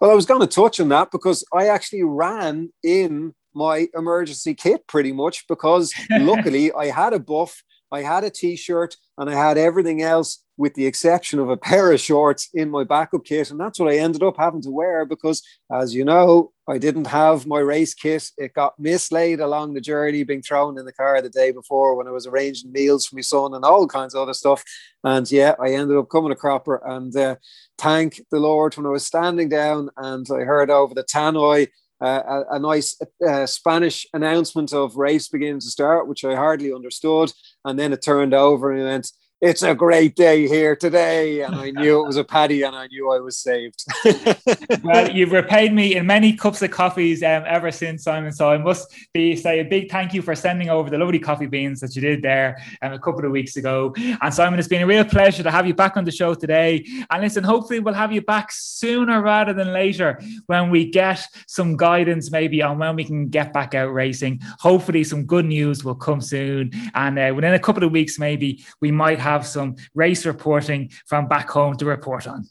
Well, 0.00 0.10
I 0.10 0.14
was 0.14 0.26
going 0.26 0.40
to 0.40 0.46
touch 0.46 0.80
on 0.80 0.88
that 0.90 1.10
because 1.10 1.44
I 1.52 1.66
actually 1.66 2.04
ran 2.04 2.72
in 2.82 3.34
my 3.54 3.88
emergency 3.94 4.54
kit 4.54 4.86
pretty 4.86 5.12
much 5.12 5.46
because 5.48 5.92
luckily 6.10 6.72
I 6.72 6.86
had 6.86 7.12
a 7.12 7.18
buff 7.18 7.62
I 7.92 8.02
had 8.02 8.24
a 8.24 8.30
t-shirt 8.30 8.96
and 9.18 9.28
I 9.28 9.34
had 9.34 9.58
everything 9.58 10.02
else 10.02 10.42
with 10.56 10.74
the 10.74 10.84
exception 10.84 11.38
of 11.38 11.48
a 11.48 11.56
pair 11.56 11.90
of 11.90 11.98
shorts 12.00 12.50
in 12.52 12.70
my 12.70 12.84
backup 12.84 13.24
kit. 13.24 13.50
And 13.50 13.58
that's 13.58 13.80
what 13.80 13.90
I 13.90 13.96
ended 13.96 14.22
up 14.22 14.36
having 14.38 14.60
to 14.62 14.70
wear 14.70 15.06
because, 15.06 15.42
as 15.72 15.94
you 15.94 16.04
know, 16.04 16.52
I 16.68 16.76
didn't 16.76 17.06
have 17.06 17.46
my 17.46 17.60
race 17.60 17.94
kit. 17.94 18.30
It 18.36 18.52
got 18.52 18.78
mislaid 18.78 19.40
along 19.40 19.72
the 19.72 19.80
journey, 19.80 20.22
being 20.22 20.42
thrown 20.42 20.78
in 20.78 20.84
the 20.84 20.92
car 20.92 21.22
the 21.22 21.30
day 21.30 21.50
before 21.50 21.96
when 21.96 22.06
I 22.06 22.10
was 22.10 22.26
arranging 22.26 22.72
meals 22.72 23.06
for 23.06 23.16
my 23.16 23.22
son 23.22 23.54
and 23.54 23.64
all 23.64 23.86
kinds 23.86 24.14
of 24.14 24.20
other 24.20 24.34
stuff. 24.34 24.62
And 25.02 25.30
yeah, 25.32 25.54
I 25.58 25.70
ended 25.70 25.96
up 25.96 26.10
coming 26.10 26.30
a 26.30 26.36
cropper 26.36 26.82
and 26.84 27.16
uh, 27.16 27.36
thank 27.78 28.20
the 28.30 28.38
Lord 28.38 28.76
when 28.76 28.86
I 28.86 28.90
was 28.90 29.06
standing 29.06 29.48
down 29.48 29.88
and 29.96 30.26
I 30.30 30.40
heard 30.44 30.70
over 30.70 30.92
the 30.92 31.04
tannoy 31.04 31.68
uh, 32.00 32.42
a, 32.50 32.54
a, 32.56 32.58
nice 32.58 33.00
uh, 33.26 33.46
Spanish 33.46 34.06
announcement 34.14 34.72
of 34.72 34.96
race 34.96 35.28
beginning 35.28 35.60
to 35.60 35.66
start, 35.66 36.08
which 36.08 36.24
I 36.24 36.34
hardly 36.34 36.72
understood. 36.72 37.32
And 37.64 37.78
then 37.78 37.92
it 37.92 38.02
turned 38.02 38.34
over 38.34 38.72
and 38.72 38.84
went, 38.84 39.12
it's 39.40 39.62
a 39.62 39.74
great 39.74 40.14
day 40.16 40.46
here 40.46 40.76
today. 40.76 41.40
And 41.40 41.54
I 41.54 41.70
knew 41.70 42.02
it 42.02 42.06
was 42.06 42.16
a 42.16 42.24
paddy 42.24 42.62
and 42.62 42.76
I 42.76 42.88
knew 42.88 43.10
I 43.10 43.20
was 43.20 43.38
saved. 43.38 43.84
well, 44.82 45.10
you've 45.10 45.32
repaid 45.32 45.72
me 45.72 45.96
in 45.96 46.06
many 46.06 46.34
cups 46.34 46.60
of 46.60 46.70
coffees 46.70 47.22
um, 47.22 47.44
ever 47.46 47.70
since, 47.70 48.04
Simon. 48.04 48.32
So 48.32 48.50
I 48.50 48.58
must 48.58 48.94
be 49.14 49.34
say 49.36 49.60
a 49.60 49.64
big 49.64 49.90
thank 49.90 50.12
you 50.12 50.20
for 50.20 50.34
sending 50.34 50.68
over 50.68 50.90
the 50.90 50.98
lovely 50.98 51.18
coffee 51.18 51.46
beans 51.46 51.80
that 51.80 51.96
you 51.96 52.02
did 52.02 52.20
there 52.22 52.62
um, 52.82 52.92
a 52.92 52.98
couple 52.98 53.24
of 53.24 53.30
weeks 53.30 53.56
ago. 53.56 53.94
And 53.96 54.34
Simon, 54.34 54.58
it's 54.58 54.68
been 54.68 54.82
a 54.82 54.86
real 54.86 55.04
pleasure 55.04 55.42
to 55.42 55.50
have 55.50 55.66
you 55.66 55.74
back 55.74 55.96
on 55.96 56.04
the 56.04 56.12
show 56.12 56.34
today. 56.34 56.84
And 57.10 57.22
listen, 57.22 57.42
hopefully 57.42 57.80
we'll 57.80 57.94
have 57.94 58.12
you 58.12 58.20
back 58.20 58.52
sooner 58.52 59.22
rather 59.22 59.54
than 59.54 59.72
later 59.72 60.20
when 60.46 60.68
we 60.68 60.90
get 60.90 61.26
some 61.46 61.78
guidance 61.78 62.30
maybe 62.30 62.60
on 62.60 62.78
when 62.78 62.94
we 62.94 63.04
can 63.04 63.28
get 63.28 63.54
back 63.54 63.74
out 63.74 63.94
racing. 63.94 64.40
Hopefully 64.58 65.02
some 65.02 65.24
good 65.24 65.46
news 65.46 65.82
will 65.82 65.94
come 65.94 66.20
soon. 66.20 66.72
And 66.94 67.18
uh, 67.18 67.32
within 67.34 67.54
a 67.54 67.58
couple 67.58 67.84
of 67.84 67.90
weeks, 67.90 68.18
maybe 68.18 68.64
we 68.82 68.90
might 68.90 69.18
have 69.18 69.29
have 69.30 69.46
some 69.46 69.76
race 69.94 70.26
reporting 70.26 70.90
from 71.06 71.28
back 71.28 71.48
home 71.48 71.76
to 71.76 71.84
report 71.84 72.26
on. 72.26 72.44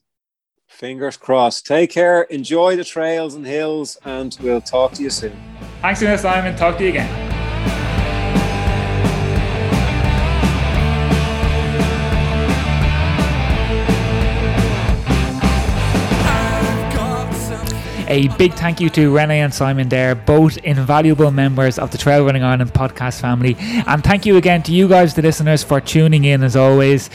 Fingers 0.68 1.18
crossed. 1.18 1.66
Take 1.66 1.92
care, 1.92 2.24
enjoy 2.24 2.76
the 2.76 2.84
trails 2.84 3.36
and 3.36 3.46
hills, 3.46 3.98
and 4.06 4.38
we'll 4.42 4.62
talk 4.62 4.94
to 4.94 5.04
you 5.04 5.10
soon. 5.10 5.38
Thanks, 5.82 6.00
Simon. 6.22 6.56
Talk 6.56 6.78
to 6.78 6.84
you 6.84 6.90
again. 6.90 7.29
A 18.12 18.28
big 18.40 18.54
thank 18.56 18.82
you 18.82 18.90
to 18.90 19.16
Renee 19.16 19.42
and 19.42 19.54
Simon 19.54 19.88
there, 19.88 20.16
both 20.16 20.58
invaluable 20.64 21.30
members 21.30 21.78
of 21.78 21.92
the 21.92 21.98
Trail 22.00 22.26
Running 22.26 22.42
Ireland 22.42 22.74
podcast 22.74 23.22
family. 23.22 23.56
And 23.86 24.04
thank 24.04 24.26
you 24.26 24.36
again 24.38 24.64
to 24.64 24.72
you 24.72 24.88
guys, 24.88 25.14
the 25.14 25.22
listeners, 25.22 25.64
for 25.64 25.80
tuning 25.80 26.26
in 26.26 26.42
as 26.42 26.56
always. 26.56 27.12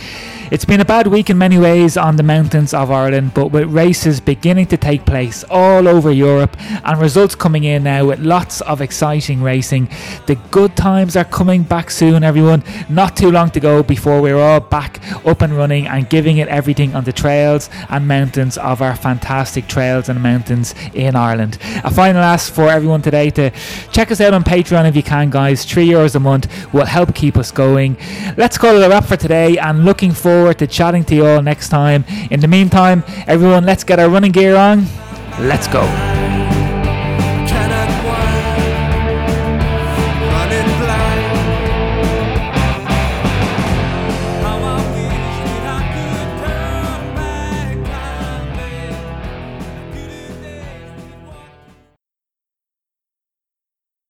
It's 0.52 0.64
been 0.64 0.80
a 0.80 0.84
bad 0.84 1.08
week 1.08 1.30
in 1.30 1.38
many 1.38 1.58
ways 1.58 1.96
on 1.96 2.14
the 2.14 2.22
mountains 2.22 2.72
of 2.72 2.92
Ireland, 2.92 3.32
but 3.34 3.48
with 3.48 3.68
races 3.70 4.20
beginning 4.20 4.66
to 4.66 4.76
take 4.76 5.04
place 5.04 5.42
all 5.50 5.88
over 5.88 6.12
Europe 6.12 6.56
and 6.60 7.00
results 7.00 7.34
coming 7.34 7.64
in 7.64 7.82
now 7.82 8.06
with 8.06 8.20
lots 8.20 8.60
of 8.60 8.80
exciting 8.80 9.42
racing, 9.42 9.88
the 10.26 10.36
good 10.52 10.76
times 10.76 11.16
are 11.16 11.24
coming 11.24 11.64
back 11.64 11.90
soon, 11.90 12.22
everyone. 12.22 12.62
Not 12.88 13.16
too 13.16 13.32
long 13.32 13.50
to 13.50 13.58
go 13.58 13.82
before 13.82 14.22
we're 14.22 14.38
all 14.38 14.60
back 14.60 15.00
up 15.26 15.42
and 15.42 15.56
running 15.56 15.88
and 15.88 16.08
giving 16.08 16.36
it 16.36 16.46
everything 16.46 16.94
on 16.94 17.02
the 17.02 17.12
trails 17.12 17.68
and 17.88 18.06
mountains 18.06 18.56
of 18.58 18.80
our 18.80 18.94
fantastic 18.94 19.66
trails 19.66 20.08
and 20.08 20.22
mountains 20.22 20.72
in 20.92 21.16
Ireland. 21.16 21.58
A 21.84 21.90
final 21.90 22.22
ask 22.22 22.52
for 22.52 22.68
everyone 22.68 23.02
today 23.02 23.30
to 23.30 23.50
check 23.92 24.10
us 24.10 24.20
out 24.20 24.34
on 24.34 24.44
Patreon 24.44 24.88
if 24.88 24.96
you 24.96 25.02
can, 25.02 25.30
guys. 25.30 25.64
Three 25.64 25.88
euros 25.88 26.14
a 26.14 26.20
month 26.20 26.72
will 26.72 26.86
help 26.86 27.14
keep 27.14 27.36
us 27.36 27.50
going. 27.50 27.96
Let's 28.36 28.58
call 28.58 28.76
it 28.76 28.84
a 28.84 28.88
wrap 28.88 29.04
for 29.04 29.16
today 29.16 29.58
and 29.58 29.84
looking 29.84 30.12
forward 30.12 30.58
to 30.58 30.66
chatting 30.66 31.04
to 31.04 31.14
you 31.14 31.26
all 31.26 31.42
next 31.42 31.68
time. 31.68 32.04
In 32.30 32.40
the 32.40 32.48
meantime, 32.48 33.04
everyone, 33.26 33.64
let's 33.64 33.84
get 33.84 33.98
our 33.98 34.08
running 34.08 34.32
gear 34.32 34.56
on. 34.56 34.86
Let's 35.38 35.66
go. 35.66 36.13